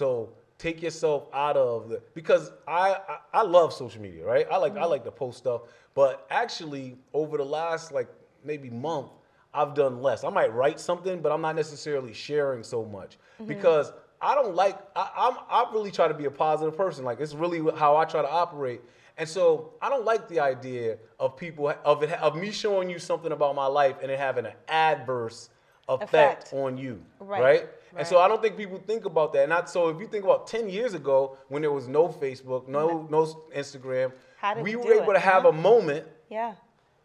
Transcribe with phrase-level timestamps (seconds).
[0.00, 4.46] So take yourself out of the because I I, I love social media, right?
[4.50, 4.90] I like I mm-hmm.
[4.92, 5.60] like to post stuff,
[5.94, 8.08] but actually over the last like
[8.42, 9.10] maybe month,
[9.52, 10.24] I've done less.
[10.24, 13.44] I might write something, but I'm not necessarily sharing so much mm-hmm.
[13.44, 13.92] because
[14.22, 14.78] I don't like.
[14.96, 17.04] I, I'm I really try to be a positive person.
[17.04, 18.80] Like it's really how I try to operate.
[19.18, 22.98] And so I don't like the idea of people of it of me showing you
[22.98, 25.50] something about my life and it having an adverse
[25.94, 26.52] effect, Effect.
[26.54, 27.68] on you, Right, right?
[27.96, 28.18] And so.
[28.20, 29.44] I don't think people think about that.
[29.44, 32.68] And I, so if you think about 10 years ago when there was no Facebook,
[32.68, 35.48] no no Instagram, How did we you were do able it, to have huh?
[35.48, 36.54] a moment Yeah.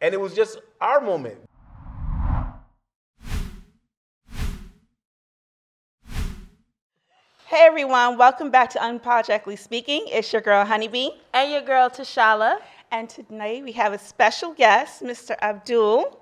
[0.01, 1.39] and it was just our moment.
[7.47, 10.05] Hey everyone, welcome back to Unapologetically Speaking.
[10.07, 11.09] It's your girl Honeybee.
[11.33, 12.57] And your girl Tashala.
[12.91, 15.35] And tonight we have a special guest, Mr.
[15.41, 16.19] Abdul.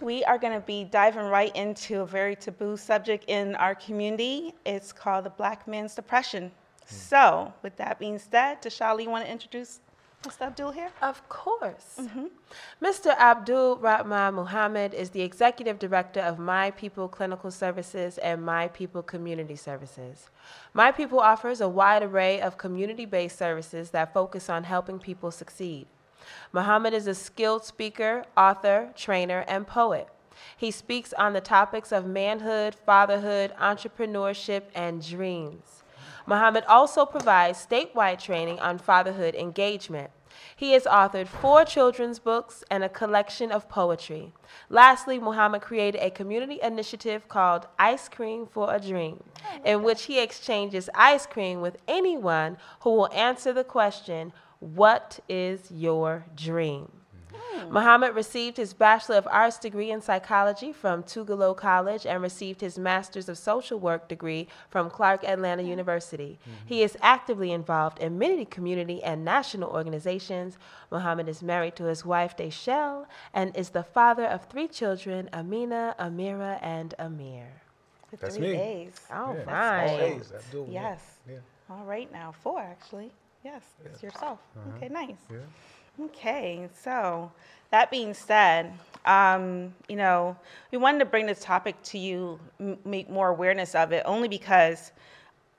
[0.00, 4.54] We are going to be diving right into a very taboo subject in our community.
[4.64, 6.50] It's called the Black Man's Depression.
[6.88, 6.94] Hmm.
[6.94, 9.80] So, with that being said, Tashala, you want to introduce
[10.22, 10.42] Mr.
[10.42, 10.90] Abdul here?
[11.00, 11.96] Of course.
[11.98, 12.26] Mm-hmm.
[12.82, 13.16] Mr.
[13.16, 19.02] Abdul Rahman Muhammad is the executive director of My People Clinical Services and My People
[19.02, 20.28] Community Services.
[20.74, 25.30] My People offers a wide array of community based services that focus on helping people
[25.30, 25.86] succeed.
[26.52, 30.08] Muhammad is a skilled speaker, author, trainer, and poet.
[30.56, 35.82] He speaks on the topics of manhood, fatherhood, entrepreneurship, and dreams.
[36.26, 40.10] Muhammad also provides statewide training on fatherhood engagement.
[40.54, 44.32] He has authored four children's books and a collection of poetry.
[44.68, 49.22] Lastly, Muhammad created a community initiative called Ice Cream for a Dream,
[49.64, 55.70] in which he exchanges ice cream with anyone who will answer the question, What is
[55.70, 56.92] your dream?
[57.70, 62.78] Muhammad received his Bachelor of Arts degree in psychology from Tougaloo College and received his
[62.78, 66.38] Master's of Social Work degree from Clark Atlanta University.
[66.66, 70.58] He is actively involved in many community and national organizations.
[70.90, 75.94] Muhammad is married to his wife, Deshelle, and is the father of three children, Amina,
[75.98, 77.46] Amira, and Amir.
[78.10, 78.52] For That's three me.
[78.56, 79.00] days.
[79.10, 79.90] Oh, all Yeah, right.
[79.90, 80.32] all A's,
[80.68, 81.18] Yes.
[81.28, 81.36] Yeah.
[81.70, 83.12] All right now, four actually.
[83.44, 84.38] Yes, it's yourself.
[84.56, 84.76] Uh-huh.
[84.76, 85.16] Okay, nice.
[85.30, 86.04] Yeah.
[86.06, 87.30] Okay, so
[87.70, 88.72] that being said,
[89.06, 90.36] um, you know,
[90.72, 94.28] we wanted to bring this topic to you, m- make more awareness of it, only
[94.28, 94.92] because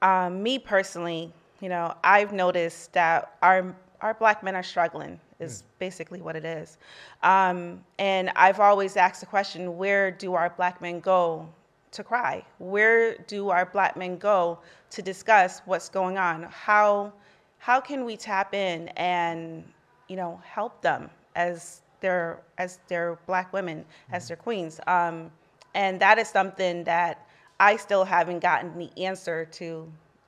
[0.02, 5.20] um, me personally, you know, I've noticed that our our black men are struggling.
[5.40, 6.78] Is basically what it is,
[7.24, 11.50] um, and I've always asked the question: Where do our black men go
[11.94, 12.46] to cry?
[12.60, 14.60] Where do our black men go
[14.92, 16.44] to discuss what's going on?
[16.44, 17.12] How
[17.62, 19.64] how can we tap in and
[20.10, 25.32] you know help them as their as their black women as their queens um,
[25.76, 27.28] and that is something that
[27.60, 29.88] i still haven't gotten the answer to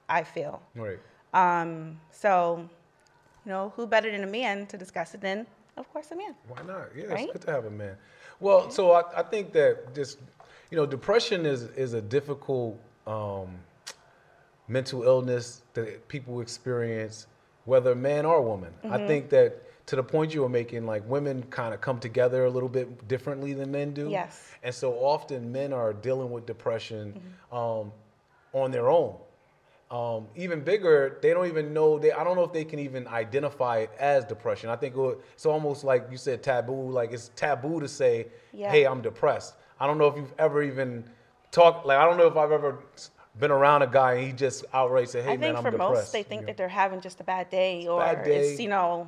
[0.09, 0.99] i feel Right.
[1.33, 2.69] um, so
[3.45, 5.45] you know who better than a man to discuss it than
[5.75, 6.95] of course a man Why not?
[6.95, 7.23] Yeah, Right?
[7.23, 7.95] it's good to have a man.
[8.39, 10.19] Well, so I, I think that just
[10.69, 13.49] you know, depression is is a difficult um,
[14.67, 17.27] mental illness that people experience,
[17.65, 18.73] whether man or woman.
[18.83, 18.93] Mm-hmm.
[18.93, 22.45] I think that to the point you were making, like women kind of come together
[22.45, 24.09] a little bit differently than men do.
[24.09, 24.49] Yes.
[24.63, 27.13] And so often men are dealing with depression
[27.51, 27.55] Mm-hmm.
[27.55, 27.91] um,
[28.53, 29.15] on their own.
[29.91, 31.99] Um, even bigger, they don't even know.
[31.99, 34.69] They I don't know if they can even identify it as depression.
[34.71, 36.89] I think it's almost like you said taboo.
[36.89, 38.71] Like it's taboo to say, Yeah.
[38.71, 41.03] "Hey, I'm depressed." I don't know if you've ever even
[41.51, 41.85] talked.
[41.85, 42.79] Like I don't know if I've ever
[43.39, 45.73] been around a guy and he just outright said, "Hey, i think man, for I'm
[45.73, 48.57] depressed." most they think You that they're having just a bad day or bad it's
[48.57, 48.63] day.
[48.63, 49.07] you know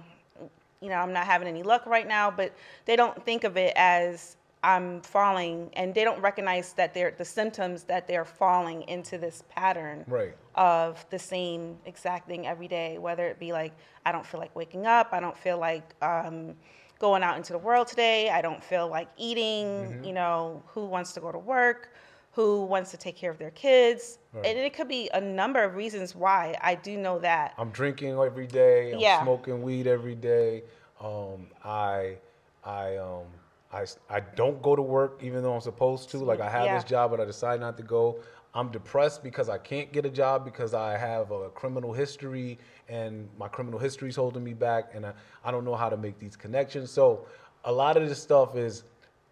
[0.82, 2.52] you know i'm not having any luck right now but
[2.86, 7.24] they don't think of it as i'm falling and they don't recognize that they're the
[7.26, 10.36] symptoms that they're falling into this pattern Right.
[10.56, 13.74] of the same exact thing every day whether it be like
[14.06, 16.56] i don't feel like waking up i don't feel like um,
[17.00, 20.04] going out into the world today i don't feel like eating Mm-hmm.
[20.04, 21.92] you know who wants to go to work
[22.36, 24.48] who wants to take care of their kids Right.
[24.48, 28.12] and it could be a number of reasons why i do know that I'm drinking
[28.20, 28.92] every day.
[28.92, 29.22] I'm Yeah.
[29.24, 30.64] smoking weed every day.
[31.00, 32.18] Um, I,
[32.64, 33.28] I, um,
[33.72, 36.18] I, I don't go to work even though I'm supposed to.
[36.18, 36.76] Like I have Yeah.
[36.76, 38.20] this job, but I decide not to go.
[38.54, 42.58] I'm depressed because I can't get a job because I have a criminal history
[42.88, 45.98] and my criminal history is holding me back, and I, I don't know how to
[45.98, 46.90] make these connections.
[46.92, 47.26] So
[47.66, 48.84] a lot of this stuff is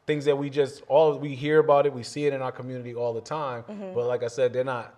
[0.06, 2.94] things that we just all we hear about it, we see it in our community
[2.94, 3.64] all the time.
[3.64, 3.94] Mm-hmm.
[3.94, 4.96] But like I said, they're not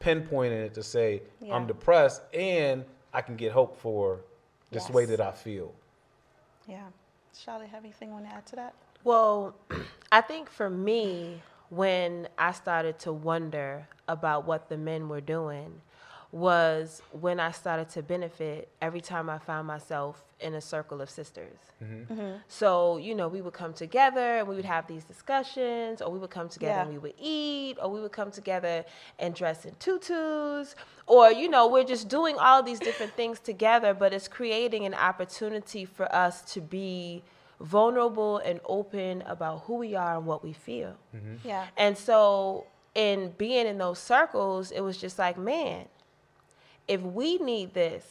[0.00, 1.54] pinpointing it to say Yeah.
[1.54, 4.20] I'm depressed and I can get hope for
[4.70, 5.72] this way that I feel.
[6.68, 6.82] yeah
[7.34, 8.74] Tashala have anything you want to add to that
[9.04, 9.54] Well,
[10.12, 11.40] I think for me,
[11.70, 15.80] when I started to wonder about what the men were doing
[16.34, 21.08] was when I started to benefit every time I found myself in a circle of
[21.08, 21.60] sisters.
[21.80, 22.38] Mm-hmm.
[22.48, 26.18] So, you know, we would come together and we would have these discussions, or we
[26.18, 26.82] would come together Yeah.
[26.82, 28.84] and we would eat, or we would come together
[29.20, 30.74] and dress in tutus,
[31.06, 34.94] or, you know, we're just doing all these different things together, but it's creating an
[34.94, 37.22] opportunity for us to be
[37.60, 40.96] vulnerable and open about who we are and what we feel.
[41.44, 41.66] Yeah.
[41.76, 42.66] And so,
[42.96, 45.86] in being in those circles, it was just like, man,
[46.88, 48.04] if we need this,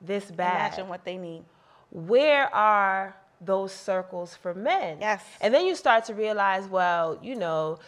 [0.00, 1.44] this bad, Imagine what they need.
[1.90, 4.98] where are those circles for men?
[5.00, 5.24] Yes.
[5.40, 7.78] And then you start to realize, well, you know,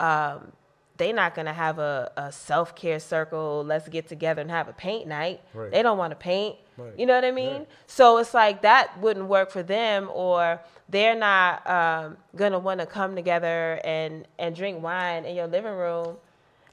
[0.00, 0.52] um,
[0.96, 3.64] they're not going to have a, a self care circle.
[3.66, 5.40] Let's get together and have a paint night.
[5.52, 5.70] Right.
[5.70, 6.56] They don't want to paint.
[6.76, 6.92] Right.
[6.98, 7.52] You know what I mean?
[7.58, 7.68] Right.
[7.86, 12.80] So it's like that wouldn't work for them, or they're not um, going to want
[12.80, 16.16] to come together and, and drink wine in your living room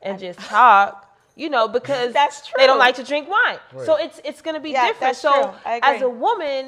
[0.02, 1.08] and just talk.
[1.42, 2.56] You know, because That's true.
[2.60, 3.60] they don't like to drink wine.
[3.88, 5.16] So it's it's going to be Yeah, different.
[5.18, 6.64] so as a woman,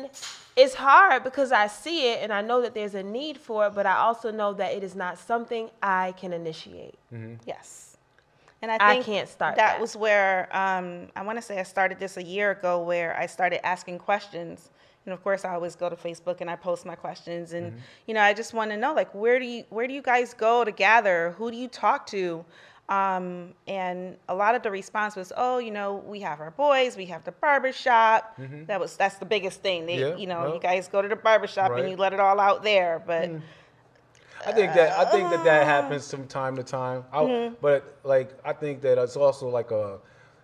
[0.55, 3.73] it's hard because I see it and I know that there's a need for it,
[3.75, 6.95] but I also know that it is not something I can initiate.
[7.45, 7.97] Yes.
[8.61, 9.73] And I I can't start that.
[9.73, 9.81] that.
[9.81, 13.25] was where um, I want to say I started this a year ago, where I
[13.27, 14.69] started asking questions.
[15.05, 17.79] And of course, I always go to Facebook and I post my questions, and Mm-hmm.
[18.07, 20.33] you know, I just want to know like where do you where do you guys
[20.33, 21.19] go to gather?
[21.37, 22.45] Who do you talk to?
[22.89, 26.97] Um, and a lot of the response was, oh, you know, we have our boys,
[26.97, 28.37] we have the barber shop.
[28.67, 29.85] That was that's the biggest thing.
[29.85, 30.11] They, Mm-hmm.
[30.11, 30.53] Yeah, you know, no.
[30.55, 31.77] you guys go to the barber shop Right.
[31.77, 31.81] Mm.
[31.83, 33.01] and you let it all out there.
[33.05, 33.29] But
[34.45, 37.05] I think that I think that that happens from time to time.
[37.13, 39.99] I, But like I think that it's also like a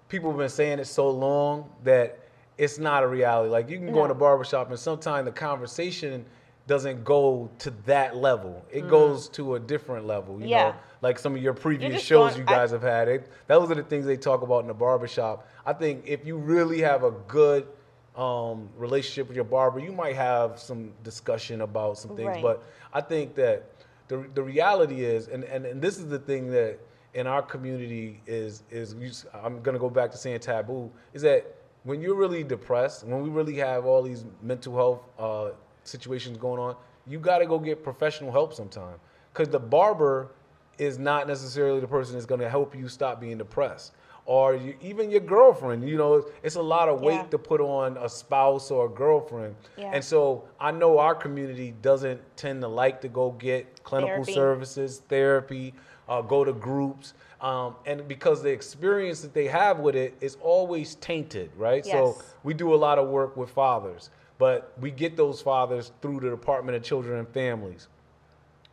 [0.08, 2.20] people have been saying it so long that
[2.58, 3.50] it's not a reality.
[3.50, 6.26] Like you can go in a barbershop and sometimes the conversation
[6.68, 8.64] doesn't go to that level.
[8.72, 10.40] It goes to a different level.
[10.42, 10.70] You Yeah.
[10.70, 13.08] know, like some of your previous shows going- you I- guys have had.
[13.08, 15.48] It, those are the things they talk about in the barbershop.
[15.66, 17.68] I think if you really have a good
[18.16, 22.28] um, relationship with your barber, you might have some discussion about some things.
[22.28, 22.42] Right.
[22.42, 22.64] But
[22.94, 23.70] I think that
[24.08, 26.80] the, the reality is, and, and, and this is the thing that
[27.14, 31.22] in our community is, is you, I'm going to go back to saying taboo, is
[31.22, 35.52] that when you're really depressed, when we really have all these mental health uh,
[35.84, 36.76] situations going on,
[37.08, 39.00] you got to go get professional help sometime.
[39.32, 40.32] Because the barber
[40.80, 43.94] is not necessarily the person that's going to help you stop being depressed.
[44.26, 47.24] Or you, even your girlfriend, you know, it's a lot of weight Yeah.
[47.32, 49.56] to put on a spouse or a girlfriend.
[49.76, 49.92] Yeah.
[49.94, 54.34] And so I know our community doesn't tend to like to go get clinical Therapy.
[54.34, 55.74] services, therapy,
[56.08, 57.14] uh, go to groups.
[57.42, 61.84] Um, and because the experience that they have with it is always tainted, right?
[61.86, 61.94] Yes.
[61.94, 66.20] So we do a lot of work with fathers, but we get those fathers through
[66.20, 67.88] the Department of Children and Families.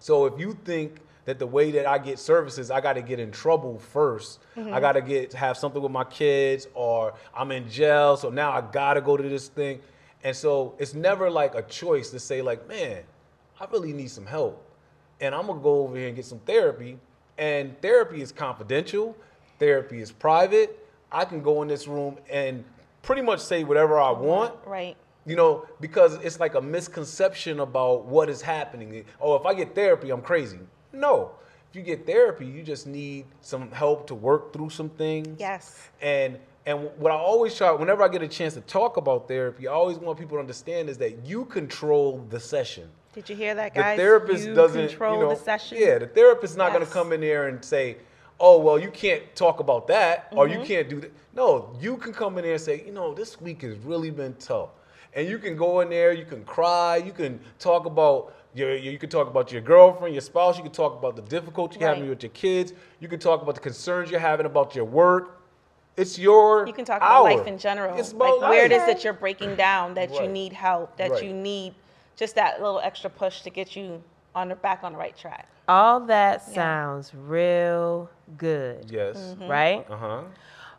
[0.00, 3.20] So if you think that the way that I get services, I got to get
[3.20, 4.72] in trouble 1st mm-hmm.
[4.72, 8.52] I got to get have something with my kids, or I'm in jail, so now
[8.52, 9.80] I got to go to this thing.
[10.24, 13.02] And so it's never like a choice to say like, man,
[13.60, 14.64] I really need some help,
[15.20, 16.98] and I'm gonna go over here and get some therapy.
[17.38, 19.14] And therapy is confidential.
[19.58, 20.78] Therapy is private.
[21.12, 22.64] I can go in this room and
[23.02, 24.54] pretty much say whatever I want.
[24.64, 24.96] right.
[25.26, 29.04] You know, because it's like a misconception about what is happening.
[29.20, 30.60] Oh, if I get therapy, I'm crazy.
[30.96, 31.30] No.
[31.70, 35.36] If you get therapy, you just need some help to work through some things.
[35.38, 35.88] Yes.
[36.00, 39.68] And and what I always try, whenever I get a chance to talk about therapy,
[39.68, 42.88] I always want people to understand is that you control the session.
[43.14, 43.96] Did you hear that, guys?
[43.96, 45.78] The therapist you doesn't control you know, the session.
[45.80, 47.98] Yeah, the therapist's not going to come in there and say,
[48.40, 50.60] "Oh, well, you can't talk about that, or Mm-hmm.
[50.60, 53.40] you can't do that." No, you can come in there and say, "You know, this
[53.40, 54.70] week has really been tough,"
[55.14, 58.92] and you can go in there, you can cry, you can talk about your, your-
[58.92, 61.88] you can talk about your girlfriend, your spouse, you can talk about the difficulty you're
[61.88, 65.32] having with your kids, you can talk about the concerns you're having about your work.
[65.96, 67.98] It's your You can talk about life in general.
[67.98, 71.10] It's like about where it is that you're breaking down, that you need help, that
[71.12, 71.22] Right.
[71.24, 71.74] you need
[72.16, 74.02] just that little extra push to get you
[74.34, 75.48] on the back on the right track.
[75.68, 79.16] All that sounds real good, Yes.
[79.16, 79.48] Mm-hmm.
[79.48, 79.86] right?
[79.90, 80.22] Uh huh.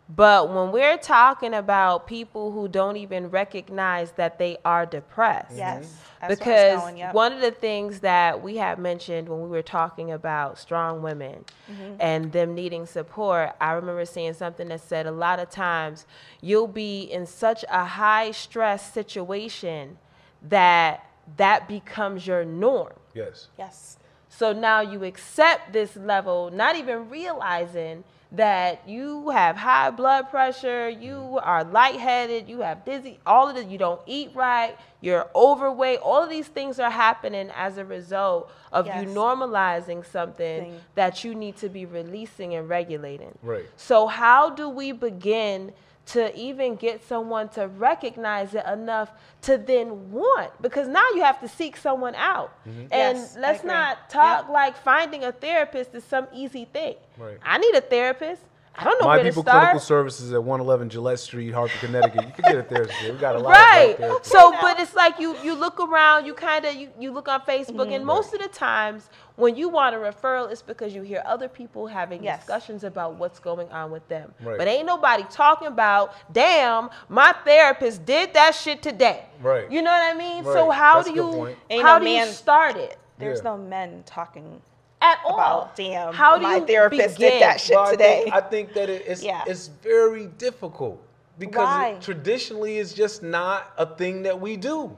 [0.10, 5.84] But when we're talking about people who don't even recognize that they are depressed, Yes.
[5.84, 7.14] That's where I was because going, yep.
[7.14, 11.46] one of the things that we had mentioned when we were talking about strong women
[11.70, 11.96] Mm-hmm.
[12.00, 16.06] and them needing support, I remember seeing something that said a lot of times
[16.42, 19.98] you'll be in such a high stress situation
[20.42, 21.04] that
[21.36, 22.94] that becomes your norm.
[23.14, 23.50] Yes.
[23.58, 23.98] Yes.
[24.30, 30.90] So now you accept this level, not even realizing that you have high blood pressure,
[30.90, 31.40] you mm-hmm.
[31.42, 36.24] are lightheaded, you have dizzy, all of it, you don't eat right, you're overweight, all
[36.24, 39.04] of these things are happening as a result of Yes.
[39.04, 40.82] you normalizing something Thing.
[40.96, 43.38] that you need to be releasing and regulating.
[43.42, 43.66] Right.
[43.78, 45.74] So how do we begin
[46.08, 49.12] to even get someone to recognize it enough
[49.42, 50.52] to then want?
[50.62, 52.52] Because now you have to seek someone out.
[52.68, 52.82] Mm-hmm.
[52.92, 54.54] And Yes, I let's not talk Yep.
[54.54, 56.96] like finding a therapist is some easy thing.
[57.18, 57.38] Right.
[57.44, 58.42] I need a therapist.
[58.80, 59.62] I don't know My where People to start.
[59.64, 62.26] Clinical Services at 111 Gillette Street, Hartford, Connecticut.
[62.28, 63.02] You can get a therapist.
[63.02, 63.12] there.
[63.14, 64.26] We got a lot right of black therapists.
[64.28, 67.42] so but it's like you you look around you kind of you, you look on
[67.42, 67.94] facebook Mm-hmm.
[67.94, 71.48] and most of the times when you want a referral it's because you hear other
[71.48, 72.40] people having Yes.
[72.40, 74.58] discussions about what's going on with them Right.
[74.58, 79.72] but ain't nobody talking about damn my therapist did that shit today Right.
[79.72, 81.58] you know what i mean so how That's do you point.
[81.70, 83.52] Ain't how no do you start it There's Yeah.
[83.52, 84.62] no men talking
[85.02, 86.14] at all about damn.
[86.14, 87.32] how do my you therapist begin?
[87.34, 88.22] did that shit Well, I today.
[88.24, 89.44] Think, I think that it, it's Yeah.
[89.46, 91.02] it's very difficult
[91.38, 91.90] because Why?
[91.90, 94.96] it- traditionally it's just not a thing that we do.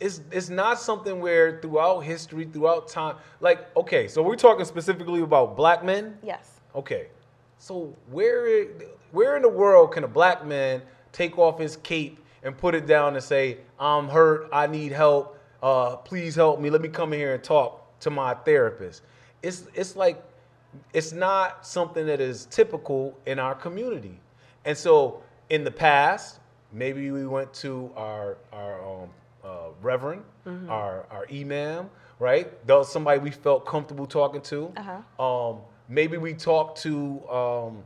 [0.00, 5.20] It's it's not something where throughout history, throughout time, like okay, so we're talking specifically
[5.20, 6.18] about black men.
[6.22, 6.50] yes.
[6.74, 7.08] Okay,
[7.58, 8.66] so where
[9.12, 10.80] where in the world can a black man
[11.12, 15.38] take off his cape and put it down and say, "I'm hurt, I need help,
[15.62, 19.02] uh, please help me, let me come in here and talk to my therapist."
[19.42, 20.22] It's it's like
[20.92, 24.18] it's not something that is typical in our community,
[24.64, 26.40] and so in the past,
[26.72, 29.08] maybe we went to our our um,
[29.44, 29.48] uh,
[29.82, 30.22] reverend,
[30.68, 32.66] our our imam, right?
[32.66, 34.72] That was somebody we felt comfortable talking to.
[34.76, 35.50] Uh-huh.
[35.50, 37.82] Um, maybe we talked to um,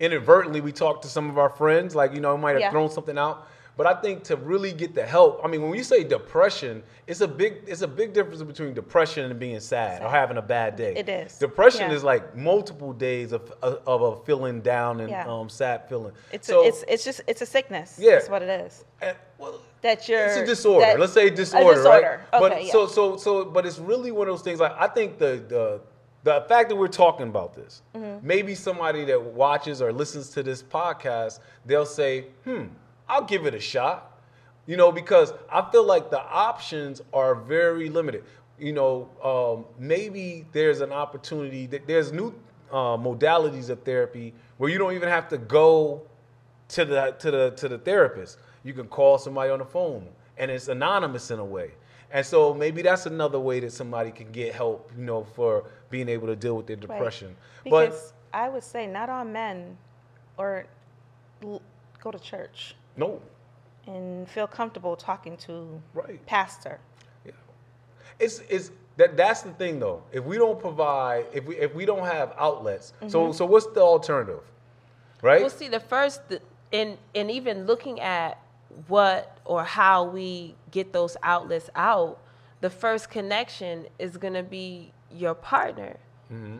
[0.00, 2.70] inadvertently we talked to some of our friends, like you know, we might have Yeah.
[2.70, 3.46] thrown something out.
[3.78, 7.20] But I think to really get the help, I mean, when you say depression, it's
[7.20, 10.74] a big it's a big difference between depression and being sad, or having a bad
[10.74, 10.94] day.
[10.96, 11.38] It is.
[11.38, 11.96] Depression Yeah.
[11.96, 15.32] is like multiple days of of a feeling down and Yeah.
[15.32, 16.12] um, sad feeling.
[16.32, 17.96] It's so, a, it's it's just it's a sickness.
[18.00, 18.16] Yeah.
[18.16, 18.84] That's what it is.
[19.00, 20.86] and, well, That you're it's a disorder.
[20.86, 22.20] that- Let's say a disorder, disorder.
[22.32, 22.42] right?
[22.42, 22.72] Okay, but yeah.
[22.72, 25.80] so so so but it's really one of those things like I think the the
[26.24, 28.26] the fact that we're talking about this, Mm-hmm.
[28.26, 32.64] maybe somebody that watches or listens to this podcast, they'll say, "Hmm,
[33.08, 34.18] I'll give it a shot."
[34.66, 38.24] You know, because I feel like the options are very limited.
[38.58, 42.34] You know, um, maybe there's an opportunity that there's new
[42.70, 46.02] uh, modalities of therapy where you don't even have to go
[46.68, 48.38] to the to the to the therapist.
[48.62, 51.70] You can call somebody on the phone, and it's anonymous in a way.
[52.10, 56.10] And so maybe that's another way that somebody can get help, you know, for being
[56.10, 56.88] able to deal with their Right.
[56.88, 57.36] depression.
[57.64, 59.78] Because I would say not all men
[60.36, 60.66] or
[61.40, 63.22] go to church but no,
[63.86, 66.24] and feel comfortable talking to Right.
[66.26, 66.78] pastor.
[67.24, 67.32] Yeah.
[68.18, 70.02] it's it's that that's the thing though.
[70.12, 73.32] If we don't provide, if we if we don't have outlets, so mm-hmm.
[73.32, 74.42] so what's the alternative,
[75.22, 75.40] right?
[75.40, 76.20] Well, see, the first,
[76.72, 78.38] in and even looking at
[78.88, 82.18] what or how we get those outlets out,
[82.60, 85.96] the first connection is going to be your partner.
[86.32, 86.58] Mm-hmm.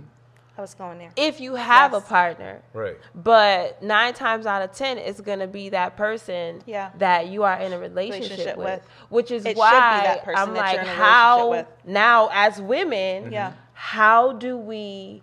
[0.59, 1.11] I was going there.
[1.15, 2.03] If you have Yes.
[2.03, 2.97] a partner, right.
[3.15, 6.91] but nine times out of ten, it's going to be that person Yeah.
[6.99, 8.83] that you are in a relationship, Relationship with, with.
[9.09, 11.45] which is It should be why that person I'm that like, you're in a how
[11.51, 13.33] relationship now as women, mm-hmm.
[13.33, 13.53] Yeah.
[13.73, 15.23] how do we,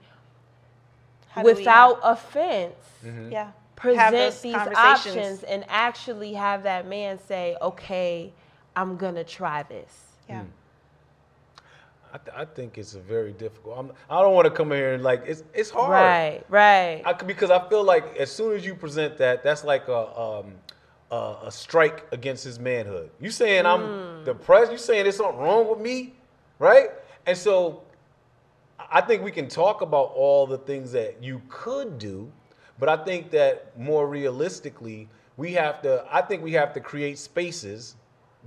[1.27, 3.32] How do we, without offense, mm-hmm.
[3.34, 8.32] yeah, present these options and actually have that man say, "Okay,
[8.74, 9.94] I'm gonna try this."
[10.30, 10.44] Yeah.
[10.44, 10.46] Mm.
[12.15, 13.77] I, th- I think it's a very difficult.
[13.77, 15.91] I'm, I don't want to come in here and like it's it's hard.
[15.91, 17.01] Right, right.
[17.05, 20.53] I, because I feel like as soon as you present that, that's like a um,
[21.12, 23.10] a, a strike against his manhood.
[23.19, 24.72] You saying I'm depressed?
[24.72, 26.13] You saying there's something wrong with me,
[26.57, 26.91] right?
[27.25, 27.84] And so
[28.89, 32.31] I think we can talk about all the things that you could do,
[32.79, 36.05] but I think that more realistically, we have to.
[36.10, 37.95] I think we have to create spaces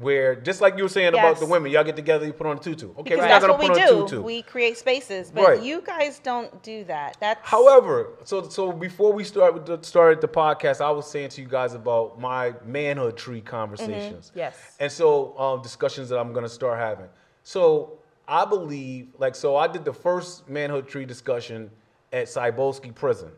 [0.00, 2.56] where, just like you were saying about the women, y'all get together, you put on
[2.56, 2.90] a tutu.
[2.90, 4.02] Okay, Because we're that's not what gonna we on a do.
[4.08, 4.22] tutu.
[4.22, 5.62] We create spaces, but Right.
[5.62, 7.16] you guys don't do that.
[7.20, 11.30] That's However, so so before we start with the, started the podcast, I was saying
[11.30, 14.30] to you guys about my manhood tree conversations.
[14.34, 14.56] Yes.
[14.78, 17.08] And so um, discussions that I'm gonna start having.
[17.42, 21.70] So I believe, like, so I did the first manhood tree discussion
[22.12, 23.30] at Cybulski Prison,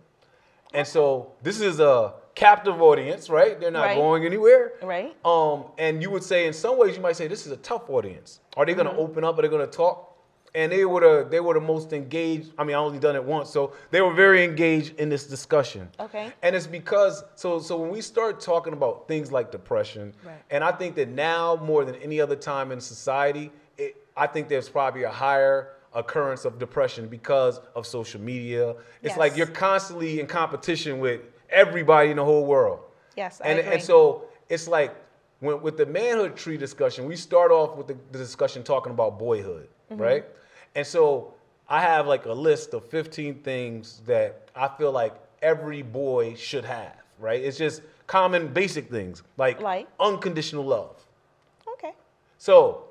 [0.75, 3.61] and so this is a captive audience, right?
[3.61, 3.97] They're not Right.
[3.97, 5.15] going anywhere, Right.
[5.27, 7.91] Um, and you would say, in some ways, you might say this is a tough
[7.91, 8.41] audience.
[8.57, 8.99] Are they gonna Mm-hmm.
[8.99, 9.39] open up?
[9.39, 10.07] Are they gonna talk?
[10.53, 12.51] and they were the they were the most engaged.
[12.59, 15.89] I mean, I only done it once, so they were very engaged in this discussion.
[16.01, 16.33] Okay.
[16.43, 20.43] And it's because so so when we start talking about things like depression, Right.
[20.51, 24.49] and I think that now more than any other time in society, it, I think
[24.49, 28.75] there's probably a higher occurrence of depression because of social media.
[29.05, 31.21] It's like you're constantly in competition with
[31.51, 32.81] everybody in the whole world.
[33.17, 33.73] Yes, I and agree.
[33.75, 34.95] and so it's like
[35.41, 39.19] when, with the manhood tree discussion, we start off with the, the discussion talking about
[39.19, 40.01] boyhood, Mm-hmm.
[40.03, 40.25] right?
[40.77, 41.35] And so
[41.69, 46.65] I have like a list of 15 things that I feel like every boy should
[46.65, 47.41] have, right?
[47.43, 49.89] It's just common basic things like, Like?
[49.99, 50.95] unconditional love.
[51.75, 51.93] Okay.
[52.39, 52.85] So,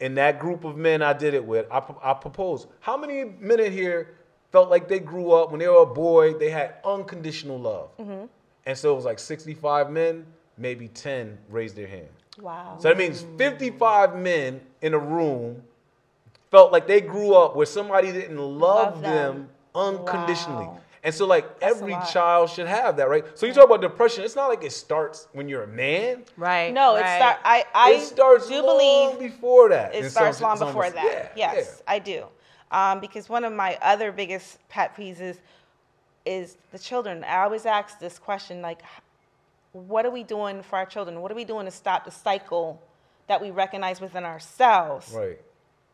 [0.00, 2.68] in that group of men I did it with, I, I proposed.
[2.80, 4.14] How many men in here
[4.52, 7.96] felt like they grew up when they were a boy, they had unconditional love?
[7.98, 8.26] Mm-hmm.
[8.66, 10.26] And so it was like 65 men,
[10.56, 12.08] maybe 10 raised their hand.
[12.40, 12.76] Wow.
[12.80, 15.62] So that means 55 men in a room
[16.50, 19.36] felt like they grew up where somebody didn't love, Love them.
[19.36, 19.48] them.
[19.74, 20.66] unconditionally.
[20.66, 20.80] Wow.
[21.04, 23.24] And so, like, That's every child should have that, right?
[23.38, 26.24] So, you talk about depression, it's not like it starts when you're a man.
[26.36, 26.74] Right.
[26.74, 27.14] no, right.
[27.14, 27.38] it start.
[27.44, 29.94] I I it starts do long believe before that.
[29.94, 31.32] it starts some- long before that.
[31.36, 32.24] Yeah, yes, I do.
[32.70, 35.40] Um, because one of my other biggest pet peeves is,
[36.26, 37.24] is the children.
[37.24, 38.80] I always ask this question like,
[39.72, 41.20] what are we doing for our children?
[41.20, 42.80] What are we doing to stop the cycle
[43.28, 45.12] that we recognize within ourselves.
[45.14, 45.38] Right.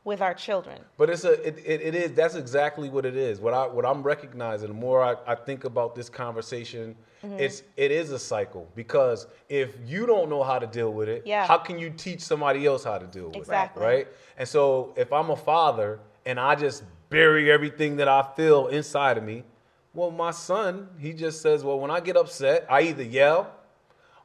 [0.04, 0.78] with our children?
[0.96, 3.40] But it's a it, it, it is that's exactly what it is.
[3.40, 7.40] What I what I'm recognizing the more I, I think about this conversation, Mm-hmm.
[7.40, 11.22] it's it is a cycle because if you don't know how to deal with it,
[11.24, 11.46] Yeah.
[11.46, 13.82] how can you teach somebody else how to deal with Exactly.
[13.82, 13.86] it?
[13.86, 14.08] Right?
[14.36, 19.18] And so if I'm a father and I just bury everything that I feel inside
[19.18, 19.44] of me,
[19.92, 23.50] well my son, he just says, Well, when I get upset, I either yell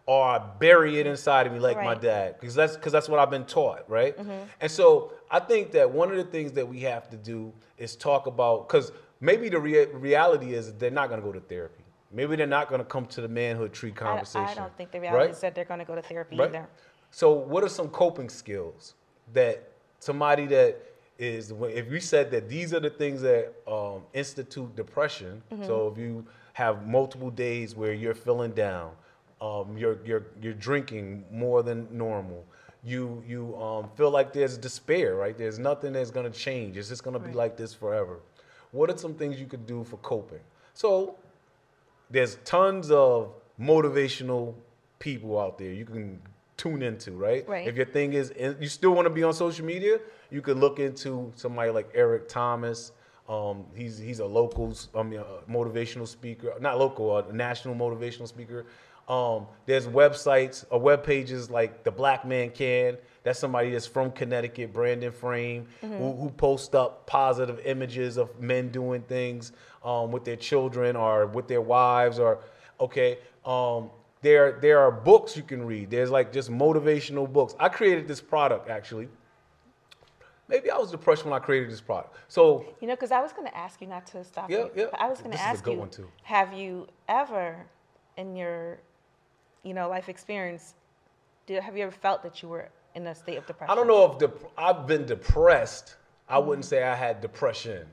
[0.05, 3.19] or I bury it inside of me like my dad, because that's because that's what
[3.19, 4.17] I've been taught, right?
[4.17, 4.31] Mm-hmm.
[4.59, 7.95] And so I think that one of the things that we have to do is
[7.95, 11.83] talk about, because maybe the rea- reality is they're not going to go to therapy.
[12.11, 14.47] Maybe they're not going to come to the manhood tree I, conversation.
[14.47, 15.29] I don't think the reality right?
[15.29, 16.49] is that they're going to go to therapy Right?
[16.49, 16.67] either.
[17.11, 18.95] So, what are some coping skills
[19.33, 20.88] that somebody that
[21.19, 25.65] is, if you said that these are the things that um, institute depression, Mm-hmm.
[25.65, 28.91] so if you have multiple days where you're feeling down,
[29.41, 32.45] um, you're, you're, you're drinking more than normal,
[32.83, 35.37] you, you um, feel like there's despair, right?
[35.37, 36.77] There's nothing that's gonna change.
[36.77, 38.19] It's just gonna be like this forever.
[38.71, 40.39] What are some things you could do for coping?
[40.73, 41.15] So,
[42.09, 44.53] there's tons of motivational
[44.99, 46.19] people out there you can
[46.59, 47.47] tune into, right?
[47.47, 47.67] Right.
[47.67, 50.77] If your thing is, you still want to be on social media, you could look
[50.79, 52.91] into somebody like Eric Thomas.
[53.27, 58.27] Um, he's he's a local, I mean, a motivational speaker, not local, a national motivational
[58.27, 58.65] speaker.
[59.07, 62.97] Um, there's websites or web pages like the Black Man Can.
[63.23, 68.69] That's somebody that's from Connecticut, Brandon Frame, who, who posts up positive images of men
[68.69, 69.51] doing things
[69.83, 72.39] um, with their children or with their wives or
[72.79, 73.17] okay.
[73.45, 73.89] Um,
[74.21, 75.89] there there are books you can read.
[75.89, 77.55] There's like just motivational books.
[77.59, 79.07] I created this product actually.
[80.47, 82.15] Maybe I was depressed when I created this product.
[82.27, 84.71] So You know, because I was going to ask you not to stop Yeah, you.
[84.75, 84.85] yeah.
[84.97, 86.09] I was going to ask good you, one, too.
[86.23, 87.55] have you ever,
[88.17, 88.79] in your,
[89.61, 90.73] you know, life experience,
[91.45, 93.71] did, have you ever felt that you were in a state of depression?
[93.71, 95.97] I don't know if dep- I've been depressed.
[96.27, 97.85] I wouldn't say I had depression.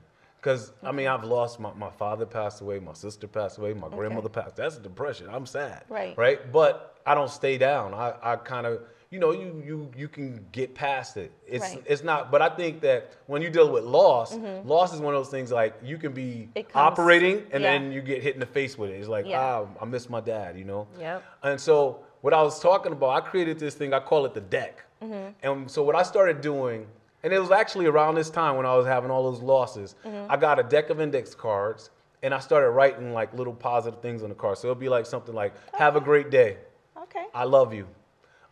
[0.46, 3.88] Because, I mean, I've lost my, my father passed away, my sister passed away, my
[3.88, 4.54] grandmother passed.
[4.54, 5.26] That's depression.
[5.28, 5.82] I'm sad.
[5.88, 6.16] Right.
[6.16, 6.52] Right.
[6.52, 7.92] But I don't stay down.
[7.92, 8.80] I, I kind of,
[9.11, 11.32] you know, you, you, you can get past it.
[11.48, 11.82] It's, Right.
[11.85, 15.18] it's not, but I think that when you deal with loss, loss is one of
[15.18, 16.70] those things like you can be Mm-hmm.
[16.70, 17.72] Comes- operating and yeah.
[17.72, 19.00] then you get hit in the face with it.
[19.00, 19.42] It's like, Yeah.
[19.42, 20.87] ah, I miss my dad, you know?
[20.96, 21.22] Yeah.
[21.42, 23.92] And so what I was talking about, I created this thing.
[23.92, 24.85] I call it the deck.
[25.02, 25.35] Mhm.
[25.42, 26.87] And so what I started doing,
[27.22, 29.94] and it was actually around this time when I was having all those losses.
[30.29, 31.90] I got a deck of index cards,
[32.22, 34.59] and I started writing like little positive things on the card.
[34.59, 36.59] So it'll be like something like, "Have a great day.
[37.05, 37.24] Okay.
[37.35, 37.87] I love you.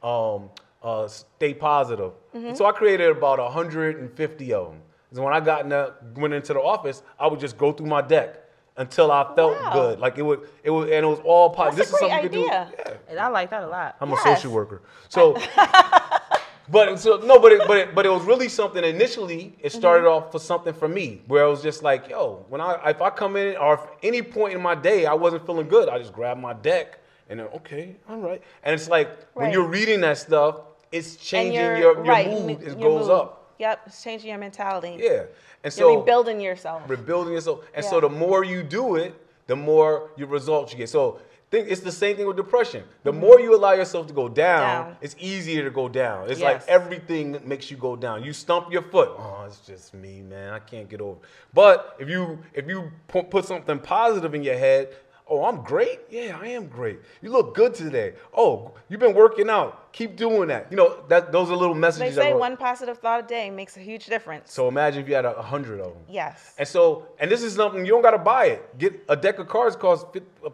[0.03, 0.51] Um,
[0.83, 2.13] uh, stay positive."
[2.55, 4.81] So I created about 150 of them.
[5.13, 7.87] So when I got in the, went into the office, I would just go through
[7.87, 8.41] my deck
[8.77, 9.73] until I felt Wow.
[9.73, 10.01] good.
[10.01, 11.87] Like it would, it was, and it was all positive.
[11.89, 12.87] That's a this is great something you could do.
[12.91, 12.97] Yeah.
[13.09, 13.95] And I like that a lot.
[14.01, 14.19] I'm Yes.
[14.27, 14.83] a social worker.
[15.09, 15.35] So,
[16.69, 18.83] but so no, but it, but it, but it was really something.
[18.83, 19.79] Initially, it mm-hmm.
[19.79, 23.03] started off for something for me, where it was just like, yo, when I if
[23.03, 25.99] I come in or if any point in my day I wasn't feeling good, I
[25.99, 26.99] just grab my deck
[27.29, 28.43] and then okay, all right.
[28.63, 30.61] And it's like when you're reading that stuff,
[30.93, 32.63] it's changing your- your right, mood.
[32.63, 33.11] It your goes mood.
[33.11, 33.55] up.
[33.59, 34.97] Yep, it's changing your mentality.
[35.01, 35.25] Yeah,
[35.63, 36.83] and so You're rebuilding yourself.
[36.89, 37.65] rebuilding yourself.
[37.75, 37.91] And Yeah.
[37.91, 39.15] so the more you do it,
[39.47, 40.89] the more your results you get.
[40.89, 42.83] So think it's the same thing with depression.
[43.05, 44.45] The more you allow yourself to go down,
[44.85, 44.89] Mm-hmm.
[44.91, 44.97] Down.
[45.01, 46.31] it's easier to go down.
[46.31, 46.53] It's Yes.
[46.61, 48.25] like everything makes you go down.
[48.25, 49.11] You stump your foot.
[49.17, 50.53] Oh, it's just me, man.
[50.53, 51.13] I can't get over.
[51.23, 51.29] it.
[51.53, 54.89] But if you if you put something positive in your head,
[55.27, 56.01] Oh, I'm great?
[56.11, 56.99] Yeah, I am great.
[57.23, 58.13] You look good today.
[58.37, 59.91] Oh, you've been working out.
[59.93, 60.67] Keep doing that.
[60.71, 62.15] You know, that those are little messages.
[62.15, 64.53] They say one positive thought a day makes a huge difference.
[64.53, 66.03] So imagine if you had a, hundred of them.
[66.09, 66.55] yes.
[66.59, 68.79] And so, and this is something you don't gotta buy it.
[68.79, 70.05] Get a deck of cards costs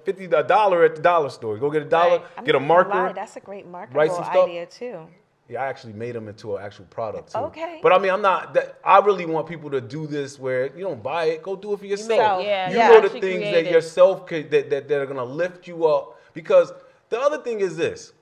[0.05, 1.57] fifty a dollar at the dollar store.
[1.59, 2.45] Go get a dollar, Right.
[2.45, 2.91] Get a marker.
[2.91, 5.07] lie, That's a great marketable idea too.
[5.51, 7.39] Yeah, I actually made them into an actual product too.
[7.39, 7.81] Okay.
[7.83, 8.55] But I mean, I'm not.
[8.55, 11.43] That, I really want people to do this where you don't buy it.
[11.43, 12.45] Go do it for yourself.
[12.45, 12.89] yeah, you yeah.
[12.89, 16.21] know the things create that yourself could that, that that are gonna lift you up.
[16.35, 16.73] Because
[17.09, 18.13] the other thing is this,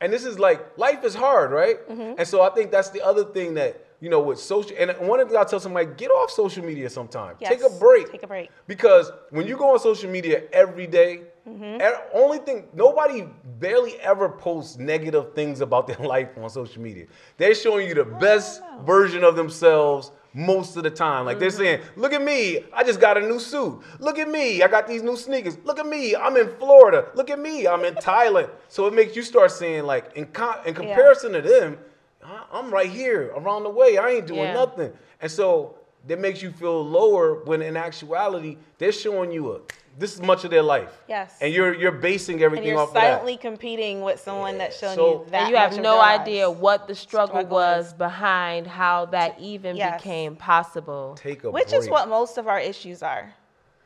[0.00, 1.86] and this is like life is hard, right?
[1.86, 2.14] Mm-hmm.
[2.16, 4.74] And so I think that's the other thing that you know with social.
[4.78, 7.36] And one of the things I tell somebody, get off social media sometime.
[7.40, 7.50] Yes.
[7.50, 8.10] Take a break.
[8.10, 8.50] take a break.
[8.66, 11.80] Because when you go on social media every day, Mm-hmm.
[12.14, 13.24] only thing nobody
[13.58, 17.06] barely ever posts negative things about their life on social media.
[17.36, 21.26] They're showing you the best version of themselves most of the time.
[21.26, 21.58] Like they're Mm-hmm.
[21.58, 23.80] saying, "Look at me, I just got a new suit.
[23.98, 25.58] Look at me, I got these new sneakers.
[25.64, 27.08] Look at me, I'm in Florida.
[27.14, 30.60] Look at me, I'm in Thailand." So it makes you start saying, like, in, co-
[30.64, 31.76] in comparison to them,
[32.24, 33.98] I- I'm right here around the way.
[33.98, 34.52] I ain't doing Yeah.
[34.54, 34.92] nothing.
[35.20, 35.74] And so
[36.06, 39.60] that makes you feel lower when in actuality they're showing you a
[39.98, 40.92] this is much of their life.
[41.08, 41.36] Yes.
[41.40, 45.24] And you're you're basing And everything you're off silently competing with someone that's showing So-
[45.24, 47.92] you that and you have much no idea what the struggle, Struggle was is.
[47.94, 50.00] behind how that even Yes.
[50.00, 51.14] became possible.
[51.18, 53.34] Take a Which is what most of our issues are.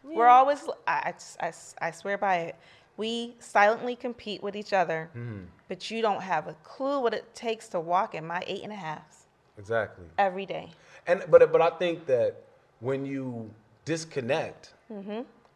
[0.05, 2.57] We're always, I, I, I swear by it,
[2.97, 5.47] we silently compete with each other, Hmm.
[5.69, 8.73] but you don't have a clue what it takes to walk in my eight and
[8.73, 9.27] a halves
[9.59, 10.07] exactly.
[10.19, 10.71] every day.
[11.09, 12.37] And but but I think that
[12.81, 13.51] when you
[13.85, 14.75] disconnect,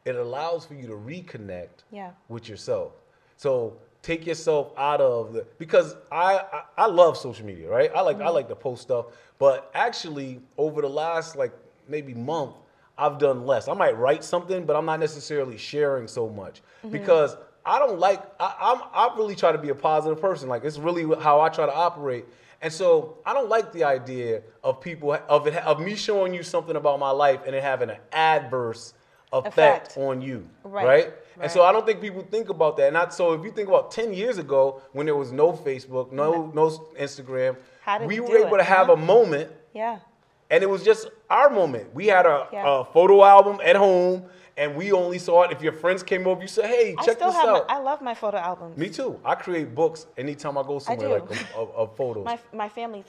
[0.04, 1.84] it allows for you to reconnect.
[1.90, 2.10] Yeah.
[2.28, 2.92] with yourself.
[3.36, 7.90] So take yourself out of the because I I, I love social media, right?
[7.94, 8.26] I like Mm-hmm.
[8.26, 9.06] I like to post stuff,
[9.38, 11.52] but actually over the last like
[11.88, 12.54] maybe month,
[12.96, 13.66] I've done less.
[13.68, 16.90] I might write something, but I'm not necessarily sharing so much Mm-hmm.
[16.92, 17.36] because
[17.66, 18.22] I don't like.
[18.40, 20.48] I, I'm I really try to be a positive person.
[20.48, 22.24] Like it's really how I try to operate.
[22.62, 26.42] And so I don't like the idea of people of it of me showing you
[26.42, 28.94] something about my life and it having an adverse
[29.32, 29.98] effect, Effect.
[29.98, 30.86] on you, Right.
[30.86, 31.12] right?
[31.40, 32.86] And so I don't think people think about that.
[32.88, 36.12] And not so if you think about 10 years ago when there was no Facebook,
[36.12, 37.56] no no Instagram,
[38.00, 38.94] we we were able it, to have huh?
[38.94, 39.98] a moment Yeah.
[40.50, 41.94] and it was just our moment.
[41.94, 42.80] We had a, Yeah.
[42.80, 44.24] a photo album at home
[44.56, 47.18] and we only saw it if your friends came over, you said, "Hey, I check
[47.18, 48.76] this out." my, I love my photo albums.
[48.76, 49.18] Me too.
[49.24, 51.14] I create books anytime I go somewhere do.
[51.14, 52.24] like of, of, of photos.
[52.24, 53.04] My, my family,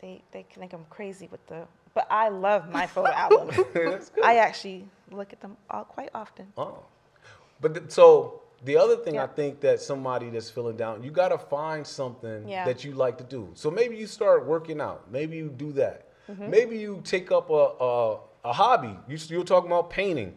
[0.00, 4.10] they, they think I'm crazy with the, but I love my photo albums.
[4.22, 6.46] I actually look at them all quite often.
[6.58, 6.78] Oh.
[7.60, 11.28] But th- so the other thing I think that somebody that's feeling down, you got
[11.28, 12.64] to find something Yeah.
[12.64, 13.48] that you like to do.
[13.54, 15.10] So maybe you start working out.
[15.10, 16.08] Maybe you do that.
[16.30, 16.50] Mm-hmm.
[16.50, 18.96] Maybe you take up a, a, a hobby.
[19.08, 20.34] You, you were talking about painting.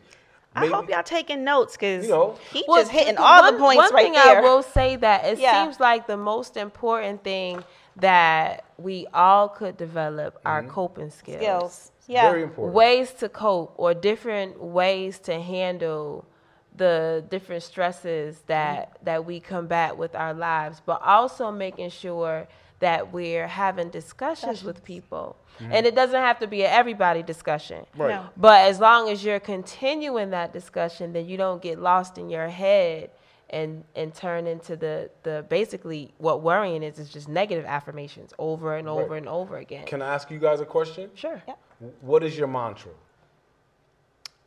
[0.55, 2.35] I hope y'all taking notes because You know.
[2.51, 4.39] he Well, just hitting all one- the points one right thing there.
[4.39, 5.63] I will say that it Yeah.
[5.63, 7.63] seems like the most important thing
[7.97, 10.71] that we all could develop our mm-hmm.
[10.71, 11.41] coping skills.
[11.41, 11.91] Skills.
[12.07, 12.29] Yeah.
[12.29, 12.75] Very important.
[12.75, 16.25] Ways to cope or different ways to handle
[16.75, 18.47] the different stresses mm-hmm.
[18.47, 22.47] that that we combat with our lives, but also making sure
[22.79, 25.35] that we're having discussions with people.
[25.59, 25.71] Mm-hmm.
[25.73, 27.85] And it doesn't have to be an everybody discussion.
[27.95, 28.09] Right.
[28.11, 28.29] No.
[28.37, 32.47] But as long as you're continuing that discussion, then you don't get lost in your
[32.47, 33.09] head
[33.49, 38.75] and and turn into the the basically what worrying is is just negative affirmations over
[38.75, 39.17] and over Right.
[39.19, 39.85] and over again.
[39.85, 41.09] Can I ask you guys a question?
[41.15, 41.41] sure.
[41.47, 41.55] Yeah.
[42.01, 42.91] What is your mantra?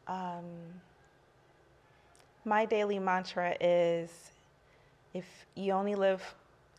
[0.07, 0.45] Um,
[2.45, 4.11] my daily mantra is
[5.15, 6.23] if you only live,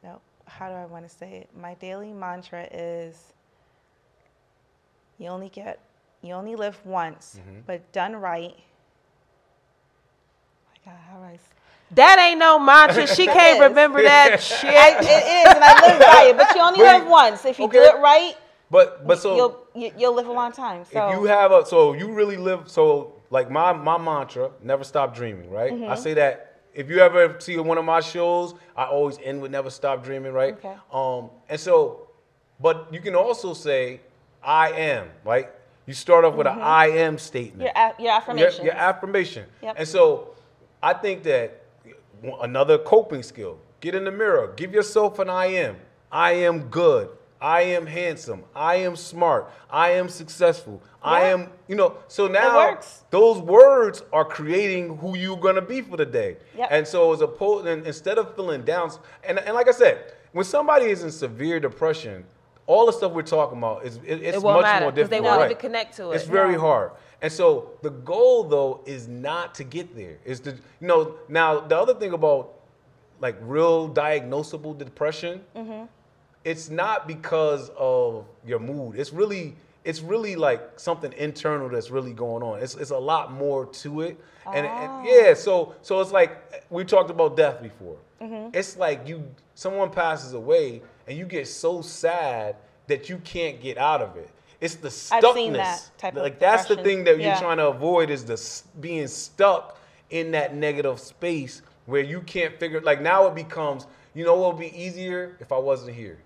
[0.03, 1.49] no, how do I want to say it?
[1.57, 3.33] My daily mantra is
[5.17, 5.79] you only get,
[6.21, 8.55] you only live once, but done right.
[10.67, 11.39] My God, how do I?
[11.95, 13.05] That ain't no mantra.
[13.07, 13.69] She can't is.
[13.69, 14.69] remember that shit.
[14.69, 16.37] I, it is, and I live by it.
[16.37, 17.45] But you only But- live once.
[17.45, 18.35] If you do it right,
[18.69, 20.85] But but so you'll you, you'll live a long time.
[20.85, 24.83] So if you have a so you really live so like my my mantra never
[24.83, 25.89] stop dreaming right Mm-hmm.
[25.91, 29.51] i say that if you ever see one of my shows i always end with
[29.51, 30.75] never stop dreaming right Okay.
[30.91, 32.09] um and so
[32.59, 34.01] but you can also say
[34.43, 35.49] i am right
[35.85, 38.65] you start off with an i am statement your a- your your, affirmation.
[38.65, 39.45] your affirmation.
[39.61, 39.75] Yep.
[39.79, 40.35] And so
[40.83, 41.60] I think that
[42.41, 45.77] another coping skill, get in the mirror, give yourself an I am.
[46.11, 47.09] I am good.
[47.41, 48.43] I am handsome.
[48.55, 49.51] I am smart.
[49.69, 50.81] I am successful.
[51.01, 52.79] I am, you know, so now
[53.09, 56.37] those words are creating who you're gonna be for the day.
[56.55, 56.67] Yep.
[56.71, 58.91] And so as opposed and instead of feeling down,
[59.23, 62.25] and, and like I said, when somebody is in severe depression,
[62.67, 65.09] all the stuff we're talking about is it, it's it won't much matter more because
[65.09, 65.39] they difficult.
[65.39, 65.51] won't right.
[65.51, 66.15] even connect to it.
[66.15, 66.91] It's very hard.
[67.21, 70.17] And so the goal though is not to get there.
[70.25, 72.53] Is to you know now the other thing about
[73.19, 75.85] like real diagnosable depression, mm-hmm.
[76.43, 78.97] it's not because of your mood.
[78.97, 82.59] It's really it's really like something internal that's really going on.
[82.59, 84.19] It's it's a lot more to it.
[84.47, 85.03] And, and ah.
[85.05, 87.97] yeah, so so it's like we talked about death before.
[88.19, 88.55] Mm-hmm.
[88.55, 92.55] It's like you someone passes away and you get so sad
[92.87, 94.29] that you can't get out of it.
[94.61, 95.25] It's the stuckness.
[95.25, 98.23] I've seen that type of like that's the thing that you're trying to avoid is
[98.23, 98.39] the
[98.79, 99.79] being stuck
[100.11, 104.53] in that negative space where you can't figure like now it becomes you know what
[104.55, 106.19] would be easier if I wasn't here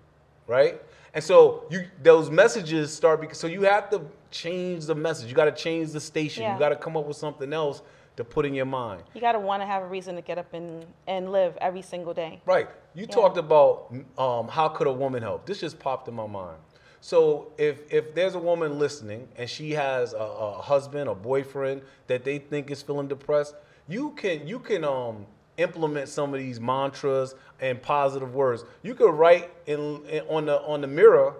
[0.46, 0.82] right
[1.14, 5.34] and so you those messages start because so you have to change the message you
[5.34, 6.52] got to change the station Yeah.
[6.54, 7.80] you got to come up with something else
[8.16, 10.36] to put in your mind You got to want to have a reason to get
[10.38, 12.40] up and, and live every single day.
[12.46, 12.68] Right.
[12.94, 15.44] You talked about um, how could a woman help.
[15.44, 16.56] This just popped in my mind.
[17.06, 21.82] So if if there's a woman listening and she has a, a husband, a boyfriend
[22.08, 23.54] that they think is feeling depressed,
[23.86, 25.24] you can you can um,
[25.56, 28.64] implement some of these mantras and positive words.
[28.82, 31.34] You could write in, in on the on the mirror.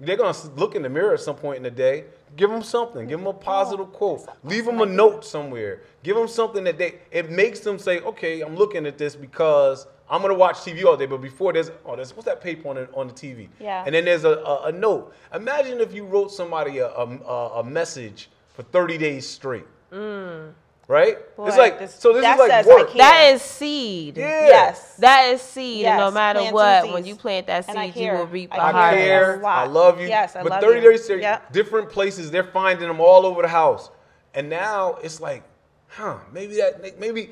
[0.00, 2.04] They're gonna look in the mirror at some point in the day.
[2.36, 3.06] Give them something.
[3.06, 4.26] Give them a positive quote.
[4.44, 5.82] Leave them a note somewhere.
[6.02, 7.00] Give them something that they.
[7.10, 10.96] It makes them say, "Okay, I'm looking at this because I'm gonna watch TV all
[10.96, 13.48] day." But before there's, oh, there's what's that paper on the, on the TV?
[13.58, 13.82] Yeah.
[13.84, 15.12] And then there's a, a, a note.
[15.34, 19.64] Imagine if you wrote somebody a, a, a a message for 30 days straight.
[19.90, 20.52] Mm.
[20.88, 21.16] Right?
[21.36, 22.12] Boy, it's like this- so.
[22.12, 22.92] This that is like work.
[22.94, 24.16] That is seed.
[24.18, 24.46] Yeah.
[24.46, 24.96] Yes.
[24.96, 28.18] That is seed, and no matter planting what, when you plant that seed, you care.
[28.18, 29.24] will reap I a I care.
[29.24, 29.42] harvest.
[29.42, 29.46] care.
[29.46, 30.08] I love you.
[30.08, 30.90] Yes, I but love 30 you.
[30.90, 31.52] days straight, Yep.
[31.52, 33.90] different places, they're finding them all over the house.
[34.34, 35.44] And now it's like,
[35.88, 37.30] huh, maybe that, maybe,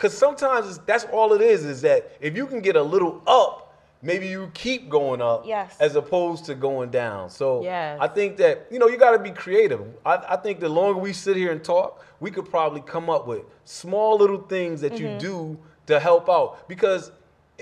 [0.00, 3.78] because sometimes that's all it is, is that if you can get a little up,
[4.00, 5.76] maybe you keep going up Yes.
[5.78, 7.28] as opposed to going down.
[7.28, 7.98] So Yes.
[8.00, 9.82] I think that, you know, you got to be creative.
[10.06, 13.26] I, I think the longer we sit here and talk, we could probably come up
[13.26, 15.04] with small little things that Mm-hmm.
[15.04, 15.58] you do
[15.88, 16.66] to help out.
[16.66, 17.12] Because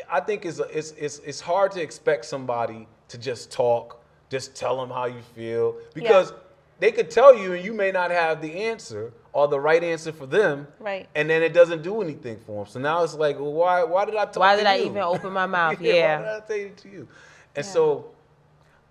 [0.08, 4.76] I think it's, it's, it's, it's hard to expect somebody to just talk, just tell
[4.80, 5.74] them how you feel.
[5.92, 6.32] Because
[6.78, 10.12] they could tell you and you may not have the answer or the right answer
[10.12, 10.66] for them.
[10.78, 11.08] Right.
[11.14, 12.72] And then it doesn't do anything for them.
[12.72, 14.86] So now it's like, well, why, why did I talk Why did I you?
[14.86, 15.80] even open my mouth?
[15.80, 15.92] yeah.
[15.94, 16.16] Yeah.
[16.18, 17.08] Why did I say it to you?
[17.56, 18.10] And so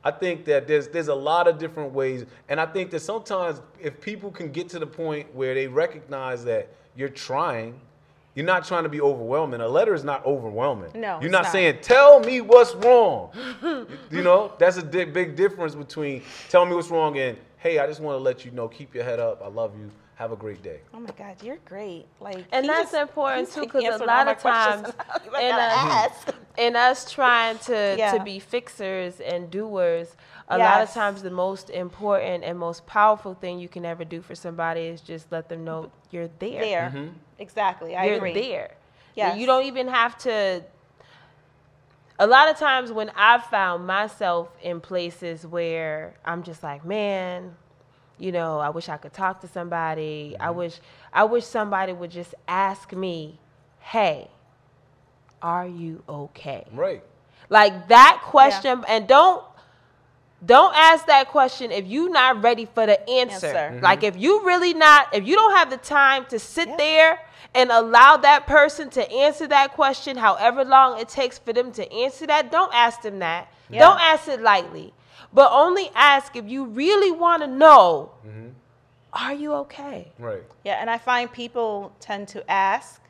[0.04, 3.62] I think that there's there's a lot of different ways, and I think that sometimes
[3.80, 7.80] if people can get to the point where they recognize that you're trying,
[8.36, 9.60] you're not trying to be overwhelming.
[9.62, 10.91] A letter is not overwhelming.
[10.95, 11.52] No, you're not, not.
[11.52, 13.32] saying tell me what's wrong.
[14.12, 17.88] you know, that's a big big difference between tell me what's wrong and hey, I
[17.88, 19.41] just want to let you know, keep your head up.
[19.43, 19.89] I love you.
[20.15, 20.80] Have a great day.
[20.96, 22.06] Oh my God, you're great.
[22.20, 24.96] Like, And that's just- important too, because a lot of times questions.
[25.26, 26.36] You in gotta us, ask.
[26.58, 28.17] in us trying to, Yeah.
[28.17, 30.15] to be fixers and doers,
[30.50, 34.22] a lot of times the most important and most powerful thing you can ever do
[34.22, 36.62] for somebody is just let them know you're there.
[36.62, 37.08] There, Mm-hmm.
[37.38, 37.96] exactly.
[37.96, 38.34] I you're agree.
[38.34, 38.72] there.
[39.13, 39.38] Yes.
[39.38, 40.63] You don't even have to.
[42.20, 47.56] A lot of times when I've found myself in places where I'm just like, man,
[48.18, 50.36] you know, I wish I could talk to somebody.
[50.40, 50.58] I Mm-hmm.
[50.58, 50.80] wish
[51.14, 53.40] I wish somebody would just ask me,
[53.80, 54.30] "Hey,
[55.42, 57.04] are you okay?" Right.
[57.50, 59.44] Like that question and don't
[60.45, 63.47] don't ask that question if you're not ready for the answer.
[63.47, 63.76] Answer.
[63.76, 63.84] Mm-hmm.
[63.84, 66.76] Like if you really not if you don't have the time to sit Yeah.
[66.78, 67.19] there
[67.56, 71.91] and allow that person to answer that question however long it takes for them to
[71.91, 73.52] answer that, don't ask them that.
[73.69, 73.80] Yeah.
[73.80, 74.93] Don't ask it lightly.
[75.34, 78.50] But only ask if you really want to know, mm-hmm.
[79.13, 80.12] are you okay?
[80.19, 80.43] Right.
[80.63, 83.02] Yeah, and I find people tend to ask,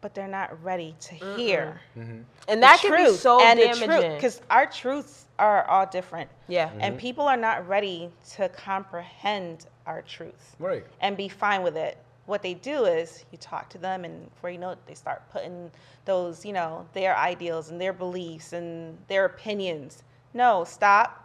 [0.00, 1.80] but they're not ready to hear.
[1.98, 2.18] Mm-hmm.
[2.48, 4.14] And that can be so and damaging.
[4.14, 6.30] because our truths are all different.
[6.48, 6.68] yeah.
[6.68, 6.80] Mm-hmm.
[6.82, 10.84] And people are not ready to comprehend our truth Right.
[11.00, 11.98] and be fine with it.
[12.26, 15.22] What they do is you talk to them, and before you know it, they start
[15.32, 15.70] putting
[16.04, 20.04] those, you know, their ideals and their beliefs and their opinions.
[20.32, 21.18] No, stop.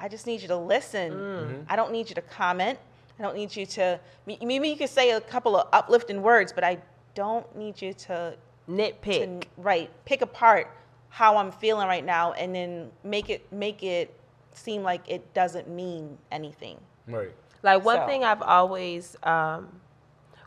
[0.00, 1.12] I just need you to listen.
[1.12, 1.62] Mm-hmm.
[1.68, 2.78] I don't need you to comment.
[3.18, 4.00] I don't need you to.
[4.26, 6.78] Maybe you could say a couple of uplifting words, but I
[7.14, 8.34] don't need you to
[8.70, 9.40] Nitpick.
[9.42, 10.70] to right pick apart
[11.08, 14.14] how I'm feeling right now and then make it make it
[14.52, 16.78] seem like it doesn't mean anything.
[17.06, 17.32] Right.
[17.62, 19.80] Like one So- thing I've always um,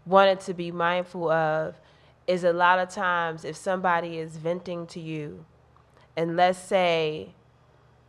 [0.05, 1.75] wanted to be mindful of
[2.27, 5.43] is a lot of times if somebody is venting to you,
[6.15, 7.33] and let's say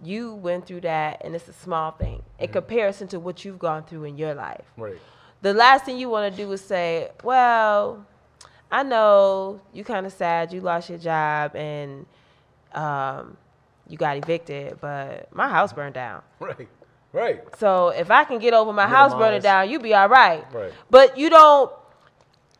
[0.03, 3.85] you went through that and it's a small thing in comparison to what you've gone
[3.85, 4.65] through in your life.
[4.77, 4.99] Right.
[5.43, 8.05] The last thing you want to do is say, "Well,
[8.71, 10.53] I know you kind of sad.
[10.53, 12.07] You lost your job and."
[12.75, 13.37] Um,
[13.89, 16.23] you got evicted, but my house burned down.
[16.41, 16.69] Right.
[17.13, 17.43] Right.
[17.59, 20.45] So if I can get over my house burning down, you'd be all right.
[20.53, 20.73] Right.
[20.89, 21.71] But you don't.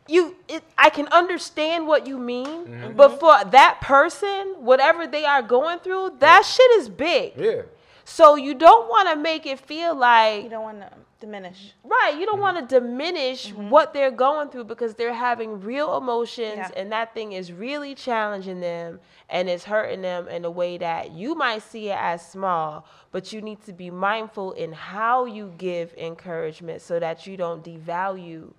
[0.07, 2.97] You, it, I can understand what you mean, Mm-hmm.
[2.97, 7.33] but for that person, whatever they are going through, that shit is big.
[7.37, 7.61] Yeah.
[8.05, 10.89] So you don't want to make it feel like You don't want to
[11.19, 11.73] diminish.
[11.85, 12.15] Right.
[12.19, 12.41] You don't Mm-hmm.
[12.57, 16.69] want to diminish what they're going through because they're having real emotions Yeah.
[16.75, 21.11] and that thing is really challenging them and it's hurting them in a way that
[21.11, 25.53] you might see it as small, but you need to be mindful in how you
[25.57, 28.51] give encouragement so that you don't devalue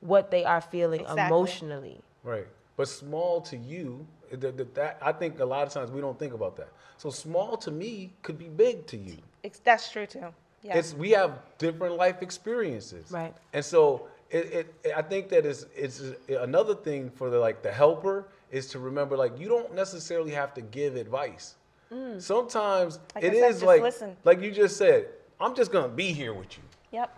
[0.00, 1.26] what they are feeling Exactly.
[1.26, 2.00] emotionally.
[2.24, 2.46] Right.
[2.76, 6.18] But small to you, th- th- that I think a lot of times we don't
[6.18, 6.68] think about that.
[6.96, 9.16] So small to me could be big to you.
[9.44, 10.26] Ex- That's true too.
[10.62, 10.76] Yeah.
[10.76, 13.10] It's we have different life experiences.
[13.12, 13.34] Right.
[13.52, 17.70] And so it, it I think that is it's another thing for the like the
[17.72, 21.54] helper is to remember like you don't necessarily have to give advice.
[21.92, 22.20] Mm.
[22.20, 24.16] Sometimes Like it I said, is just like listen.
[24.24, 25.06] like you just said,
[25.40, 26.64] I'm just gonna be here with you.
[26.90, 27.16] yep.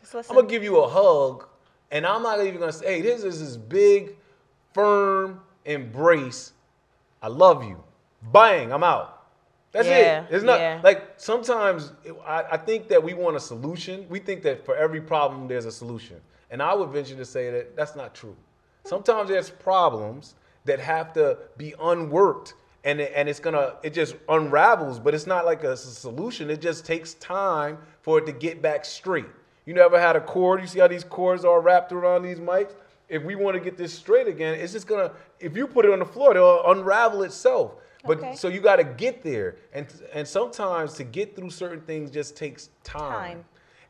[0.00, 0.30] Just listen.
[0.30, 1.46] I'm gonna give you a hug,
[1.90, 4.16] and I'm not even gonna say, "Hey, this is this big,
[4.72, 6.52] firm embrace.
[7.22, 7.82] I love you."
[8.32, 9.22] Bang, I'm out.
[9.72, 10.26] That's Yeah, it.
[10.30, 10.80] It's not yeah.
[10.84, 14.06] like sometimes it- I, I think that we want a solution.
[14.08, 17.50] We think that for every problem there's a solution, and I would venture to say
[17.50, 18.36] that that's not true.
[18.84, 24.14] Sometimes there's problems that have to be unworked, and it, and it's gonna it just
[24.28, 25.00] unravels.
[25.00, 26.50] But it's not like a solution.
[26.50, 29.26] It just takes time for it to get back straight.
[29.66, 30.60] You never had a cord.
[30.60, 32.74] You see how these cords are wrapped around these mics.
[33.08, 35.12] If we want to get this straight again, it's just gonna.
[35.40, 37.74] If you put it on the floor, it'll unravel itself.
[38.06, 38.34] But Okay.
[38.36, 42.36] so you got to get there, and and sometimes to get through certain things just
[42.36, 43.10] takes time.
[43.10, 43.44] Time.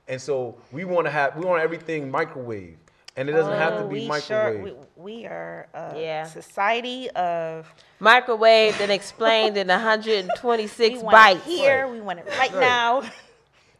[0.09, 2.77] And so we want to have we want everything microwave,
[3.16, 4.68] and it doesn't have to Oh, be we microwave.
[4.68, 6.24] Sure, we, we are a Yeah.
[6.24, 11.37] society of microwave and explained in 126 we want bytes.
[11.37, 12.61] it here, we want it right, Right.
[12.61, 13.00] now.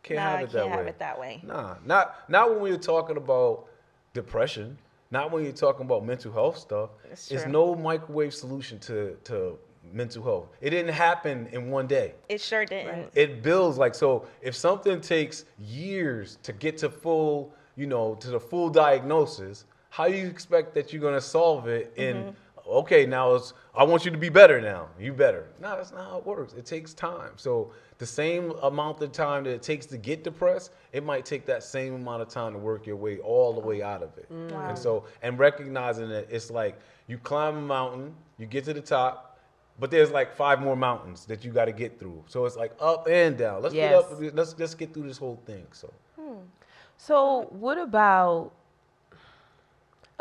[0.03, 0.89] can't nah, have I it can't that have way.
[0.91, 1.41] it that way.
[1.45, 3.67] Nah, not not when we're talking about
[4.15, 4.79] depression.
[5.15, 6.91] Not when you're talking about mental health stuff.
[7.11, 9.57] It's no microwave solution to to
[9.93, 10.47] mental health.
[10.61, 12.15] It didn't happen in one day.
[12.29, 13.11] It sure didn't.
[13.15, 18.29] it builds like so if something takes years to get to full you know to
[18.37, 22.31] the full diagnosis how you expect that you're going to solve it in Mm-hmm.
[22.67, 26.05] Okay now it's i want you to be better now you better no that's not
[26.09, 29.87] how it works it takes time so the same amount of time that it takes
[29.87, 33.19] to get depressed it might take that same amount of time to work your way
[33.19, 34.51] all the way out of it mm.
[34.51, 34.69] Wow.
[34.69, 38.81] and so and recognizing that it's like you climb a mountain you get to the
[38.81, 39.39] top
[39.79, 42.23] but there's like five more mountains that you got to get through.
[42.29, 43.61] So it's like up and down.
[43.61, 43.91] Let's Yes.
[43.91, 44.35] get up.
[44.37, 45.67] Let's let's get through this whole thing.
[45.73, 46.37] So hmm.
[46.97, 48.53] So, what about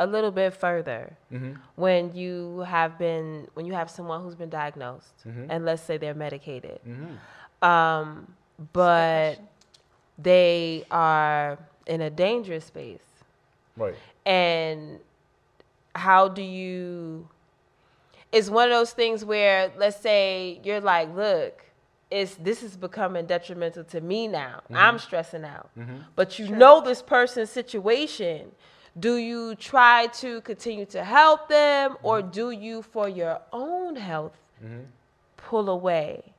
[0.04, 1.54] a little bit further Mm-hmm.
[1.76, 5.50] when you have been when you have someone who's been diagnosed Mm-hmm.
[5.52, 6.80] and let's say they're medicated,
[7.62, 8.34] um,
[8.74, 9.36] but
[10.18, 13.00] they are in a dangerous space,
[13.78, 15.00] right, and
[15.96, 17.28] how do you?
[18.32, 21.60] It's one of those things where let's say you're like, look.
[22.12, 24.62] It's, this is becoming detrimental to me now.
[24.72, 25.72] I'm stressing out.
[26.16, 28.52] But you know this person's situation.
[29.00, 32.32] Do you try to continue to help them or mm-hmm.
[32.32, 34.82] do you, for your own health, mm-hmm.
[35.38, 36.34] pull away?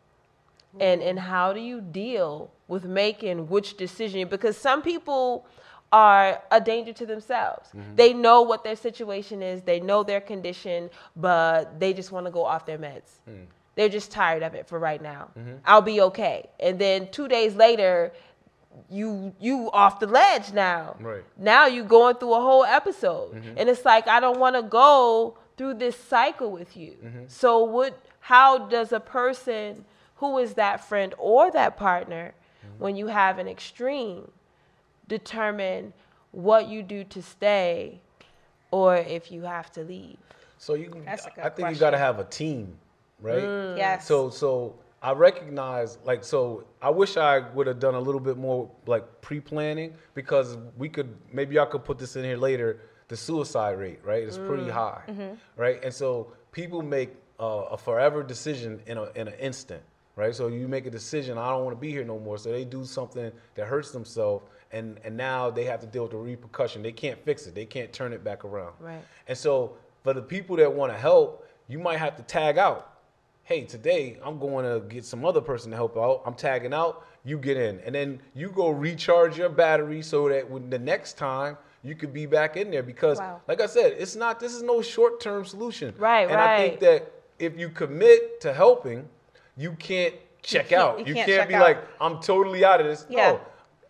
[0.81, 4.29] And, and how do you deal with making which decision?
[4.29, 5.47] Because some people
[5.93, 7.69] are a danger to themselves.
[7.69, 7.95] Mm-hmm.
[7.95, 12.33] They know what their situation is, they know their condition, but they just want to
[12.33, 13.21] go off their meds.
[13.31, 13.47] Mm.
[13.77, 15.31] They're just tired of it for right now.
[15.64, 16.49] I'll be okay.
[16.61, 18.12] And then two days later,
[18.90, 20.96] you you off the ledge now.
[21.00, 21.24] Right.
[21.37, 23.34] Now you're going through a whole episode.
[23.34, 23.58] Mm-hmm.
[23.58, 26.96] And it's like I don't want to go through this cycle with you.
[27.04, 27.24] Mm-hmm.
[27.28, 29.84] So what how does a person
[30.16, 32.34] who is that friend or that partner
[32.64, 32.82] mm-hmm.
[32.82, 34.30] when you have an extreme
[35.08, 35.92] determine
[36.32, 38.00] what you do to stay
[38.70, 40.18] or if you have to leave?
[40.64, 40.90] so you.
[41.04, 42.76] That's a good I think you got to have a team,
[43.20, 43.42] right?
[43.42, 43.76] Mm.
[43.76, 44.06] Yes.
[44.06, 44.74] So so
[45.05, 49.05] I recognize like so I wish I would have done a little bit more like
[49.21, 52.81] pre-planning because we could maybe I could put this in here later.
[53.09, 55.03] The suicide rate, right, is pretty high,
[55.59, 55.79] right?
[55.85, 59.83] And so people make uh, a forever decision in a in an instant,
[60.17, 60.35] right?
[60.35, 62.38] So you make a decision, I don't want to be here no more.
[62.38, 66.12] So they do something that hurts themselves, and and now they have to deal with
[66.12, 66.83] the repercussion.
[66.83, 67.55] They can't fix it.
[67.55, 68.73] They can't turn it back around.
[68.81, 69.05] Right.
[69.29, 72.93] And so for the people that want to help, you might have to tag out.
[73.44, 76.22] Hey, today I'm going to get some other person to help out.
[76.24, 77.04] I'm tagging out.
[77.26, 81.16] You get in, and then you go recharge your battery so that when the next
[81.16, 82.83] time you could be back in there.
[82.83, 83.40] Because, Wow.
[83.48, 84.40] like I said, it's not.
[84.40, 85.94] This is no short term solution.
[85.98, 89.08] Right, And I think that if you commit to helping,
[89.56, 90.98] you can't check can't- out.
[91.00, 91.62] you You can't can't, be out.
[91.62, 93.06] like, I'm totally out of this.
[93.08, 93.33] Yeah.
[93.33, 93.40] No.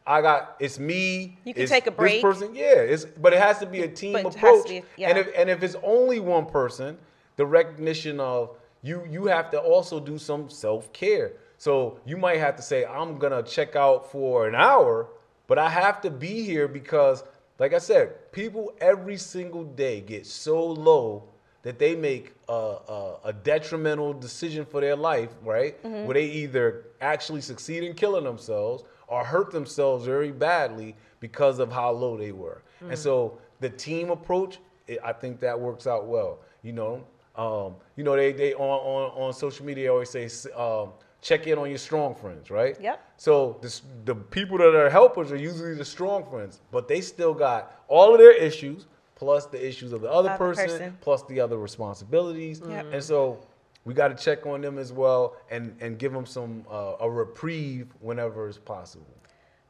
[0.07, 1.39] I got it's me.
[1.45, 2.15] You can take a break.
[2.15, 2.75] This person, yeah.
[2.75, 4.69] It's but it has to be a team But it has to approach.
[4.69, 5.09] be- yeah.
[5.09, 6.99] And if and if it's only one person,
[7.37, 8.51] the recognition of
[8.85, 11.33] you you have to also do some self care.
[11.57, 15.09] So you might have to say, I'm gonna check out for an hour,
[15.47, 17.25] but I have to be here because,
[17.59, 21.25] like I said, people every single day get so low
[21.63, 25.83] that they make a, a, a detrimental decision for their life, right?
[25.83, 26.05] Mm-hmm.
[26.05, 31.73] Where they either actually succeed in killing themselves or hurt themselves very badly because of
[31.73, 32.63] how low they were.
[32.83, 32.91] Mm.
[32.91, 36.41] And so the team approach, it, I think that works out well.
[36.63, 37.05] You know,
[37.37, 41.59] um, you know they they on, on on social media always say um, check in
[41.59, 42.77] on your strong friends, right?
[42.81, 43.01] Yep.
[43.17, 47.33] So the, the people that are helpers are usually the strong friends, but they still
[47.33, 50.99] got all of their issues plus the issues of the other Other person, person.
[51.01, 52.61] plus the other responsibilities.
[52.69, 52.87] Yep.
[52.93, 53.39] And so
[53.87, 57.09] we got to check on them as well and, and give them some uh, a
[57.11, 59.07] reprieve whenever it's possible.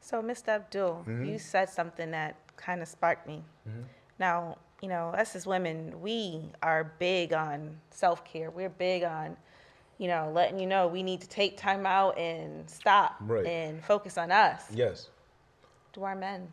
[0.01, 0.49] So, Mr.
[0.49, 1.25] Abdul, Mm-hmm.
[1.25, 3.43] you said something that kind of sparked me.
[4.19, 8.51] Now, you know, us as women, we are big on self care.
[8.51, 9.35] We're big on,
[9.97, 13.47] you know, letting you know we need to take time out and stop Right.
[13.47, 14.65] and focus on us.
[14.75, 15.09] Yes.
[15.95, 16.49] Do our men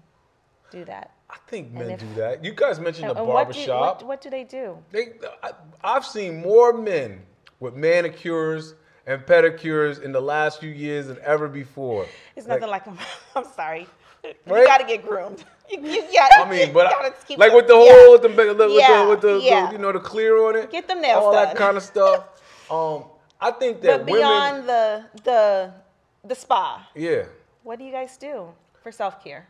[0.71, 1.11] do that?
[1.29, 2.41] I think men if- do that.
[2.41, 3.97] You guys mentioned And- the and what, do, barbershop.
[3.97, 4.77] what, what do they do?
[4.91, 5.51] They, I,
[5.83, 7.23] I've seen more men
[7.59, 8.75] with manicures
[9.07, 12.05] and pedicures in the last few years than ever before.
[12.37, 12.97] It's nothing like I'm,
[13.35, 13.87] I'm sorry.
[14.23, 14.33] You
[14.65, 15.43] gotta get groomed.
[15.71, 18.67] You, you gotta, I mean, but I- like with the whole with the with the,
[18.67, 19.71] with Yeah, the, with the, yeah.
[19.71, 22.25] you know the clear on it, Get them nails all that kind of stuff.
[22.71, 23.03] Um,
[23.41, 25.73] I think that But beyond women, the the
[26.25, 27.23] the spa, yeah,
[27.63, 28.47] what do you guys do
[28.81, 29.47] for self care?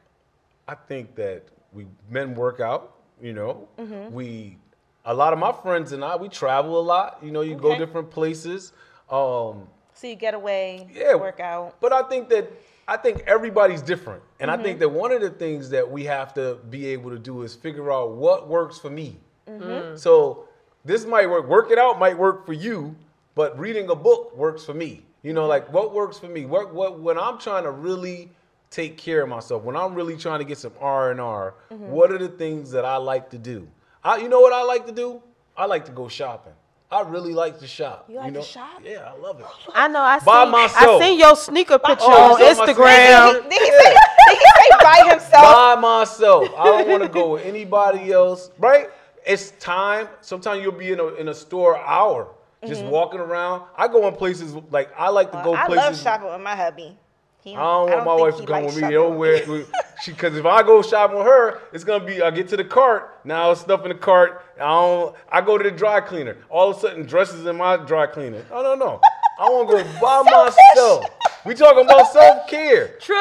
[0.67, 2.95] I think that we men work out.
[3.22, 4.11] You know, Mm-hmm.
[4.11, 4.57] we
[5.05, 7.19] a lot of my friends and I we travel a lot.
[7.22, 8.74] You know, you go different places.
[9.09, 11.76] Um, So you get away, yeah, work out.
[11.80, 12.51] But I think that
[12.88, 14.64] I think everybody's different, and I Mm-hmm.
[14.64, 17.56] think that one of the things that we have to be able to do is
[17.56, 19.18] figure out what works for me.
[19.48, 19.96] Mm-hmm.
[19.98, 20.46] So
[20.84, 21.48] this might work.
[21.48, 22.96] Work it out might work for you,
[23.36, 25.06] but reading a book works for me.
[25.24, 26.46] You know, like what works for me.
[26.46, 28.30] What what when I'm trying to really
[28.72, 31.88] take care of myself, when I'm really trying to get some R and R, Mm-hmm.
[31.92, 33.68] what are the things that I like to do?
[34.04, 35.22] I, you know what I like to do?
[35.56, 36.54] I like to go shopping.
[36.92, 38.06] I really like to shop.
[38.10, 38.42] You like to know?
[38.44, 38.82] shop?
[38.84, 39.46] Yeah, I love it.
[39.74, 40.02] I know.
[40.02, 41.02] I By seen, myself.
[41.02, 43.32] I seen your sneaker picture Oh, on it's on my Instagram.
[43.32, 43.50] sneaker.
[43.50, 43.96] Did he say,
[44.28, 45.44] did he say by himself?
[45.44, 46.50] by myself.
[46.58, 48.52] I don't want to go with anybody else.
[48.60, 48.89] Right?
[49.26, 50.10] It's time.
[50.20, 52.28] Sometimes you'll be in a in a store hour,
[52.68, 53.64] just walking around.
[53.78, 55.64] I go in places like I like to go Mm-hmm.
[55.64, 55.86] I places.
[55.86, 56.98] love shopping with my hubby.
[57.44, 58.82] He, I don't want my wife to come with me.
[58.82, 59.46] shopping They don't wear
[60.04, 62.66] she because if I go shopping with her, it's gonna be I get to the
[62.66, 64.43] cart now it's stuff in the cart.
[64.56, 65.16] I don't.
[65.32, 66.38] I go to the dry cleaner.
[66.49, 68.43] All of a sudden, dresses in my dry cleaner.
[68.49, 68.99] No, no, no.
[69.39, 70.22] I want to go by
[70.76, 71.06] myself.
[71.45, 72.97] We talking about self care.
[72.99, 73.16] True.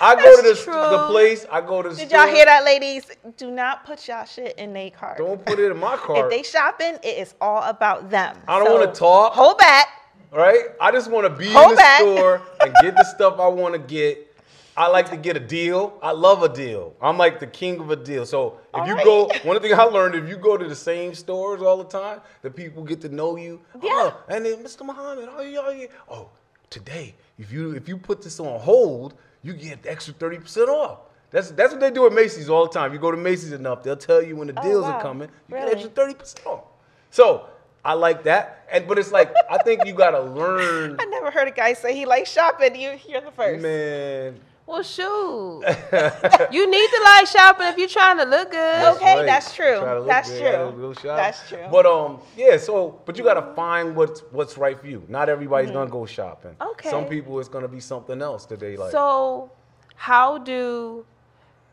[0.00, 0.72] I go That's to the, true.
[0.98, 1.46] the place.
[1.50, 2.24] I go to the Did store.
[2.26, 3.10] y'all hear that, ladies?
[3.36, 5.18] Do not put y'all shit in their cart.
[5.18, 6.18] Don't put it in my cart.
[6.26, 8.36] if they shopping, it is all about them.
[8.48, 9.32] I don't So, wanna talk.
[9.34, 9.86] Hold back.
[10.32, 10.66] right?
[10.80, 12.00] I just want to be Hold in the back.
[12.00, 14.23] store and get the stuff I want to get.
[14.76, 15.98] I like to get a deal.
[16.02, 16.94] I love a deal.
[17.00, 18.26] I'm like the king of a deal.
[18.26, 19.04] So if All you right.
[19.04, 22.20] go, one thing I learned, if you go to the same stores all the time,
[22.42, 23.60] the people get to know you.
[23.80, 23.90] Yeah.
[23.92, 24.84] Oh, and then Mr.
[24.84, 25.86] Muhammad, oh yeah, yeah.
[26.10, 26.28] Oh,
[26.70, 30.68] today, if you if you put this on hold, you get the extra thirty percent
[30.68, 30.98] off.
[31.30, 32.92] That's that's what they do at Macy's all the time.
[32.92, 34.92] You go to Macy's enough, they'll tell you when the Oh, deals wow.
[34.92, 35.28] are coming.
[35.48, 35.66] You Really?
[35.66, 36.64] get extra thirty percent off.
[37.10, 37.46] So
[37.84, 41.46] I like that, and but it's like I think you gotta learn, I never heard
[41.46, 42.74] a guy say he likes shopping.
[42.74, 43.62] You, you're the first.
[43.62, 44.40] man.
[44.66, 45.62] Well, shoot.
[46.50, 48.96] you need to like shopping if you're trying to look good.
[48.96, 49.26] Okay, right.
[49.26, 49.78] that's true.
[49.78, 50.80] Try to look That's good, true.
[50.80, 51.16] go shop.
[51.16, 51.66] That's true.
[51.70, 52.56] But um, yeah.
[52.56, 55.04] So, but you gotta find what's what's right for you.
[55.08, 56.56] Not everybody's gonna go shopping.
[56.60, 56.88] Okay.
[56.88, 58.90] Some people it's gonna be something else that they like.
[58.90, 59.50] So,
[59.96, 61.04] how do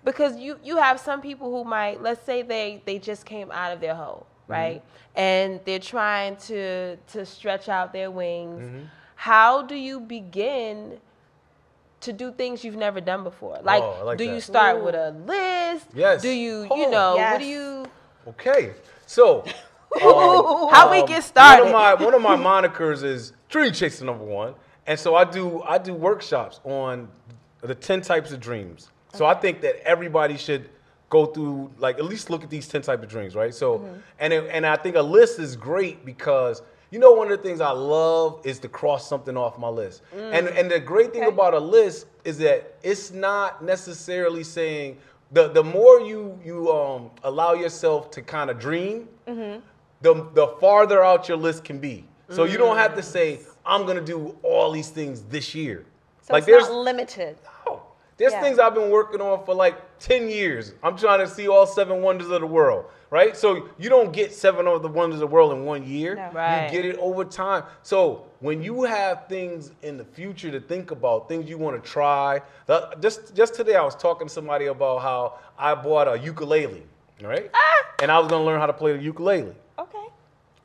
[0.03, 3.71] because you you have some people who might let's say they they just came out
[3.71, 4.51] of their hole, Mm-hmm.
[4.51, 4.83] right?
[5.15, 8.61] And they're trying to to stretch out their wings.
[8.61, 8.85] Mm-hmm.
[9.15, 10.99] How do you begin
[12.01, 13.59] to do things you've never done before?
[13.63, 14.33] Like, Oh, like do that.
[14.33, 15.87] you start with a list?
[15.93, 16.21] Yes.
[16.21, 16.75] Do you Oh.
[16.75, 17.85] you know what do you
[18.27, 18.73] okay.
[19.05, 19.43] So.
[20.01, 21.63] um, how we um, get started?
[21.65, 22.35] One of my one of my
[22.67, 24.53] monikers is Dream Chaser number one,
[24.87, 27.09] and so I do I do workshops on
[27.61, 28.89] the ten types of dreams.
[29.13, 30.69] So I think that everybody should
[31.09, 33.53] go through like at least look at these ten types of dreams, right?
[33.53, 33.93] So Mm-hmm.
[34.19, 36.61] and it, and I think a list is great because
[36.91, 40.03] you know one of the things I love is to cross something off my list.
[40.15, 40.33] Mm.
[40.33, 41.33] And and the great thing Okay.
[41.33, 44.97] about a list is that it's not necessarily saying
[45.31, 49.59] the the more you you um allow yourself to kind of dream mm-hmm.
[50.01, 52.05] the, the farther out your list can be.
[52.29, 53.05] So you don't have to mm.
[53.05, 55.85] say, I'm gonna do all these things this year.
[56.21, 57.37] So like it's there's not limited.
[57.67, 57.81] Oh,
[58.17, 58.41] there's Yeah.
[58.41, 60.73] things I've been working on for like 10 years.
[60.83, 63.37] I'm trying to see all seven wonders of the world, right?
[63.37, 66.15] So you don't get seven of the wonders of the world in one year.
[66.15, 66.31] No.
[66.33, 66.65] Right.
[66.65, 67.63] You get it over time.
[67.83, 71.87] So when you have things in the future to think about, things you want to
[71.87, 72.41] try.
[72.65, 76.83] the- just just today I was talking to somebody about how I bought a ukulele,
[77.21, 77.51] right?
[77.53, 77.85] Ah!
[78.01, 79.53] And I was gonna learn how to play the ukulele.
[79.77, 80.05] Okay.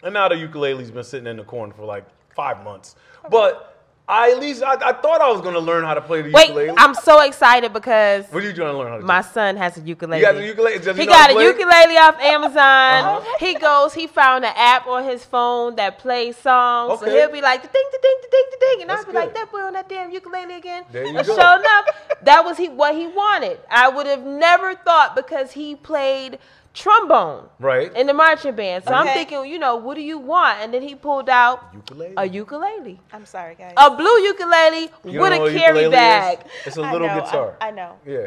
[0.03, 2.97] And now the ukulele's been sitting in the corner for like five months.
[3.28, 3.76] But
[4.09, 6.48] I at least I, I thought I was gonna learn how to play the Wait,
[6.48, 6.74] ukulele.
[6.76, 9.07] I'm so excited because what are you trying to learn how to do?
[9.07, 10.20] my son has a ukulele.
[10.20, 10.78] You got the ukulele?
[10.78, 12.57] Does he He got a ukulele off Amazon.
[12.57, 13.36] Uh-huh.
[13.40, 17.00] He goes, he found an app on his phone that plays songs.
[17.00, 18.82] So he'll be like, ding, ding, ding, ding, ding, ding.
[18.82, 20.84] And I'll be like, that boy on that damn ukulele again.
[20.92, 21.34] There you but go.
[21.34, 21.86] sure enough,
[22.22, 23.59] that was he what he wanted.
[23.68, 26.38] I would have never thought because he played
[26.77, 27.91] trombone Right.
[27.97, 28.85] in the marching band.
[28.85, 30.61] So I'm thinking, you know, what do you want?
[30.61, 32.14] And then he pulled out Ukulele.
[32.16, 33.01] a ukulele.
[33.12, 33.72] I'm sorry, guys.
[33.77, 35.91] A blue ukulele You with a carry ukulele is?
[35.91, 36.39] bag.
[36.66, 37.57] It's a little know, guitar.
[37.61, 37.93] I, I know.
[38.07, 38.27] yeah.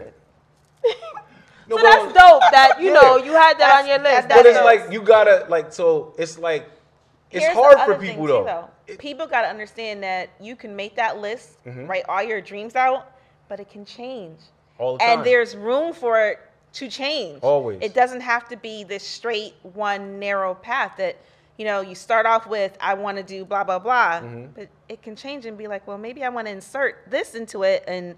[1.67, 4.27] No, So that's dope that, you know, you had that That's- on your list.
[4.29, 4.65] that- But it's dope.
[4.65, 6.67] like you gotta like so it's like
[7.29, 8.69] it's Here's hard for other thing, people too, though.
[8.97, 11.85] People got to understand that you can make that list, Mm-hmm.
[11.85, 13.11] write all your dreams out,
[13.47, 14.39] but it can change.
[14.79, 15.19] All the time.
[15.19, 16.39] And there's room for it
[16.73, 17.39] to change.
[17.41, 17.79] Always.
[17.81, 21.17] It doesn't have to be this straight one narrow path that
[21.57, 24.45] you know you start off with I want to do blah blah blah, Mm-hmm.
[24.55, 27.63] but it can change and be like, well, maybe I want to insert this into
[27.63, 28.15] it and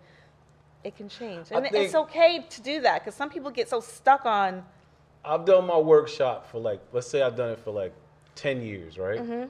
[0.83, 1.47] it can change.
[1.51, 4.65] And think- it's okay to do that cuz some people get so stuck on
[5.23, 7.93] I've done my workshop for like let's say I've done it for like
[8.35, 9.19] ten years, right?
[9.19, 9.45] Mm-hmm.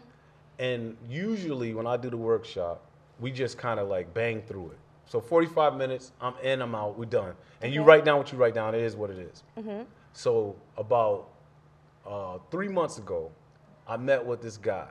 [0.60, 2.82] And usually when I do the workshop,
[3.20, 4.78] we just kind of like bang through it.
[5.12, 7.34] So 45 minutes, I'm in, I'm out, we're done.
[7.62, 8.74] And you write down what you write down.
[8.74, 9.44] It is what it is.
[9.60, 9.82] Mm-hmm.
[10.14, 11.28] So about
[12.08, 13.30] uh, three months ago,
[13.86, 14.88] I met with this guy.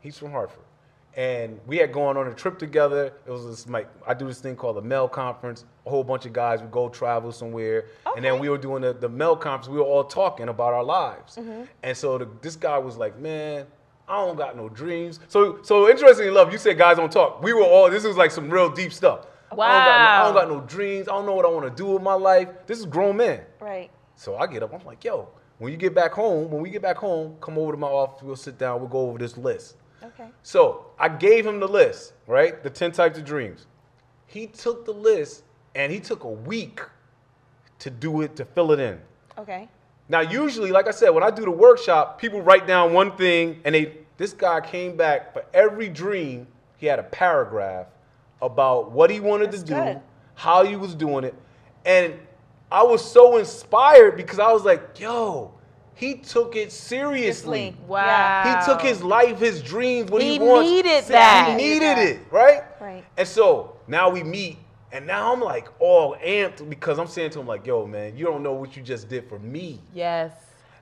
[0.00, 0.64] He's from Hartford.
[1.14, 3.12] And we had gone on a trip together.
[3.26, 5.66] It was this like I do this thing called the Mel Conference.
[5.84, 7.84] A whole bunch of guys would go travel somewhere,
[8.16, 9.68] and then we were doing the, the Mel Conference.
[9.68, 11.64] We were all talking about our lives, Mm-hmm.
[11.82, 13.66] and so the, this guy was like, "Man,
[14.08, 17.42] I don't got no dreams." So so interestingly enough, you said guys don't talk.
[17.42, 19.26] We were all this was like some real deep stuff.
[19.50, 21.08] I don't, got no, I don't got no dreams.
[21.08, 22.48] I don't know what I want to do with my life.
[22.66, 23.40] This is grown men.
[23.60, 23.90] right.
[24.14, 24.74] So I get up.
[24.74, 25.28] I'm like, yo,
[25.58, 28.20] when you get back home, when we get back home, come over to my office.
[28.22, 28.80] We'll sit down.
[28.80, 29.76] We'll go over this list.
[30.02, 30.28] Okay.
[30.42, 32.60] So I gave him the list, right?
[32.62, 33.66] The 10 types of dreams.
[34.26, 35.44] He took the list
[35.74, 36.80] and he took a week
[37.78, 39.00] to do it, to fill it in.
[39.38, 39.68] Okay.
[40.08, 43.60] Now, usually, like I said, when I do the workshop, people write down one thing
[43.64, 46.46] and they, this guy came back for every dream,
[46.78, 47.86] he had a paragraph
[48.40, 50.00] about what he wanted That's to do, good.
[50.34, 51.34] how he was doing it.
[51.84, 52.14] And
[52.70, 55.52] I was so inspired because I was like, yo,
[55.94, 57.58] he took it seriously.
[57.58, 57.76] Seriously.
[57.86, 58.60] Wow.
[58.60, 60.44] He took his life, his dreams, what he, wanted.
[60.44, 60.70] He wants.
[60.70, 61.48] needed that.
[61.50, 61.98] He needed That.
[61.98, 62.62] it, right?
[62.80, 63.04] Right.
[63.16, 64.58] And so now we meet,
[64.92, 68.24] and now I'm like all amped because I'm saying to him like, "Yo, man, you
[68.24, 70.32] don't know what you just did for me." Yes.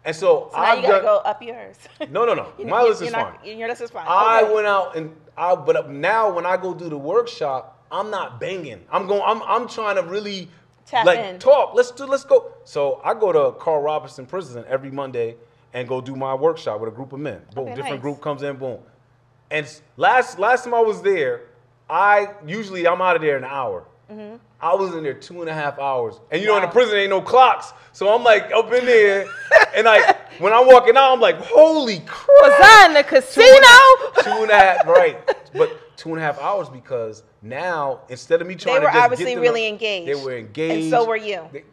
[0.05, 1.03] And so, So now I've you gotta done.
[1.03, 1.77] go up yours.
[2.11, 2.53] No, no, no.
[2.59, 3.59] You- My you- list is you're not- fine.
[3.59, 4.05] Your list is fine.
[4.09, 4.55] I Okay.
[4.55, 8.85] went out and I, but now when I go do the workshop, I'm not banging.
[8.91, 9.23] I'm going.
[9.25, 10.49] I'm I'm trying to really
[10.87, 11.39] Tap like in.
[11.41, 11.75] talk.
[11.75, 12.05] Let's do.
[12.07, 12.53] Let's go.
[12.65, 15.37] So I go to Carl Robinson Prison every Monday
[15.75, 17.43] and go do my workshop with a group of men.
[17.55, 18.03] Boom, Okay, different nice.
[18.03, 18.57] group comes in.
[18.57, 18.79] Boom.
[19.51, 21.43] And last last time I was there,
[21.91, 23.85] I usually I'm out of there in an hour.
[24.11, 24.37] Mm-hmm.
[24.61, 26.73] I was in there two and a half hours, and you know in the Wow.
[26.73, 29.27] prison ain't no clocks, so I'm like up in there,
[29.75, 32.29] and like when I'm walking out, I'm like, holy crap!
[32.29, 34.23] Was I in the casino?
[34.23, 35.19] two and a half, right?
[35.53, 38.97] But two and a half hours because now instead of me trying were to just
[39.05, 40.09] obviously really to- engaged.
[40.09, 41.43] They were engaged, And so were you.
[41.53, 41.65] They-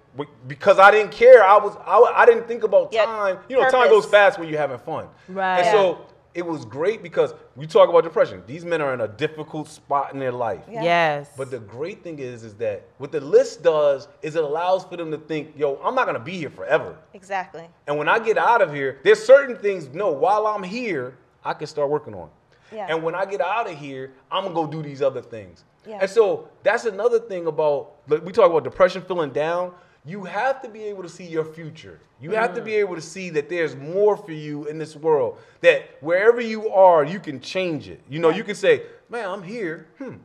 [0.47, 1.43] because I didn't care.
[1.43, 3.39] I was I, I didn't think about Yeah, time.
[3.49, 5.07] You know, time goes fast when you're having fun.
[5.27, 5.61] Right.
[5.61, 6.05] And so
[6.35, 8.41] it was great because we talk about depression.
[8.47, 10.63] These men are in a difficult spot in their life.
[10.69, 10.83] Yeah.
[10.83, 11.29] Yes.
[11.37, 14.97] But the great thing is, is that what the list does is it allows for
[14.97, 16.97] them to think, yo, I'm not gonna be here forever.
[17.13, 17.67] Exactly.
[17.87, 21.53] And when I get out of here, there's certain things, no, while I'm here, I
[21.53, 22.29] can start working on.
[22.71, 22.87] Yeah.
[22.89, 25.63] And when I get out of here, I'm gonna go do these other things.
[25.85, 25.99] Yeah.
[26.01, 29.73] And so that's another thing about like, we talk about depression feeling down.
[30.05, 31.99] You have to be able to see your future.
[32.19, 32.65] You have to Mm.
[32.65, 35.37] be able to see that there's more for you in this world.
[35.61, 38.01] That wherever you are, you can change it.
[38.09, 40.15] You know, you can say, "Man, I'm here, hmm,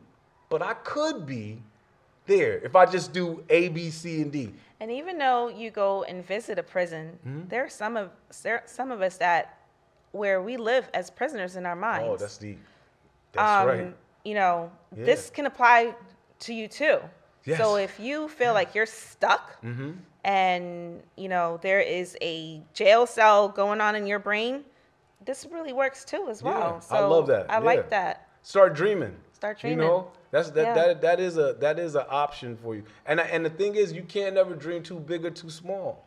[0.49, 1.61] but I could be
[2.25, 6.03] there if I just do A, B, C, and D." And even though you go
[6.03, 7.47] and visit a prison, Mm-hmm.
[7.49, 8.11] there are some of
[8.43, 9.57] there, some of us that
[10.11, 12.07] where we live as prisoners in our minds.
[12.09, 12.59] Oh, that's deep.
[13.31, 13.95] That's um, right.
[14.25, 15.05] You know, Yeah.
[15.05, 15.95] this can apply
[16.39, 16.99] to you too.
[17.49, 17.59] Yes.
[17.59, 19.91] So if you feel like you're stuck Mm-hmm.
[20.23, 24.63] and you know there is a jail cell going on in your brain,
[25.25, 26.73] this really works too as well.
[26.75, 27.59] Yeah, so I love that, I yeah.
[27.71, 28.27] like that.
[28.43, 29.15] start dreaming.
[29.33, 29.79] Start dreaming.
[29.79, 30.75] You know, that's that Yeah.
[30.75, 32.83] that that is a that is an option for you.
[33.05, 36.05] And and the thing is, you can't never dream too big or too small.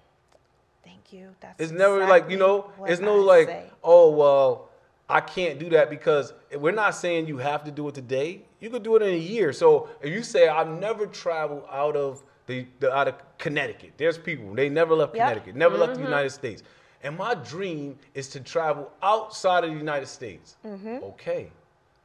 [0.84, 1.28] Thank you.
[1.40, 2.70] That's It's never like you know.
[2.86, 3.70] It's no I like, say.
[3.82, 4.68] oh well,
[5.08, 8.42] I can't do that because we're not saying you have to do it today.
[8.62, 9.52] You could do it in a year.
[9.52, 14.16] So if you say I've never traveled out of the, the out of Connecticut, there's
[14.16, 15.24] people they never left Yep.
[15.28, 16.02] Connecticut, never left Mm-hmm.
[16.02, 16.62] the United States,
[17.02, 20.56] and my dream is to travel outside of the United States.
[20.64, 21.50] Okay,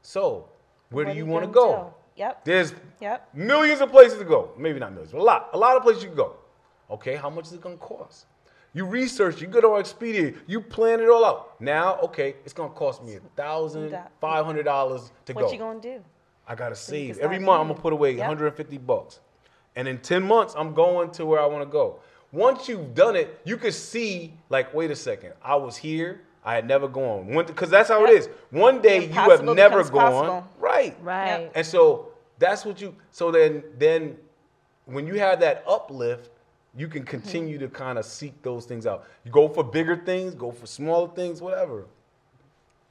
[0.01, 0.49] so
[0.89, 1.09] where Mm-hmm.
[1.09, 1.93] What do you want to go?
[2.15, 2.45] Yep.
[2.45, 3.29] There's Yep.
[3.35, 4.49] millions of places to go.
[4.57, 5.49] Maybe not millions, but a lot.
[5.53, 6.33] A lot of places you can go.
[6.89, 8.25] Okay, how much is it gonna cost?
[8.73, 11.59] You research, you go to Expedia, you plan it all out.
[11.61, 15.45] Now, okay, it's gonna cost me a thousand five hundred dollars to What go.
[15.45, 16.03] What you gonna do?
[16.47, 17.61] I gotta you save every month.
[17.61, 18.19] I'm gonna put away Yep.
[18.19, 19.19] 150 bucks,
[19.75, 21.99] and in 10 months, I'm going to where I want to go.
[22.31, 26.21] Once you've done it, you can see like, wait a second, I was here.
[26.43, 27.27] I had never gone.
[27.45, 28.19] Because that's how it Yep.
[28.19, 28.29] is.
[28.51, 29.91] One day you have never gone.
[29.91, 30.47] possible.
[30.59, 30.95] Right.
[31.01, 31.41] Right.
[31.41, 31.51] Yep.
[31.55, 32.95] And so that's what you.
[33.11, 34.17] So then, then
[34.85, 36.29] when you have that uplift,
[36.73, 39.05] you can continue to kind of seek those things out.
[39.25, 41.85] You go for bigger things, go for smaller things, whatever.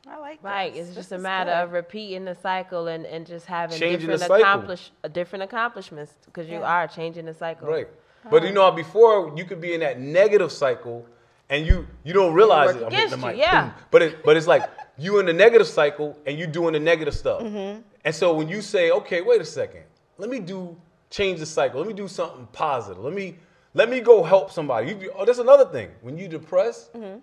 [0.09, 0.72] I like Right.
[0.72, 0.80] this.
[0.86, 1.64] It's This just a matter good.
[1.64, 4.36] of repeating the cycle and, and just having Changing different cycle.
[4.36, 6.72] accomplish uh, different accomplishments because you Yeah.
[6.72, 7.68] are changing the cycle.
[7.68, 7.88] Right.
[8.30, 11.07] But you know, before you could be in that negative cycle,
[11.48, 12.82] and you you don't realize it.
[12.84, 13.70] I'm hitting against the you, mic, yeah.
[13.92, 14.62] But it but it's like
[14.98, 17.42] you in the negative cycle, and you're doing the negative stuff.
[17.42, 17.82] Mm-hmm.
[18.04, 19.82] And so when you say, okay, wait a second,
[20.18, 20.76] let me do
[21.11, 21.78] change the cycle.
[21.78, 23.02] Let me do something positive.
[23.02, 23.36] Let me
[23.74, 24.88] let me go help somebody.
[24.88, 25.90] You, oh, that's another thing.
[26.00, 27.18] When you depressed, Mm-hmm.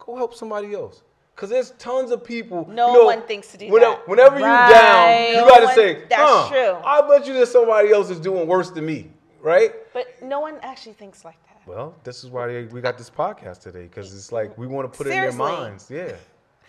[0.00, 1.02] go help somebody else.
[1.38, 2.66] Cause there's tons of people.
[2.68, 4.08] No you know, one thinks to do whenever, that.
[4.08, 4.70] Whenever you Right.
[4.72, 6.76] down, you No gotta one- say, that's huh, true.
[6.84, 9.72] I bet you that somebody else is doing worse than me, right?
[9.92, 11.60] But no one actually thinks like that.
[11.64, 14.96] Well, this is why we got this podcast today because it's like we want to
[14.98, 15.88] put it in their minds.
[15.88, 16.10] Yeah.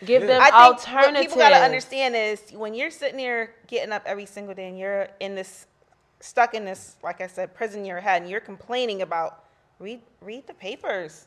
[0.05, 0.27] Give Yeah.
[0.27, 1.13] them I think alternatives.
[1.15, 4.77] what people gotta understand is when you're sitting there getting up every single day and
[4.77, 5.65] you're in this
[6.19, 9.45] stuck in this, like I said, prison in your head, and you're complaining about
[9.79, 11.25] read read the papers,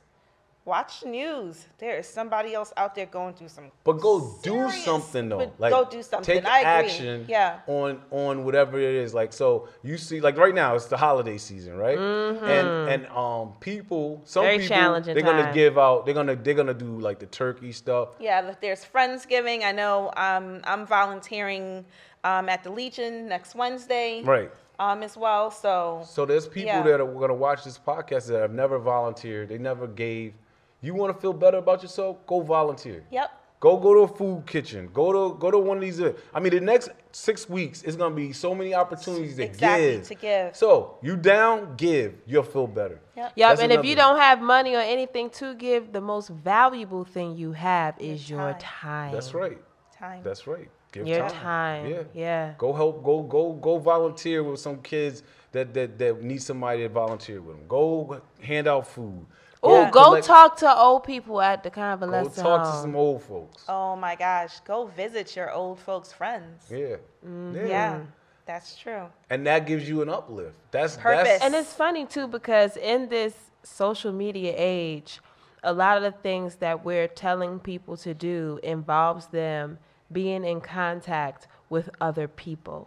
[0.65, 1.67] watch the news.
[1.79, 3.71] There is somebody else out there going through some.
[3.85, 5.53] But go do something though.
[5.59, 6.35] Like go do something.
[6.37, 6.91] Take I agree.
[6.91, 7.59] action Yeah.
[7.67, 9.13] on on whatever it is.
[9.15, 11.99] Like so you see like right now it's the holiday season, right?
[11.99, 14.47] And and um people some Mm-hmm.
[14.49, 15.55] Very people challenging they're gonna time.
[15.55, 18.11] give out they're gonna they're gonna do like the turkey stuff.
[18.21, 19.65] Yeah, there's Friendsgiving.
[19.65, 21.85] I know um, I'm volunteering
[22.25, 24.51] um, at the Legion next Wednesday Right.
[24.79, 25.51] um, as well.
[25.51, 26.83] So So there's people Yeah.
[26.83, 30.35] that are gonna watch this podcast that have never volunteered, they never gave.
[30.83, 32.19] You wanna feel better about yourself?
[32.27, 33.05] Go volunteer.
[33.11, 33.31] yep.
[33.61, 34.91] Go go to a food kitchen.
[34.93, 36.01] Go to go to one of these.
[36.01, 39.93] uh, I mean, the next six weeks is gonna be so many opportunities to Exactly,
[39.93, 40.03] give.
[40.09, 40.57] to give.
[40.57, 42.15] So you down, give.
[42.27, 43.01] You'll feel better.
[43.17, 43.33] Yep.
[43.37, 43.99] Yep, and if you one.
[43.99, 48.51] don't have money or anything to give, the most valuable thing you have is your
[48.55, 48.59] time.
[48.59, 49.13] time.
[49.13, 49.59] That's right.
[49.97, 50.23] Time.
[50.25, 50.69] That's right.
[50.91, 51.87] Give Your time.
[51.87, 52.03] Yeah.
[52.13, 52.55] Yeah.
[52.59, 53.05] Go help.
[53.05, 55.23] Go go go volunteer with some kids
[55.53, 57.67] that that that need somebody to volunteer with them.
[57.69, 59.25] Go hand out food.
[59.65, 59.91] Oh, Yeah.
[59.91, 62.83] go collect- talk to old people at the convalescent Go convalescent talk to home.
[62.83, 63.65] some old folks.
[63.69, 66.65] Oh my gosh, go visit your old folks' friends.
[66.69, 66.97] Yeah.
[67.25, 67.67] Mm-hmm.
[67.67, 68.01] Yeah,
[68.45, 69.07] that's true.
[69.31, 70.55] And that gives you an uplift.
[70.73, 71.29] That's Purpose.
[71.29, 75.21] That's, And it's funny too because in this social media age,
[75.63, 79.79] a lot of the things that we're telling people to do involves them
[80.11, 82.87] being in contact with other people.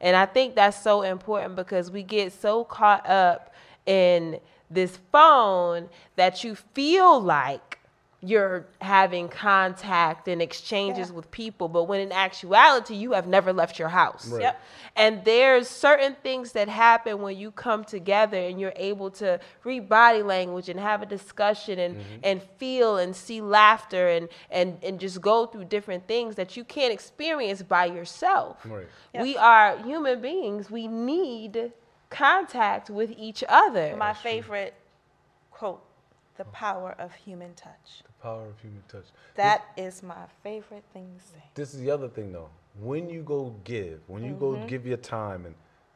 [0.00, 3.54] And I think that's so important because we get so caught up
[3.86, 4.40] in
[4.70, 7.74] this phone that you feel like
[8.20, 11.14] you're having contact and exchanges Yeah.
[11.14, 14.26] with people, but when in actuality, you have never left your house.
[14.26, 14.42] Right.
[14.42, 14.60] Yep.
[14.96, 19.88] And there's certain things that happen when you come together and you're able to read
[19.88, 22.18] body language and have a discussion and, Mm-hmm.
[22.24, 26.64] and feel and see laughter and, and, and just go through different things that you
[26.64, 28.56] can't experience by yourself.
[28.64, 28.88] Right.
[29.14, 29.22] Yep.
[29.22, 30.72] We are human beings.
[30.72, 31.70] We need
[32.10, 33.94] contact with each other.
[33.96, 34.74] My favorite
[35.50, 35.82] quote:
[36.36, 39.04] "The power of human touch." the power of human touch.
[39.36, 41.42] That is my favorite thing to say.
[41.54, 42.48] this is the other thing though.
[42.80, 44.60] When you go give, when you Mm-hmm.
[44.62, 45.54] go give your time, and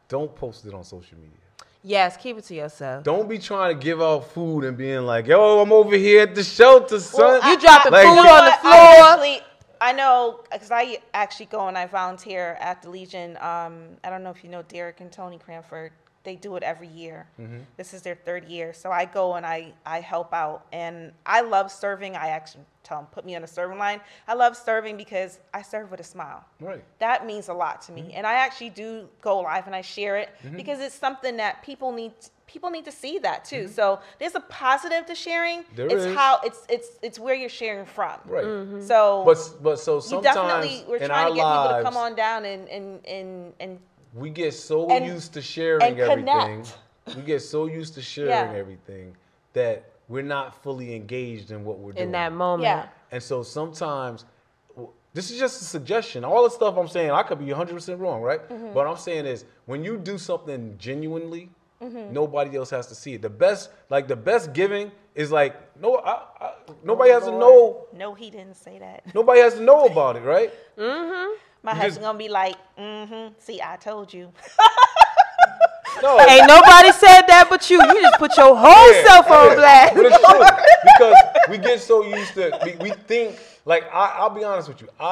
[0.09, 1.37] don't post it on social media.
[1.83, 3.03] yes, keep it to yourself.
[3.03, 6.35] Don't be trying to give out food and being like, "Yo, I'm over here at
[6.35, 8.73] the shelter, son." You dropping Like, food you- on the floor.
[8.75, 9.41] actually,
[9.81, 13.37] I know because I actually go and I volunteer at the Legion.
[13.39, 15.91] Um, I don't know if you know Derek and Tony Cranford.
[16.25, 17.27] They do it every year.
[17.41, 17.59] Mm-hmm.
[17.77, 21.41] This is their third year, so I go and I I help out, and I
[21.41, 22.17] love serving.
[22.17, 24.01] I actually tell them put me on a serving line.
[24.27, 26.45] I love serving because I serve with a smile.
[26.61, 26.83] Right.
[26.99, 28.11] That means a lot to me, Mm-hmm.
[28.17, 31.93] and I actually do go live and I share it because it's something that people
[31.93, 32.13] need.
[32.47, 33.67] People need to see that too.
[33.67, 35.61] So there's a positive to sharing.
[35.61, 35.77] Mm-hmm.
[35.77, 36.15] There it's is.
[36.15, 38.13] how it's it's it's where you're sharing from.
[38.27, 38.83] Right.
[38.83, 42.45] So But but so you definitely we're trying to get people to come on down
[42.45, 43.79] and and and and
[44.15, 46.27] we get so and- used to sharing everything.
[46.27, 46.79] connect.
[47.17, 48.53] We get so used to sharing Yeah.
[48.55, 49.17] everything
[49.55, 52.07] that we're not fully engaged in what we're doing.
[52.07, 52.63] in that moment.
[52.65, 52.89] yeah.
[53.11, 54.25] And so sometimes,
[55.15, 56.25] this is just a suggestion.
[56.25, 58.41] All the stuff I'm saying, I could be 100% wrong, right?
[58.49, 58.67] Mm-hmm.
[58.67, 61.51] But what I'm saying is, when you do something genuinely,
[61.83, 62.13] Mm-hmm.
[62.13, 63.23] nobody else has to see it.
[63.23, 66.53] The best, like the best giving, is like no, I, I,
[66.85, 67.87] nobody has to know.
[67.93, 69.03] No, he didn't say that.
[69.17, 70.53] Nobody has to know about it, right?
[71.63, 73.35] My You husband just- gonna be like, mm-hmm.
[73.39, 74.33] See, I told you.
[76.03, 76.19] No.
[76.29, 77.81] Ain't nobody said that but you.
[77.83, 79.55] You just put your whole Yeah, self on yeah.
[79.55, 79.95] blast.
[79.95, 80.45] But it's true
[80.99, 81.17] because
[81.51, 84.89] we get so used to we, we think like I, I'll be honest with you.
[84.99, 85.05] I,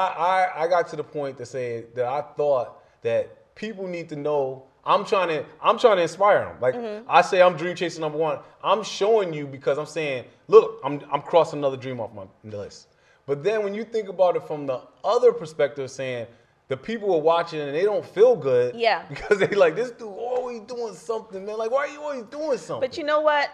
[0.55, 4.15] I I got to the point to say that I thought that people need to
[4.15, 4.63] know.
[4.83, 6.57] I'm trying to I'm trying to inspire them.
[6.59, 6.75] Like
[7.07, 8.39] I say, I'm dream chaser number one.
[8.63, 12.87] I'm showing you because I'm saying, look, I'm I'm crossing another dream off my list.
[13.27, 16.25] But then when you think about it from the other perspective, saying
[16.71, 19.03] the people are watching and they don't feel good, Yeah.
[19.09, 21.57] because they like this dude always doing something, man.
[21.57, 22.87] Like why are you always doing something?
[22.89, 23.49] But you know what?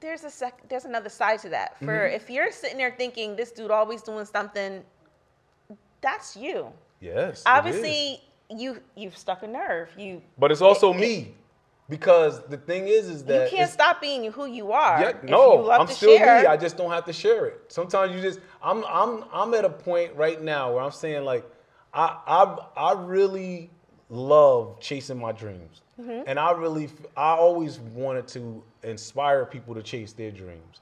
[0.00, 1.78] There's a sec- there's another side to that.
[1.80, 2.16] For Mm-hmm.
[2.16, 4.82] if you're sitting there thinking this dude always doing something,
[6.00, 6.72] that's you.
[7.00, 7.40] Yes.
[7.40, 7.42] it.
[7.46, 9.90] Obviously, you you've stuck a nerve.
[9.98, 11.34] You But it's also me.
[11.90, 15.00] Because the thing is, is that you can't stop being who you are.
[15.00, 16.46] Yeah, If you no, love I'm to still share, me.
[16.46, 17.62] I just don't have to share it.
[17.68, 21.46] Sometimes you just, I'm, I'm, I'm at a point right now where I'm saying like,
[21.92, 23.70] I, I, I really
[24.10, 26.22] love chasing my dreams, Mm-hmm.
[26.28, 30.80] and I really, I always wanted to inspire people to chase their dreams,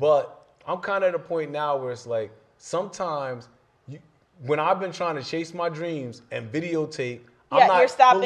[0.00, 3.48] but I'm kind of at a point now where it's like sometimes
[3.86, 4.00] you,
[4.44, 7.20] when I've been trying to chase my dreams and videotape.
[7.52, 8.20] Yeah, I'm not you're stopping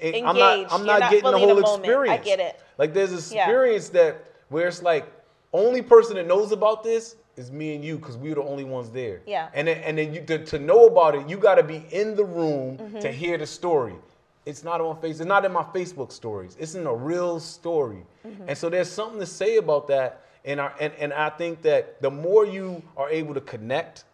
[0.00, 0.72] fully, I'm not, engaged.
[0.72, 1.84] I'm You're not not getting the whole the moment.
[1.86, 2.24] I experience.
[2.24, 2.60] get it.
[2.76, 3.44] Like there's a Yeah.
[3.44, 5.06] experience that where it's like
[5.52, 8.64] only person that knows about this is me and you because we were the only
[8.64, 9.20] ones there.
[9.26, 9.48] Yeah.
[9.54, 12.14] And then and then you to, to know about it, you got to be in
[12.16, 12.98] the room Mm-hmm.
[13.00, 13.94] to hear the story.
[14.46, 15.20] It's not on face.
[15.20, 16.56] It's not in my Facebook stories.
[16.60, 18.04] It's in a real story.
[18.26, 18.48] Mm-hmm.
[18.48, 20.20] And so there's something to say about that.
[20.44, 24.04] And our and, and I think that the more you are able to connect,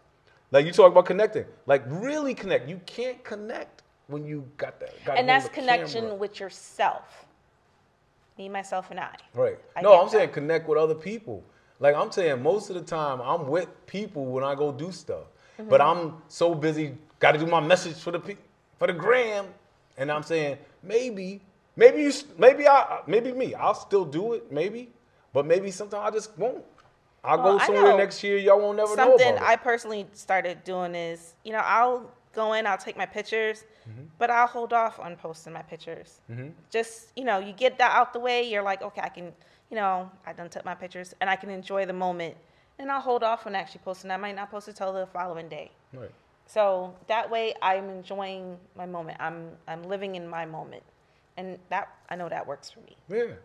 [0.51, 2.69] like you talk about connecting, like really connect.
[2.69, 4.93] You can't connect when you got that.
[5.05, 6.15] Got and that's connection camera.
[6.15, 7.25] with yourself.
[8.37, 9.15] Me, myself, and I.
[9.33, 9.59] Right.
[9.75, 10.11] I no, I'm that.
[10.11, 11.43] saying connect with other people.
[11.81, 15.25] Like I'm saying, most of the time I'm with people when I go do stuff,
[15.59, 15.69] Mm-hmm.
[15.69, 18.37] but I'm so busy, got to do my message for the pe-
[18.79, 19.45] for the gram,
[19.97, 21.41] and I'm saying maybe,
[21.75, 24.89] maybe you, maybe I, maybe me, I'll still do it, maybe,
[25.33, 26.63] but maybe sometimes I just won't.
[27.23, 30.95] I'll Well, go somewhere next year, y'all won't never know Something I personally started doing
[30.95, 34.03] is, you know, I'll go in, I'll take my pictures, Mm-hmm.
[34.19, 36.21] but I'll hold off on posting my pictures.
[36.69, 39.33] Just, you know, you get that out the way, you're like, okay, I can,
[39.71, 42.35] you know, I done took my pictures and I can enjoy the moment.
[42.77, 44.11] And I'll hold off on actually posting.
[44.11, 45.71] I might not post it till the following day.
[45.93, 46.11] Right.
[46.45, 49.17] So that way I'm enjoying my moment.
[49.19, 50.83] I'm I'm living in my moment.
[51.37, 52.97] And that I know that works for me.
[53.07, 53.35] Yeah.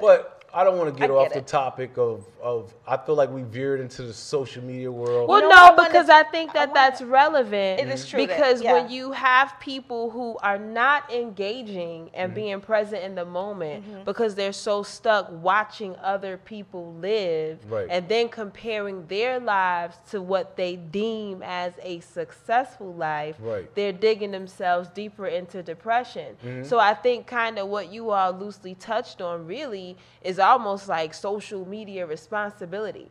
[0.00, 3.14] But I don't want to get I off get the topic of, of I feel
[3.14, 5.28] like we veered into the social media world.
[5.28, 5.58] Well, know no, what?
[5.58, 7.80] I wanna- because I think I that wanna- that's relevant.
[7.80, 8.72] It is true that- Because yeah.
[8.72, 14.04] when you have people who are not engaging and being present in the moment Mm-hmm.
[14.04, 17.88] because they're so stuck watching other people live Right.
[17.90, 23.72] and then comparing their lives to what they deem as a successful life, Right.
[23.74, 26.36] they're digging themselves deeper into depression.
[26.44, 26.64] Mm-hmm.
[26.64, 29.75] So I think kind of what you all loosely touched on really
[30.22, 33.08] is almost like social media responsibility.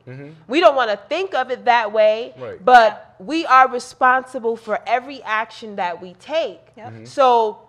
[0.47, 2.43] We don't want to think of it that way, Mm-hmm.
[2.43, 2.65] Right.
[2.65, 6.61] but we are responsible for every action that we take.
[6.77, 6.91] Yep.
[6.91, 7.05] Mm-hmm.
[7.05, 7.59] So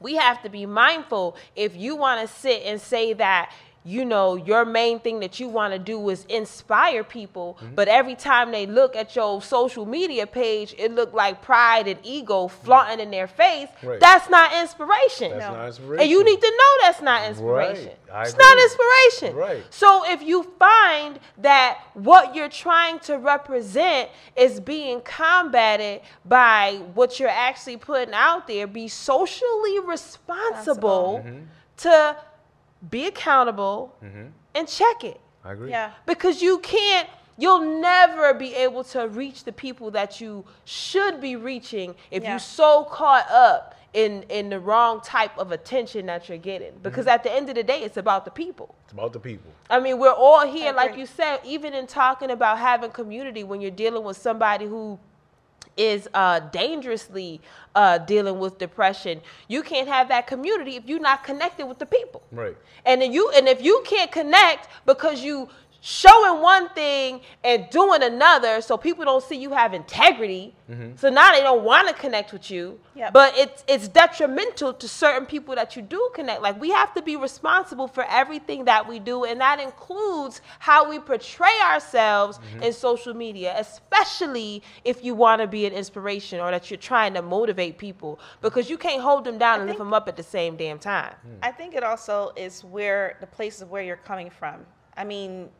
[0.00, 4.36] we have to be mindful if you want to sit and say that you know
[4.36, 7.74] your main thing that you want to do is inspire people Mm-hmm.
[7.74, 11.98] but every time they look at your social media page it look like pride and
[12.02, 13.98] ego flaunting in their face Right.
[13.98, 15.52] that's not inspiration That's No.
[15.56, 16.00] not inspiration.
[16.02, 17.90] and you need to know that's not inspiration.
[18.12, 19.36] I it's not inspiration.
[19.36, 19.62] Right.
[19.70, 27.18] So if you find that what you're trying to represent is being combated by what
[27.20, 31.40] you're actually putting out there, be socially responsible Mm-hmm.
[31.78, 32.16] to
[32.88, 34.26] be accountable mm-hmm.
[34.54, 35.20] and check it.
[35.44, 35.70] I agree.
[35.70, 35.92] Yeah.
[36.06, 37.08] Because you can't
[37.38, 42.30] you'll never be able to reach the people that you should be reaching if Yeah.
[42.30, 46.72] you're so caught up in in the wrong type of attention that you're getting.
[46.82, 47.14] Because mm-hmm.
[47.14, 48.74] at the end of the day, it's about the people.
[48.84, 49.50] It's about the people.
[49.68, 53.60] I mean, we're all here, like you said, even in talking about having community when
[53.60, 54.98] you're dealing with somebody who
[55.80, 57.40] is uh, dangerously
[57.74, 59.20] uh, dealing with depression.
[59.48, 62.22] You can't have that community if you're not connected with the people.
[62.30, 62.56] Right.
[62.84, 65.48] And then you and if you can't connect because you
[65.80, 70.54] showing one thing and doing another so people don't see you have integrity.
[70.70, 70.96] Mm-hmm.
[70.96, 72.78] So now they don't want to connect with you.
[72.94, 73.14] Yep.
[73.14, 77.00] but it's it's detrimental to certain people that you do connect like we have to
[77.00, 82.64] be responsible for everything that we do and that includes how we portray ourselves mm-hmm.
[82.64, 87.14] in social media especially if you want to be an inspiration or that you're trying
[87.14, 90.22] to motivate people because you can't hold them down and lift them up at the
[90.22, 91.14] same damn time.
[91.22, 91.34] Hmm.
[91.42, 94.66] I think it also is where the places where you're coming from.
[94.96, 95.48] I mean,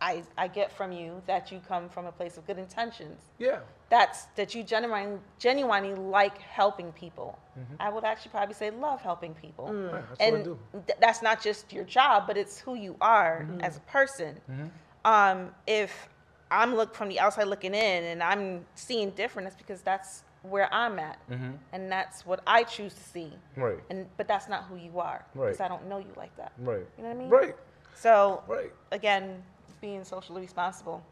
[0.00, 3.20] I I get from you that you come from a place of good intentions.
[3.38, 3.60] Yeah.
[3.90, 7.38] That's that you genuinely genuinely like helping people.
[7.58, 7.74] Mm-hmm.
[7.80, 9.66] I would actually probably say love helping people.
[9.66, 9.92] Mm.
[9.92, 12.96] Right, that's what I and th- that's not just your job, but it's who you
[13.00, 13.60] are mm-hmm.
[13.60, 14.40] as a person.
[14.50, 14.66] Mm-hmm.
[15.04, 16.08] Um, if
[16.50, 20.72] I'm look from the outside looking in and I'm seeing different, it's because that's where
[20.72, 21.18] I'm at,
[21.72, 23.32] and that's what I choose to see.
[23.56, 23.78] Right.
[23.90, 25.24] And but that's not who you are.
[25.34, 25.48] Right.
[25.48, 26.52] Because I don't know you like that.
[26.58, 26.86] Right.
[26.96, 27.28] You know what I mean?
[27.28, 27.56] Right.
[27.94, 28.72] So Right.
[28.92, 29.42] again,
[29.80, 31.02] being socially responsible.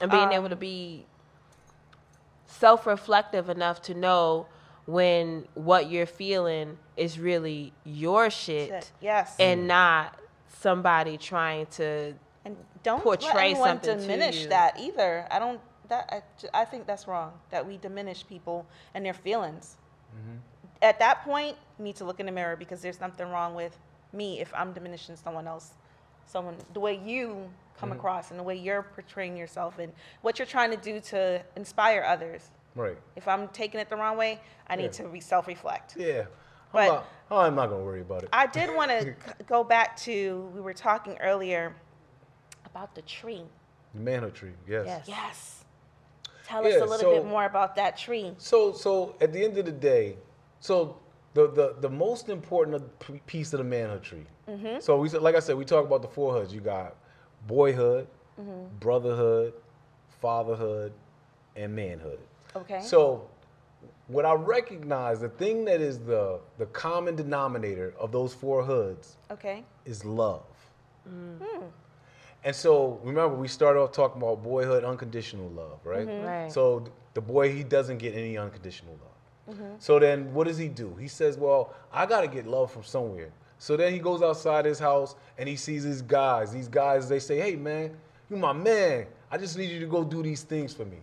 [0.00, 1.06] and being Um, able to be
[2.46, 4.46] self-reflective enough to know
[4.86, 9.36] when what you're feeling is really your shit, Shit, yes.
[9.38, 10.18] and not
[10.48, 12.14] somebody trying to
[12.44, 14.48] And don't portray let anyone something to diminish you.
[14.48, 15.26] that either.
[15.30, 15.60] I don't.
[15.88, 17.32] That I, I think that's wrong.
[17.50, 19.76] That we diminish people and their feelings.
[20.16, 20.36] Mm-hmm.
[20.82, 23.78] At that point, you need to look in the mirror because there's something wrong with
[24.12, 25.74] me if I'm diminishing someone else,
[26.32, 27.98] someone the way you come Mm-hmm.
[27.98, 32.02] across and the way you're portraying yourself and what you're trying to do to inspire
[32.06, 32.50] others.
[32.74, 32.96] Right.
[33.16, 34.90] If I'm taking it the wrong way, I need Yeah.
[35.04, 35.96] to re- self-reflect.
[35.96, 36.24] Yeah.
[36.72, 36.80] But-
[37.30, 38.28] I'm not, I'm not gonna worry about it.
[38.32, 39.14] I did want to
[39.46, 41.74] go back to we were talking earlier
[42.64, 43.42] about the tree.
[43.94, 44.52] The manhood tree.
[44.68, 44.84] Yes.
[44.86, 45.04] Yes.
[45.08, 45.64] Yes.
[46.46, 48.32] Tell us a little so- bit more about that tree.
[48.38, 50.16] So, so at the end of the day,
[50.60, 50.98] so
[51.34, 52.82] the the, the most important
[53.26, 54.26] piece of the manhood tree.
[54.48, 54.80] Mm-hmm.
[54.80, 56.52] So we said, like I said, we talk about the four hoods.
[56.54, 56.94] You got
[57.46, 58.06] boyhood,
[58.40, 58.78] Mm-hmm.
[58.80, 59.52] brotherhood,
[60.20, 60.92] fatherhood,
[61.54, 62.18] and manhood.
[62.56, 62.80] Okay.
[62.80, 63.28] So
[64.08, 69.16] what I recognize, the thing that is the the common denominator of those four hoods
[69.30, 69.64] Okay.
[69.84, 70.44] is love.
[71.06, 71.36] Hmm.
[72.44, 76.06] And so remember, we started off talking about boyhood, unconditional love, right?
[76.08, 76.24] Mm-hmm.
[76.26, 76.52] Right.
[76.52, 79.11] So the boy, he doesn't get any unconditional love.
[79.50, 79.74] Mm-hmm.
[79.78, 80.94] So then what does he do?
[80.98, 83.30] He says, Well, I got to get love from somewhere.
[83.58, 86.52] So then he goes outside his house and he sees these guys.
[86.52, 87.96] These guys, they say, Hey, man,
[88.30, 89.06] you my man.
[89.30, 90.98] I just need you to go do these things for me.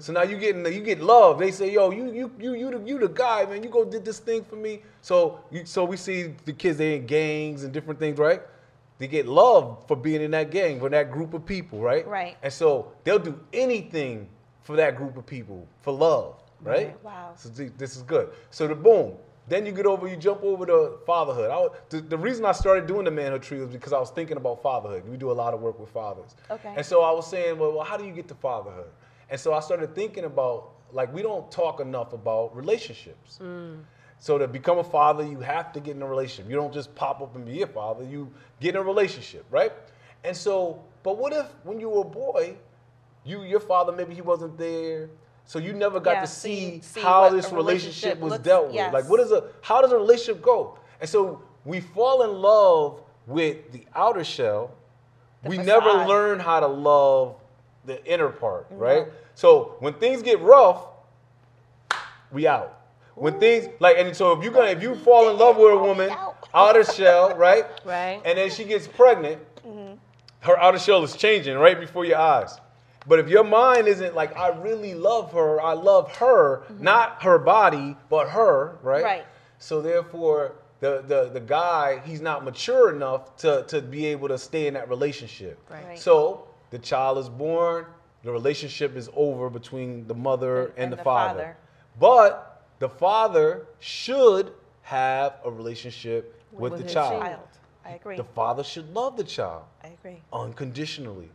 [0.00, 1.38] So now you get you get love.
[1.38, 3.62] They say, yo, you you you you the, you the guy, man.
[3.62, 4.82] You go did this thing for me.
[5.00, 8.42] So you, so we see the kids they in gangs and different things, right?
[8.98, 12.06] They get love for being in that gang, for that group of people, right?
[12.06, 12.36] Right.
[12.42, 14.28] And so they'll do anything
[14.60, 16.86] for that group of people for love, right?
[16.86, 17.04] Right.
[17.04, 17.32] Wow.
[17.36, 18.30] So this is good.
[18.50, 19.14] So the boom.
[19.48, 21.50] Then you get over, you jump over to fatherhood.
[21.50, 24.36] I, the, the reason I started doing the manhood tree was because I was thinking
[24.36, 25.08] about fatherhood.
[25.08, 26.36] We do a lot of work with fathers.
[26.48, 26.72] Okay.
[26.76, 28.90] And so I was saying, well, well, how do you get to fatherhood?
[29.28, 33.40] And so I started thinking about, like, we don't talk enough about relationships.
[33.42, 33.80] Mm.
[34.18, 36.48] So to become a father, you have to get in a relationship.
[36.48, 38.04] You don't just pop up and be a father.
[38.04, 38.30] You
[38.60, 39.72] get in a relationship, right?
[40.22, 42.56] And so, but what if when you were a boy,
[43.24, 45.08] you your father maybe he wasn't there,
[45.44, 48.66] so you never got Yeah, to see- see, how this relationship, relationship was looks- dealt
[48.66, 48.74] with.
[48.74, 48.92] yes.
[48.92, 50.78] Like, what is a how does a relationship go?
[51.00, 54.70] And so we fall in love with the outer shell.
[55.42, 56.08] The we never facade.
[56.08, 57.36] learn how to love
[57.84, 58.78] the inner part, mm-hmm.
[58.82, 59.06] right?
[59.34, 60.86] So when things get rough,
[62.30, 62.76] we out.
[63.14, 65.78] When things like and so if you gonna if you fall in love with a
[65.78, 66.10] woman,
[66.54, 67.64] outer shell, right?
[67.84, 68.20] Right.
[68.24, 69.94] And then she gets pregnant, mm-hmm.
[70.40, 72.56] her outer shell is changing right before your eyes.
[73.06, 76.84] But if your mind isn't like, I really love her, I love her, mm-hmm.
[76.84, 79.02] not her body, but her, right?
[79.02, 79.26] Right.
[79.58, 84.38] So therefore, the, the, the guy, he's not mature enough to, to be able to
[84.38, 85.58] stay in that relationship.
[85.70, 85.86] Right.
[85.86, 85.98] Right.
[85.98, 87.86] So the child is born,
[88.22, 91.38] the relationship is over between the mother and, And the, the father.
[91.38, 91.56] father.
[91.98, 97.22] But the father should have a relationship with, With the child.
[97.22, 97.40] Child.
[97.84, 98.16] I agree.
[98.16, 100.20] The father should love the child I agree.
[100.32, 101.30] unconditionally.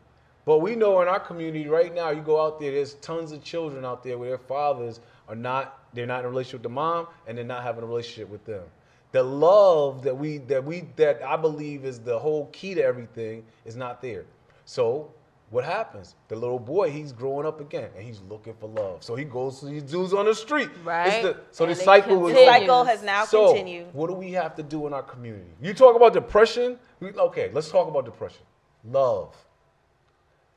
[0.45, 3.43] But we know in our community right now, you go out there, there's tons of
[3.43, 6.69] children out there where their fathers are not, they're not in a relationship with the
[6.69, 8.63] mom and they're not having a relationship with them.
[9.11, 13.45] The love that we that we that I believe is the whole key to everything
[13.63, 14.25] is not there.
[14.65, 15.09] So
[15.51, 16.15] what happens?
[16.27, 19.03] The little boy, he's growing up again, and he's looking for love.
[19.03, 20.69] So he goes to these dudes on the street.
[20.83, 21.23] Right.
[21.23, 23.93] the- so And the cycle was The cycle has now so, continued.
[23.93, 25.51] what do we have to do in our community?
[25.61, 26.77] You talk about depression.
[26.99, 28.41] We, okay, let's talk about depression.
[28.83, 29.33] Love.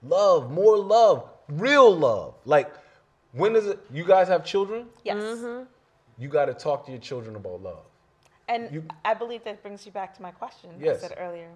[0.03, 2.35] Love, more love, real love.
[2.45, 2.73] Like,
[3.33, 3.79] when is it?
[3.93, 4.87] You guys have children?
[5.05, 5.17] Yes.
[5.23, 5.65] Mm-hmm.
[6.19, 7.85] You got to talk to your children about love.
[8.49, 11.05] And You- I believe that brings you back to my question Yes.
[11.05, 11.49] I said earlier.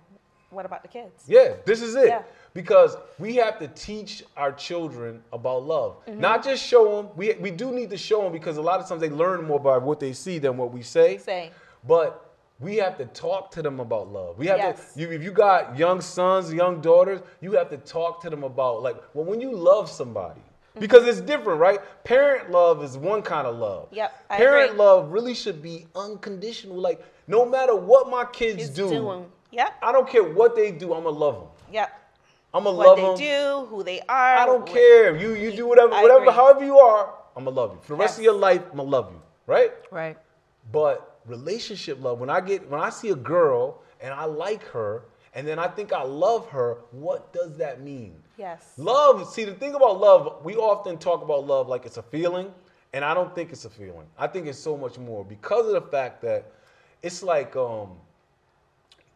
[0.51, 1.25] What about the kids?
[1.27, 2.09] Yeah, this is it.
[2.09, 2.23] Yeah.
[2.53, 6.05] Because we have to teach our children about love.
[6.07, 6.21] Mm-hmm.
[6.21, 7.09] Not just show them.
[7.17, 9.59] We, we do need to show them because a lot of times they learn more
[9.59, 11.17] by what they see than what we say.
[11.19, 11.53] Say.
[11.87, 12.32] But
[12.63, 14.39] we have to talk to them about love.
[14.39, 14.95] We have Yes.
[14.95, 15.01] to.
[15.01, 18.83] You, if you got young sons, young daughters, you have to talk to them about
[18.83, 20.41] like well, when you love somebody.
[20.41, 20.81] Mm-hmm.
[20.81, 21.81] Because it's different, right?
[22.05, 23.89] Parent love is one kind of love.
[23.91, 24.79] Yep, I Parent agree.
[24.79, 26.77] love really should be unconditional.
[26.77, 29.27] Like no matter what my kids Is do, doing.
[29.51, 29.75] Yep.
[29.83, 30.95] I don't care what they do.
[30.95, 31.49] I'm gonna love them.
[31.73, 31.99] Yep.
[32.55, 33.07] I'm gonna What love them.
[33.07, 34.37] What they do, who they are.
[34.39, 35.17] I don't care.
[35.17, 36.35] You you do whatever, I whatever, agree.
[36.35, 37.15] however you are.
[37.37, 38.63] I'm gonna love you for the rest of your life.
[38.71, 39.73] I'm gonna love you, right?
[39.91, 40.17] Right.
[40.71, 45.05] But relationship love, when I get when I see a girl and I like her,
[45.35, 48.15] and then I think I love her, what does that mean?
[48.37, 48.73] Yes.
[48.77, 49.29] Love.
[49.33, 52.53] See, the thing about love, we often talk about love like it's a feeling,
[52.93, 54.07] and I don't think it's a feeling.
[54.19, 56.53] I think it's so much more because of the fact that
[57.03, 57.91] it's like um,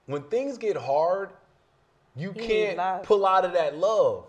[0.07, 1.31] when things get hard,
[2.15, 4.27] you can't pull out of that love.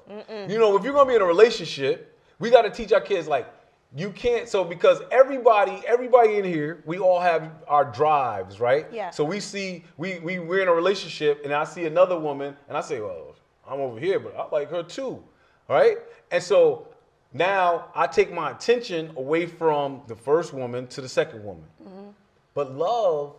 [0.49, 3.28] You know, if you're gonna be in a relationship, we got to teach our kids
[3.28, 3.47] like
[3.95, 4.49] you can't.
[4.49, 8.85] So because everybody, everybody in here, we all have our drives, right?
[8.91, 9.09] Yeah.
[9.11, 12.77] So we see we we we're in a relationship, and I see another woman, and
[12.77, 13.35] I say, well,
[13.67, 15.23] I'm over here, but I like her too,
[15.69, 15.97] right?
[16.31, 16.88] And so
[17.33, 21.65] now I take my attention away from the first woman to the second woman.
[21.83, 22.09] Mm-hmm.
[22.53, 23.35] But love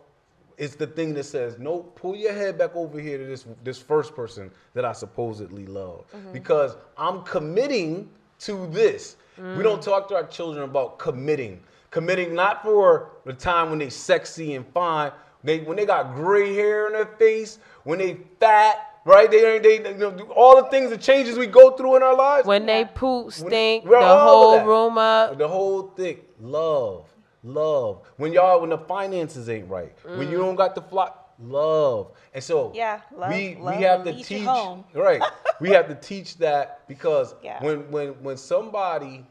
[0.56, 3.78] is the thing that says, no, pull your head back over here to this this
[3.78, 6.04] first person that I supposedly love.
[6.14, 6.32] Mm-hmm.
[6.32, 9.16] Because I'm committing to this.
[9.38, 11.60] We don't talk to our children about committing.
[11.90, 15.10] Committing not for the time when they sexy and fine,
[15.44, 19.30] they when they got gray hair in their face, when they fat, right?
[19.30, 21.96] They ain't they, they you know, do all the things, the changes we go through
[21.96, 22.46] in our lives.
[22.46, 25.38] When they poop, stink, Well, the whole room up.
[25.38, 27.08] The whole thing, love,
[27.42, 28.02] love.
[28.16, 30.30] When y'all, when the finances ain't right, when mm.
[30.30, 31.10] you don't got the fly,
[31.40, 32.12] love.
[32.34, 34.84] And so Yeah, love- we love we have to teach, home.
[34.94, 35.22] right?
[35.60, 37.62] we have to teach that because Yeah.
[37.62, 39.24] when when when somebody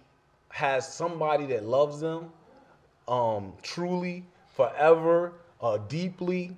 [0.50, 2.32] has somebody that loves them,
[3.08, 6.56] um, truly, forever, uh, deeply.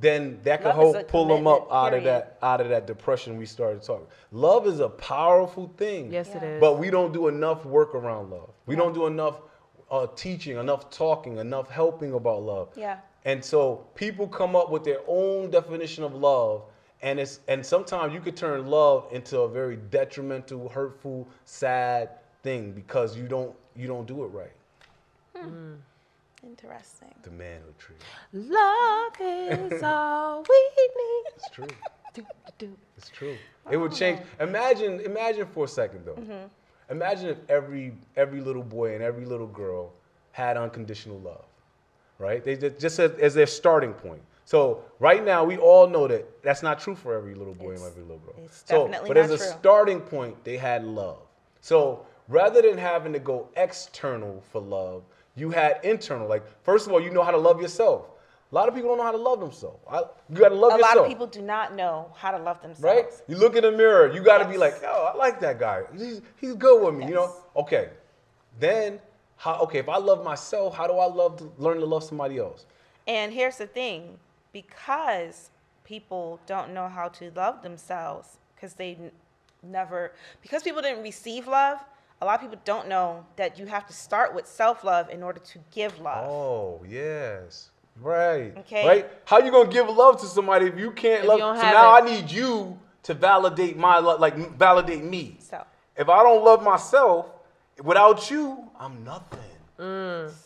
[0.00, 3.38] Then that can help pull them up commitment, out of that out of that depression
[3.38, 4.06] we started talking.
[4.32, 6.12] Love is a powerful thing.
[6.12, 6.48] Yes, it Yeah.
[6.56, 6.60] is.
[6.60, 8.50] But we don't do enough work around love.
[8.66, 9.40] We don't do enough
[9.90, 12.70] uh, teaching, enough talking, enough helping about love.
[12.74, 12.98] Yeah.
[13.24, 16.62] And so people come up with their own definition of love,
[17.02, 22.10] and it's and sometimes you could turn love into a very detrimental, hurtful, sad
[22.42, 24.52] thing because you don't you don't do it right.
[25.36, 25.74] Hmm.
[26.46, 27.14] Interesting.
[27.22, 27.96] The man manhood tree.
[28.32, 31.22] Love is all we need.
[31.36, 31.66] It's true.
[32.12, 32.26] Do, do,
[32.58, 32.76] do.
[32.98, 33.36] It's true.
[33.70, 34.20] It would change.
[34.40, 36.14] Imagine, imagine for a second though.
[36.14, 36.46] Mm-hmm.
[36.90, 39.92] Imagine if every every little boy and every little girl
[40.32, 41.44] had unconditional love,
[42.24, 42.42] right?
[42.42, 44.22] They just, just as, as their starting point.
[44.46, 47.80] So right now we all know that that's not true for every little boy It's-
[47.82, 48.34] and every little girl.
[48.44, 49.46] it's so, definitely but as not a true.
[49.58, 51.18] starting point, they had love.
[51.60, 55.02] So rather than having to go external for love,
[55.36, 56.28] you had internal.
[56.28, 58.06] Like first of all, you know how to love yourself.
[58.52, 59.78] A lot of people don't know how to love themselves.
[59.90, 62.38] I, you got to love A yourself lot of people do not know how to
[62.38, 62.84] love themselves.
[62.84, 63.06] right?
[63.26, 65.82] You look in the mirror, you got to be like, oh, I like that guy.
[65.96, 67.34] He's, he's good with me, you know?
[67.56, 67.88] Okay.
[68.60, 69.00] Then,
[69.36, 72.38] how, okay, if I love myself, how do I love to learn to love somebody
[72.38, 72.66] else?
[73.06, 74.18] And here's the thing
[74.52, 75.50] because
[75.84, 78.96] people don't know how to love themselves because they
[79.62, 81.78] never, because people didn't receive love,
[82.22, 85.22] a lot of people don't know that you have to start with self love in
[85.22, 86.26] order to give love.
[86.30, 87.70] Oh, yes.
[88.00, 88.56] Right.
[88.58, 88.86] Okay.
[88.86, 89.10] Right?
[89.24, 91.38] How you going to give love to somebody if you can't If love?
[91.38, 92.02] you so now it.
[92.02, 95.36] I need you to validate my love, like validate me.
[95.40, 95.62] So,
[95.96, 97.26] If I don't love myself,
[97.82, 99.40] without you, I'm nothing.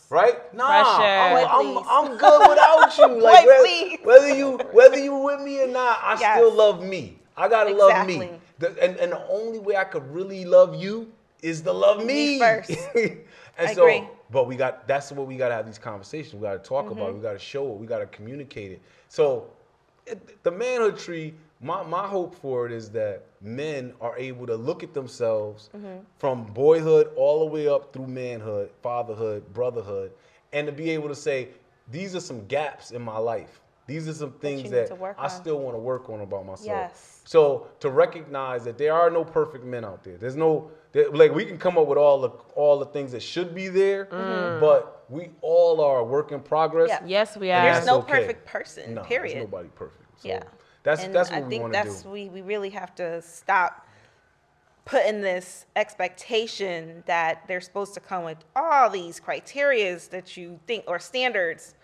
[0.09, 0.53] Right?
[0.55, 1.47] Nah, Pressure.
[1.47, 1.85] I'm, I'm.
[1.87, 3.07] I'm good without you.
[3.07, 6.37] Boy, Like whether, whether you whether you with me or not, I Yes.
[6.37, 7.19] still love me.
[7.37, 8.31] I gotta love me.
[8.57, 11.11] The- and, and the only way I could really love you
[11.41, 12.71] is to love me, Me first.
[12.95, 13.21] and
[13.57, 14.07] I so, agree.
[14.31, 16.33] but we got that's what we gotta have these conversations.
[16.33, 16.97] We gotta talk Mm-hmm.
[16.97, 17.15] about it.
[17.15, 17.77] We gotta show it.
[17.77, 18.81] We gotta communicate it.
[19.09, 19.45] So
[20.07, 24.55] it, the manhood tree, my, my hope for it is that men are able to
[24.55, 25.99] look at themselves Mm-hmm.
[26.17, 30.11] from boyhood all the way up through manhood, fatherhood, brotherhood,
[30.53, 31.49] and to be able to say,
[31.91, 35.29] these are some gaps in my life These are some things need that, I on.
[35.29, 36.67] still want to work on about myself.
[36.67, 37.21] Yes.
[37.25, 40.17] So to recognize that there are no perfect men out there.
[40.17, 43.21] There's no there, like we can come up with all the all the things that
[43.21, 44.05] should be there,
[44.59, 46.89] but we all are a work in progress.
[46.89, 47.03] Yeah.
[47.05, 47.61] Yes, we are.
[47.73, 48.13] There's no okay.
[48.21, 49.35] perfect person, No, period.
[49.37, 50.05] There's nobody perfect.
[50.21, 50.43] So yeah.
[50.83, 52.09] That's and that's I what we think want to that's do.
[52.09, 53.85] we we really have to stop
[54.85, 60.83] putting this expectation that they're supposed to come with all these criterias that you think
[60.87, 61.75] or standards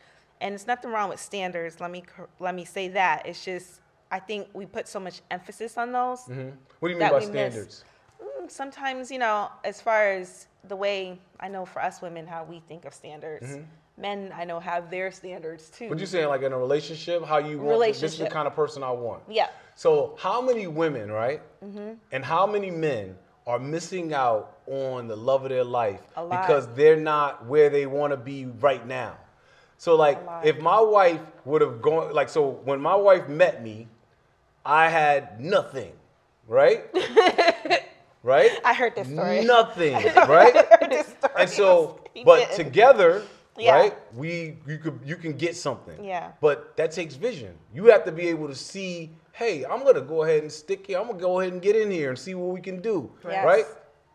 [0.42, 2.04] and it's nothing wrong with standards let me
[2.40, 3.82] let me say that it's just
[4.12, 6.54] i think we put so much emphasis on those Mhm.
[6.80, 7.28] What do you mean by we miss.
[7.54, 7.84] standards?
[8.24, 12.44] Mm, sometimes you know as far as the way i know for us women how
[12.44, 13.58] we think of standards
[13.98, 17.24] men i know have their standards too But you're saying like in a relationship?
[17.26, 17.80] How you want?
[17.94, 19.24] This is the kind of person I want.
[19.30, 21.42] yeah So how many women, right?
[21.64, 21.94] Mm-hmm.
[22.12, 23.16] And how many men
[23.48, 28.12] are missing out on the love of their life because they're not where they want
[28.12, 29.18] to be right now?
[29.78, 33.88] So like, if my wife would have gone, like, so when my wife met me,
[34.66, 35.92] I had nothing,
[36.48, 36.86] right?
[38.24, 38.52] right?
[38.64, 39.94] i heard this story Nothing,
[40.28, 40.56] right?
[40.56, 41.34] I heard this story.
[41.38, 43.24] and so, but together,
[43.58, 43.74] Yeah.
[43.76, 43.94] right?
[44.14, 46.04] We you could you can get something.
[46.04, 46.32] Yeah.
[46.42, 47.54] But that takes vision.
[47.74, 49.12] You have to be able to see.
[49.32, 51.00] Hey, I'm gonna go ahead and stick here.
[51.00, 53.46] I'm gonna go ahead and get in here and see what we can do, Yes.
[53.46, 53.66] right?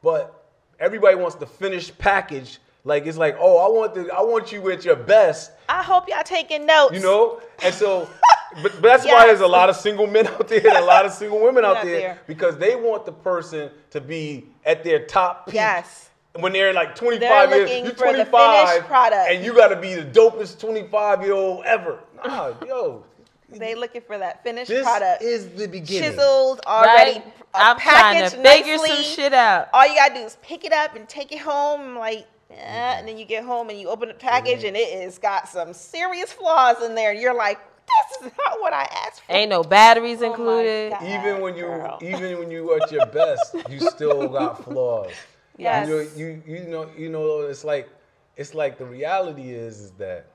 [0.03, 0.45] But
[0.78, 2.59] everybody wants the finished package.
[2.84, 6.09] Like it's like, oh, I want the I want you at your best, I hope
[6.09, 6.95] y'all taking notes.
[6.95, 7.41] you know.
[7.62, 8.09] And so,
[8.62, 11.05] but, but that's why there's a lot of single men out there and a lot
[11.05, 12.18] of single women out Out there, there.
[12.26, 16.09] because they want the person to be at their top peak Yes.
[16.38, 17.20] When they're like 25
[17.50, 19.30] They're years, looking you're for the 25 product.
[19.30, 21.98] and you got to be the dopest 25 year old ever.
[22.24, 23.04] Nah, yo,
[23.48, 25.22] They looking for that finished this product.
[25.22, 26.10] is the beginning.
[26.12, 27.14] Chiseled already.
[27.18, 27.24] Right?
[27.54, 28.88] uh, I'm trying packaged to figure nicely.
[28.90, 29.68] some shit out.
[29.72, 31.96] All you gotta do is pick it up and take it home.
[31.98, 32.54] Like, eh,
[32.98, 35.72] and then you get home and you open the package and it is got some
[35.72, 37.10] serious flaws in there.
[37.10, 37.58] And you're like,
[38.20, 39.32] this is not what I asked for.
[39.32, 40.92] Ain't no batteries Oh included.
[40.92, 41.02] God.
[41.02, 41.98] Even when you, Girl.
[42.00, 45.10] even when you at your best, you still got flaws.
[45.61, 45.88] Yes.
[45.88, 47.88] You know, you you know, you know, it's like,
[48.36, 50.26] it's like the reality is, is that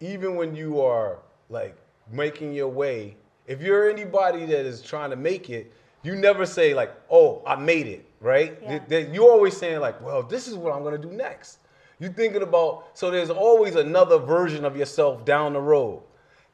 [0.00, 1.18] even when you are
[1.48, 1.76] like
[2.10, 3.16] making your way,
[3.46, 5.72] if you're anybody that is trying to make it,
[6.02, 8.56] you never say like, "Oh, I made it," right?
[8.62, 8.68] Yeah.
[8.78, 11.58] Th- th- You're always saying like, "Well, this is what I'm gonna do next."
[11.98, 16.02] You're thinking about so there's always another version of yourself down the road.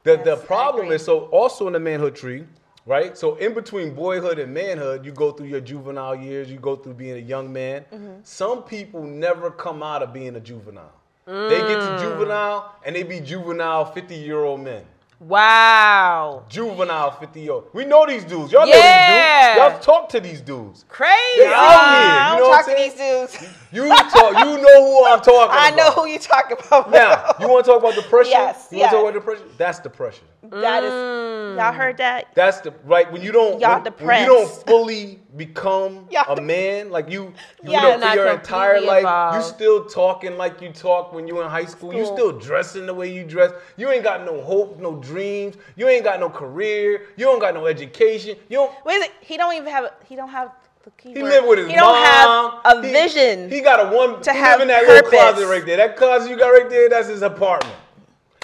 [0.03, 2.45] The the Yes, I problem is so also in the manhood tree,
[2.87, 3.15] right?
[3.17, 6.95] So in between boyhood and manhood, you go through your juvenile years, you go through
[6.95, 7.85] being a young man.
[7.93, 8.13] Mm-hmm.
[8.23, 10.93] Some people never come out of being a juvenile.
[11.27, 11.97] They get Mm.
[11.97, 14.85] to juvenile and they be juvenile 50 year old men.
[15.19, 16.43] Wow.
[16.47, 17.65] Juvenile 50 year old.
[17.73, 18.51] We know these dudes.
[18.51, 18.75] Y'all Yeah.
[18.75, 19.85] know these dudes.
[19.85, 20.85] Y'all talk to these dudes.
[20.89, 21.15] Crazy.
[21.37, 21.57] They out here.
[21.57, 23.53] I You don't know talk to these dudes.
[23.71, 24.45] You talk.
[24.45, 25.75] You know who I'm talking I about.
[25.77, 26.91] know who you talk about.
[26.91, 28.31] Now, you want to talk about depression?
[28.31, 29.45] Yes, You want to talk about depression?
[29.57, 30.23] That's depression.
[30.43, 31.57] that is.
[31.57, 32.27] Y'all heard that?
[32.35, 36.41] That's the right when you don't Y'all when, when you don't fully become Y'all a
[36.41, 37.33] man like you
[37.63, 37.95] you Yeah.
[37.97, 39.35] know for your entire life evolved.
[39.37, 41.93] you still talking like you talk when you were in high school.
[41.93, 42.17] You School.
[42.17, 43.51] still dressing the way you dress.
[43.77, 45.55] You ain't got no hope, no dreams.
[45.75, 47.03] You ain't got no career.
[47.15, 48.37] You don't got no education.
[48.49, 48.71] You don't.
[48.85, 49.85] Wait, a minute, he don't even have.
[49.85, 50.51] A, he don't have
[50.83, 51.29] the He keyword.
[51.31, 51.83] live with his He mom.
[51.85, 52.03] don't
[52.65, 53.49] have a He- vision.
[53.51, 54.21] He got a one.
[54.21, 55.77] to he have in that little closet right there.
[55.77, 56.89] That closet you got right there.
[56.89, 57.75] That's his apartment.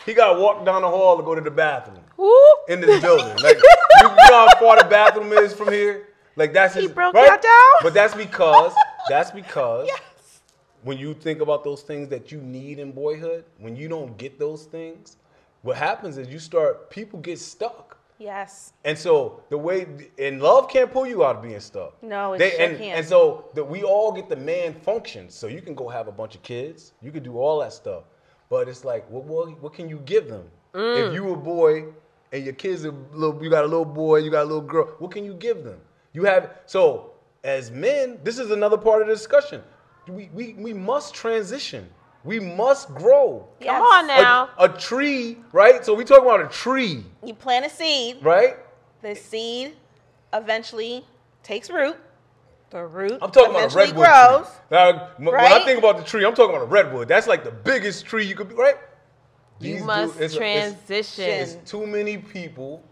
[0.05, 2.33] He got to walk down the hall to go to the bathroom Woo.
[2.67, 3.37] in this building.
[3.41, 6.07] Like you know how far the bathroom is from here.
[6.35, 6.91] Like that's his.
[6.91, 7.41] broke right?
[7.41, 7.71] down?
[7.81, 8.73] But that's because
[9.09, 10.41] that's because Yes.
[10.83, 14.39] when you think about those things that you need in boyhood, when you don't get
[14.39, 15.17] those things,
[15.61, 16.89] what happens is you start.
[16.89, 17.97] People get stuck.
[18.19, 18.73] Yes.
[18.85, 22.01] And so the way and love can't pull you out of being stuck.
[22.01, 22.97] No, it they, sure and, can't.
[22.99, 25.29] And so that we all get the man function.
[25.29, 26.93] So you can go have a bunch of kids.
[27.01, 28.03] You can do all that stuff.
[28.49, 30.45] But it's like, what what, what can you give them?
[30.73, 31.07] Mm.
[31.07, 31.85] If you a boy
[32.31, 34.87] and your kids are little, you got a little boy, you got a little girl.
[34.99, 35.79] What can you give them?
[36.13, 37.11] You have so
[37.43, 38.19] as men.
[38.23, 39.61] This is another part of the discussion.
[40.07, 41.89] We we, we must transition.
[42.23, 43.47] We must grow.
[43.59, 43.69] Yes.
[43.71, 44.49] Come on A- now.
[44.57, 45.83] a tree, right?
[45.83, 48.17] So we talking about a tree, You plant a seed.
[48.21, 48.55] right?
[49.01, 49.75] The seed
[50.31, 51.05] eventually
[51.43, 51.97] takes root.
[52.69, 54.45] The root I'm talking about a redwood grows.
[54.47, 54.55] tree.
[54.71, 57.07] Now, m- when I think about the tree, I'm talking about a redwood.
[57.09, 58.77] That's like the biggest tree you could be, right?
[59.59, 61.25] You must dudes- it's- it's- transition.
[61.59, 62.83] It's too many people.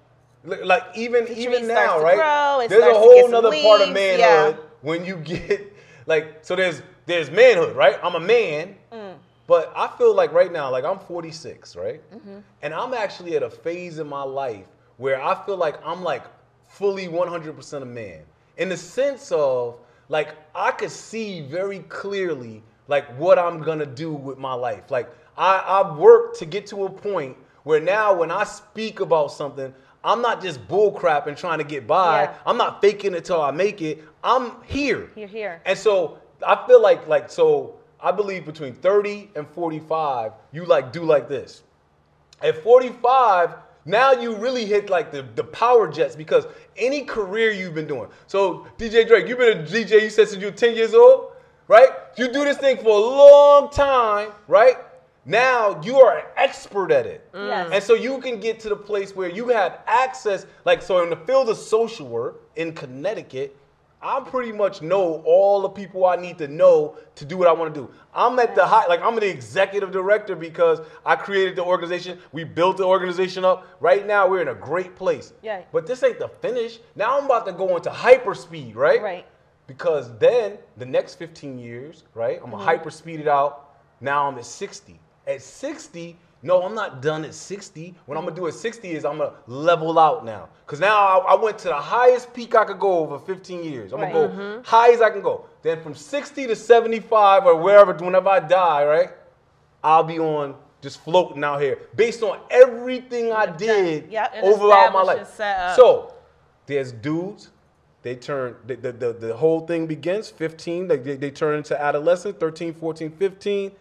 [0.44, 2.16] Li- Like even even now, right?
[2.16, 4.64] grow, there's a whole some part of manhood yeah.
[4.82, 5.74] when you get
[6.08, 6.56] like so.
[6.56, 8.00] There's there's manhood, right?
[8.04, 9.16] I'm a man, Mm.
[9.48, 12.02] but I feel like right now, like I'm 46, right?
[12.14, 12.40] Mm-hmm.
[12.62, 14.66] And I'm actually at a phase in my life
[14.98, 16.24] where I feel like I'm like
[16.68, 18.22] fully 100% a man
[18.58, 19.76] in the sense of
[20.10, 24.90] like I could see very clearly like what I'm gonna do with my life.
[24.90, 29.32] Like I, I've worked to get to a point Where now when I speak about
[29.32, 32.24] something, I'm not just bullcrap and trying to get by.
[32.24, 32.34] Yeah.
[32.46, 34.04] I'm not faking it till I make it.
[34.24, 35.12] I'm here.
[35.16, 35.62] You're here.
[35.66, 40.92] And so I feel like like so I believe between 30 and 45, you like
[40.92, 41.64] do like this.
[42.42, 43.54] At 45,
[43.86, 46.46] now you really hit like the, the power jets because
[46.78, 48.08] any career you've been doing.
[48.26, 51.34] So DJ Drake, you've been a DJ, you said since you were 10 years old,
[51.68, 51.90] right?
[52.18, 54.78] You do this thing for a long time, right?
[55.26, 57.28] Now you are an expert at it.
[57.34, 57.70] Yes.
[57.70, 57.76] Mm.
[57.76, 61.10] And so you can get to the place where you have access, like so in
[61.10, 63.56] the field of social work in Connecticut,
[64.04, 67.52] I pretty much know all the people I need to know to do what I
[67.52, 67.92] want to do.
[68.16, 72.18] I'm at the high, like I'm the executive director because I created the organization.
[72.32, 73.68] We built the organization up.
[73.80, 75.34] Right now we're in a great place.
[75.44, 75.62] Yeah.
[75.72, 76.80] But this ain't the finish.
[76.96, 79.02] Now I'm about to go into hyper speed, right?
[79.02, 79.26] Right.
[79.68, 82.38] Because then the next 15 years, right?
[82.38, 82.66] I'm gonna mm-hmm.
[82.66, 83.76] hyper speed it out.
[84.02, 85.00] Now I'm at 60.
[85.32, 87.96] At 60, no, I'm not done at 60.
[88.06, 90.50] What I'm gonna do at 60 is I'm gonna level out now.
[90.66, 93.94] Cause now I, I went to the highest peak I could go over 15 years.
[93.94, 94.12] I'm Right.
[94.12, 94.62] gonna go mm-hmm.
[94.64, 95.46] high as I can go.
[95.62, 99.10] Then from 60 to 75 or wherever, whenever I die, right?
[99.84, 104.32] I'll be on just floating out here based on everything I did Yep.
[104.36, 105.20] And over all my life.
[105.20, 105.76] and set up.
[105.78, 106.14] So
[106.66, 107.52] there's dudes.
[108.04, 110.88] They turn the, the, the, the whole thing begins 15.
[110.88, 113.72] They, they, they turn into adolescent 13, 14, 15.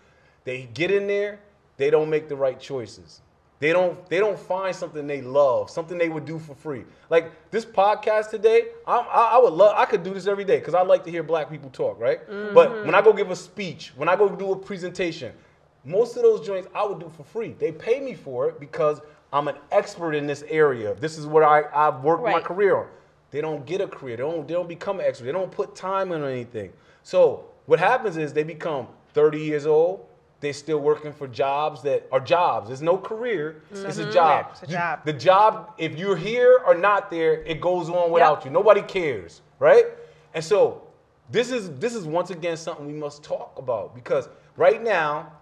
[0.45, 1.41] They get in there.
[1.77, 3.23] They don't make the right choices.
[3.61, 6.85] They don't they don't find something they love, something they would do for free.
[7.11, 10.59] Like this podcast today, I'm, I, I would love I could do this every day
[10.59, 12.21] because I like to hear black people talk, right?
[12.27, 12.87] But mm-hmm.
[12.87, 15.33] when I go give a speech, when I go do a presentation,
[15.85, 17.55] most of those joints I would do for free.
[17.59, 19.01] They pay me for it because
[19.33, 20.95] I'm an expert in this area.
[20.95, 22.87] This is what I, I've worked my career on.
[23.31, 24.17] They don't get a career.
[24.17, 25.27] They don't, they don't become an expert.
[25.27, 26.73] They don't put time in anything.
[27.03, 30.07] So what happens is they become 30 years old.
[30.41, 32.69] They're still working for jobs that are jobs.
[32.69, 33.63] There's no career.
[33.71, 34.13] It's a mm-hmm.
[34.13, 34.47] job.
[34.53, 35.05] It's a You- job.
[35.05, 38.51] the job, if you're here or not there, it goes on without you.
[38.51, 39.87] Nobody cares, right?
[40.33, 40.83] And so
[41.31, 45.33] this is this is once again something we must talk about because right now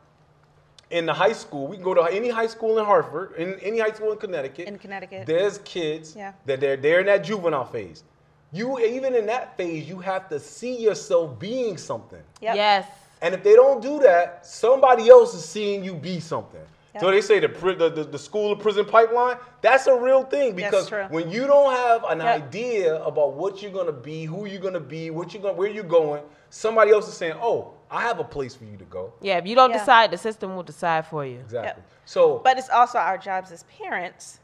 [0.90, 3.78] in the high school, we can go to any high school in Hartford, in any
[3.78, 4.66] high school in Connecticut.
[4.66, 5.26] In Connecticut.
[5.26, 6.32] There's kids Yeah.
[6.46, 8.04] that they're they're in that juvenile phase.
[8.52, 12.22] You even in that phase, you have to see yourself being something.
[12.40, 12.56] Yep.
[12.56, 12.86] Yes.
[13.20, 16.60] And if they don't do that, somebody else is seeing you be something.
[16.94, 17.02] Yep.
[17.02, 20.54] So they say the, the, the, the school of prison pipeline, that's a real thing
[20.54, 21.04] because true.
[21.10, 22.42] when you don't have an Yep.
[22.42, 25.84] idea about what you're gonna be, who you're gonna be, what you're gonna, where you're
[25.84, 29.36] going, somebody else is saying, "Oh, I have a place for you to go." Yeah,
[29.38, 29.78] if you don't Yeah.
[29.78, 31.38] decide, the system will decide for you.
[31.40, 31.82] Exactly.
[32.04, 34.40] So, But it's also our jobs as parents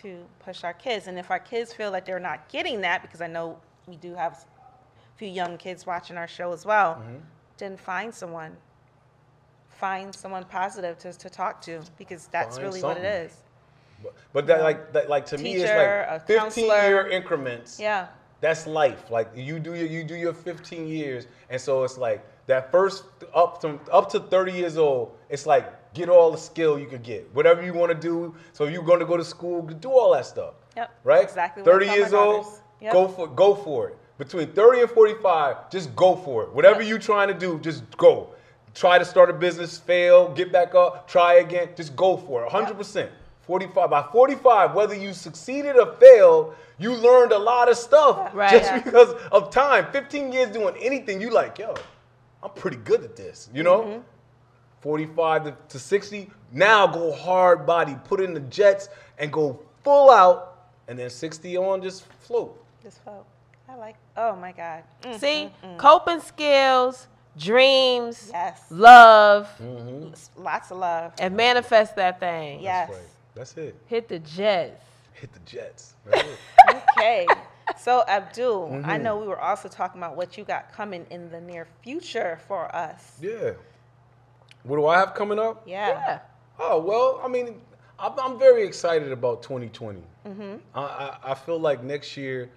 [0.00, 1.08] to push our kids.
[1.08, 4.14] And if our kids feel like they're not getting that, because I know we do
[4.14, 7.16] have a few young kids watching our show as well, Mm-hmm.
[7.62, 8.56] Then find someone.
[9.68, 13.36] Find someone positive to, to talk to because that's Find really what it is.
[14.02, 16.88] but, but that like that like to me it's like 15 counselor.
[16.88, 17.78] year increments.
[17.80, 18.08] Yeah.
[18.40, 19.10] That's life.
[19.10, 23.04] Like you do your you do your 15 years, and so it's like that first
[23.34, 25.16] up to up to 30 years old.
[25.30, 28.34] It's like get all the skill you could get, whatever you want to do.
[28.52, 30.54] So you're going to go to school, do all that stuff.
[30.76, 31.22] Yep, Right.
[31.22, 32.46] exactly 30 years old.
[32.80, 32.92] Yep.
[32.92, 33.98] go for go for it.
[34.22, 36.52] Between 30 and 45, just go for it.
[36.52, 38.28] Whatever you're trying to do, just go.
[38.72, 41.70] Try to start a business, fail, get back up, try again.
[41.74, 42.48] Just go for it.
[42.48, 43.08] 100%.
[43.40, 43.90] 45.
[43.90, 48.52] By 45, whether you succeeded or failed, you learned a lot of stuff Right.
[48.52, 48.78] just Yeah.
[48.82, 49.86] because of time.
[49.90, 51.74] 15 years doing anything, you like, yo,
[52.44, 53.80] I'm pretty good at this, you know?
[53.82, 54.00] Mm-hmm.
[54.82, 58.88] 45 to, to 60, now go hard body, put in the jets
[59.18, 62.56] and go full out, and then 60 on, just float.
[62.84, 63.26] just folk.
[63.72, 64.82] I like, oh my God.
[65.02, 67.08] Mm, See, coping skills,
[67.38, 68.66] dreams, Yes.
[68.70, 69.48] love,
[70.36, 71.12] Lots of love.
[71.18, 72.60] and manifest that thing.
[72.60, 72.90] Yes.
[72.90, 72.98] Right.
[73.34, 73.74] That's it.
[73.86, 74.84] Hit the jets.
[75.14, 75.94] Hit the jets.
[76.70, 77.26] Okay.
[77.78, 79.02] So Abdul, I Mm-hmm.
[79.02, 82.74] know we were also talking about what you got coming in the near future for
[82.74, 83.18] us.
[83.20, 83.52] yeah.
[84.64, 85.62] What do I have coming up?
[85.66, 85.88] Yeah.
[85.88, 86.18] Yeah.
[86.60, 87.60] Oh well, I mean,
[87.98, 90.02] I'm, I'm very excited about 2020.
[90.26, 92.48] I, I, I feel like next year,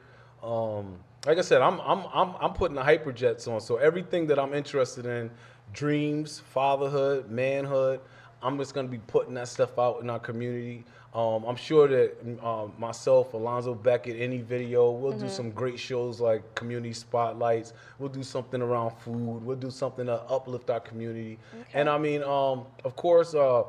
[0.43, 3.59] um, like I said, I'm I'm I'm I'm putting the hyperjets on.
[3.61, 5.31] So everything that I'm interested in,
[5.73, 7.99] dreams, fatherhood, manhood,
[8.41, 10.85] I'm just gonna be putting that stuff out in our community.
[11.15, 16.19] Um, I'm sure that um, myself, Alonzo Beckett, any video, we'll do some great shows
[16.19, 17.71] like community spotlights.
[17.99, 19.41] We'll do something around food.
[19.45, 21.39] We'll do something to uplift our community.
[21.73, 23.63] And I mean, um, of course, uh,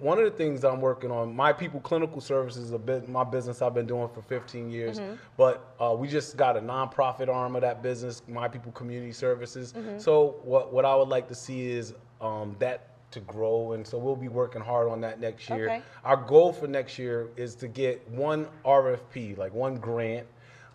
[0.00, 3.24] one of the things that I'm working on, My People Clinical Services a bit my
[3.24, 5.00] business I've been doing for 15 years.
[5.36, 9.72] But uh, we just got a nonprofit arm of that business, My People Community Services.
[9.96, 13.96] So what what I would like to see is um, that to grow, and so
[13.96, 15.70] we'll be working hard on that next year.
[15.70, 15.82] Okay.
[16.04, 20.26] Our goal for next year is to get one RFP, like one grant.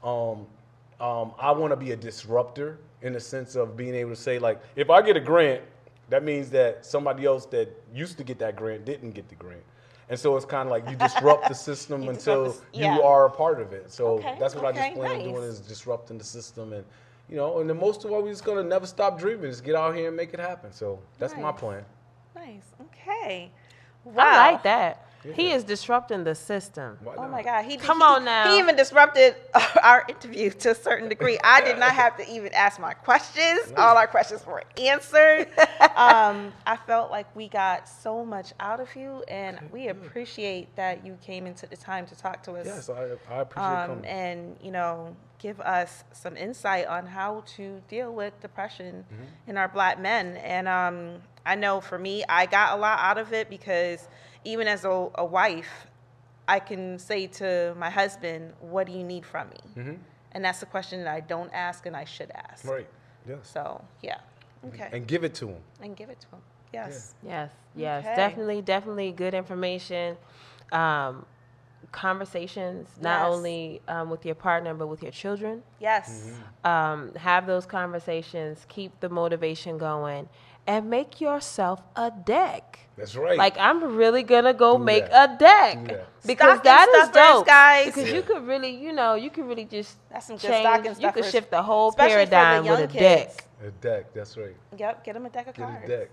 [0.03, 0.47] Um,
[0.99, 4.39] um, I want to be a disruptor in the sense of being able to say,
[4.39, 5.61] like, if I get a grant,
[6.09, 9.63] that means that somebody else that used to get that grant didn't get the grant.
[10.09, 12.95] And so it's kind of like you disrupt the system You until disrupt the yeah.
[12.95, 13.91] you are a part of it.
[13.91, 16.85] So Okay, that's what I okay, just plan on doing is disrupting the system and
[17.29, 19.75] you know, and the most of all we're just gonna never stop dreaming, just get
[19.75, 20.71] out here and make it happen.
[20.71, 21.85] So that's my plan.
[22.35, 22.63] Nice.
[22.81, 23.51] Okay.
[24.05, 24.23] Wow.
[24.25, 25.02] I like that.
[25.35, 26.97] He is disrupting the system.
[27.17, 27.63] Oh my God!
[27.65, 28.51] He Come he- on now.
[28.51, 29.35] He even disrupted
[29.83, 31.37] our interview to a certain degree.
[31.43, 33.71] I did not have to even ask my questions.
[33.77, 35.47] All our questions were answered.
[35.95, 41.05] Um, I felt like we got so much out of you, and we appreciate that
[41.05, 42.65] you came into the time to talk to us.
[42.65, 44.05] Yes, I, I appreciate um, coming.
[44.05, 49.49] and you know give us some insight on how to deal with depression Mm-hmm.
[49.51, 53.17] in our black men and um, i know for me i got a lot out
[53.17, 54.07] of it because
[54.43, 55.87] even as a, a wife
[56.47, 59.85] i can say to my husband what do you need from me
[60.33, 62.73] and that's a question that i don't ask and i should ask Mm-hmm.
[62.75, 62.87] Right.
[63.27, 63.39] Yes.
[63.43, 64.17] so yeah
[64.67, 65.61] okay and, And give it to him.
[65.81, 66.41] And give it to him
[66.73, 68.15] yes Yes, yes, Okay.
[68.15, 70.17] definitely, definitely good information.
[70.71, 71.25] Um,
[71.91, 73.33] conversations, not Yes.
[73.33, 75.63] only um, with your partner, but with your children.
[75.79, 76.31] yes
[76.63, 80.27] Um, have those conversations, keep the motivation going,
[80.67, 82.79] and make yourself a deck.
[82.97, 83.37] That's right.
[83.37, 85.35] Like I'm really gonna go Do make that.
[85.35, 86.07] a deck Do that.
[86.25, 87.85] because Stocking that is stuffers, dope, guys.
[87.87, 90.61] Because you could really, you know, you could really just That's some good change.
[90.67, 93.35] stocking You could shift the whole especially for the paradigm with a kids.
[93.35, 93.45] deck.
[93.65, 94.13] a deck.
[94.13, 94.55] That's right.
[94.77, 96.09] yep get him a deck of Get cards a deck.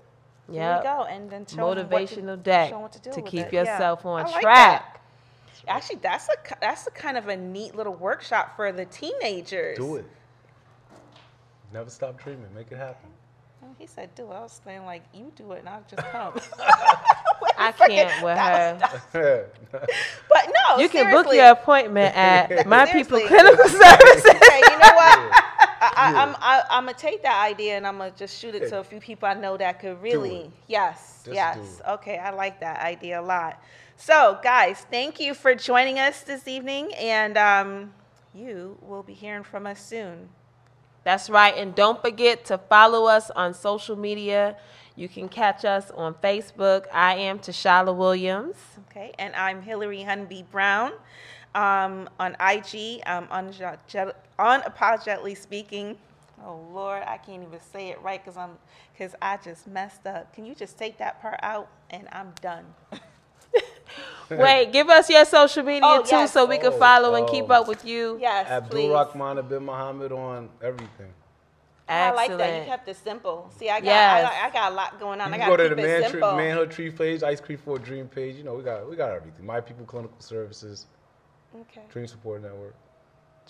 [0.48, 3.12] Yeah, go, and then show 'em what to- motivational deck show 'em what to, do
[3.12, 3.52] to keep it.
[3.52, 3.60] Yeah.
[3.72, 4.94] yourself on I like track.
[4.94, 4.96] that.
[5.68, 9.76] Actually, that's a that's a kind of a neat little workshop for the teenagers.
[9.76, 10.06] Do it.
[11.72, 12.52] Never stop dreaming.
[12.54, 13.10] Make it happen.
[13.78, 16.34] He said, "Do it." I was saying like, "You do it, and I'll just come."
[17.58, 18.78] I can't with her.
[19.72, 23.38] but no, You can book your appointment at My People Seriously.
[23.38, 24.24] Clinical Services.
[24.26, 25.44] okay, you know what?
[25.82, 28.68] I, I, I'm I, I'm gonna take that idea and I'm gonna just shoot it
[28.68, 30.50] to a few people I know that could really.
[30.66, 31.82] Yes, Just yes.
[31.88, 33.62] Okay, I like that idea a lot.
[33.96, 37.92] So, guys, thank you for joining us this evening, and um,
[38.34, 40.30] you will be hearing from us soon.
[41.04, 41.56] That's right.
[41.56, 44.56] And don't forget to follow us on social media.
[44.96, 46.84] You can catch us on Facebook.
[46.92, 48.56] I am Tashala Williams.
[48.90, 50.92] Okay, and I'm Hillary Hunby Brown
[51.54, 53.00] um, on IG.
[53.06, 55.96] Um, unapologetic- unapologetically speaking.
[56.44, 58.58] Oh Lord, I can't even say it right because I'm
[58.92, 60.34] because I just messed up.
[60.34, 62.64] Can you just take that part out and I'm done?
[64.30, 66.32] Wait, give us your social media Oh, too yes.
[66.32, 67.54] so we can Oh, follow and keep oh.
[67.54, 68.16] up with you.
[68.20, 68.90] yes, Abdul please.
[68.90, 71.12] Rahman bin Muhammad on everything.
[71.88, 72.60] Oh, I like that.
[72.60, 73.50] You kept it simple.
[73.58, 74.32] See, I got Yes.
[74.32, 75.28] I, I got a lot going on.
[75.30, 76.36] You I got go to to keep the it Man Tree, simple.
[76.36, 78.36] Manhood Tree page, Ice Cream for a Dream page.
[78.36, 79.44] You know, we got we got everything.
[79.44, 80.86] My People Clinical Services,
[81.62, 81.82] Okay.
[81.90, 82.76] Dream Support Network.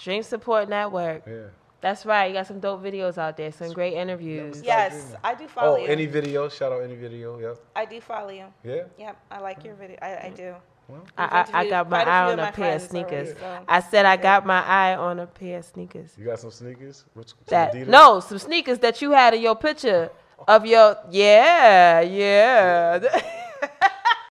[0.01, 1.23] Dream Support Network.
[1.27, 1.49] Yeah.
[1.81, 2.27] That's right.
[2.27, 4.63] You got some dope videos out there, some great interviews.
[4.63, 5.15] Yes.
[5.25, 5.87] I do follow Oh, you.
[5.87, 6.49] any video?
[6.49, 7.39] Shout out any video.
[7.39, 7.59] Yep.
[7.75, 8.45] I do follow you.
[8.63, 8.83] Yeah.
[8.99, 9.97] Yep, I like your video.
[10.03, 10.37] I, I mm.
[10.37, 10.55] do.
[10.89, 13.39] Well, I, I, I got my eye on a pair of friends already, sneakers.
[13.39, 16.13] so- I said I got my eye on a pair of sneakers.
[16.19, 17.05] you got some sneakers?
[17.15, 17.87] Which some That Adidas?
[17.87, 20.11] no, some sneakers that you had in your picture
[20.49, 23.23] of your yeah, yeah.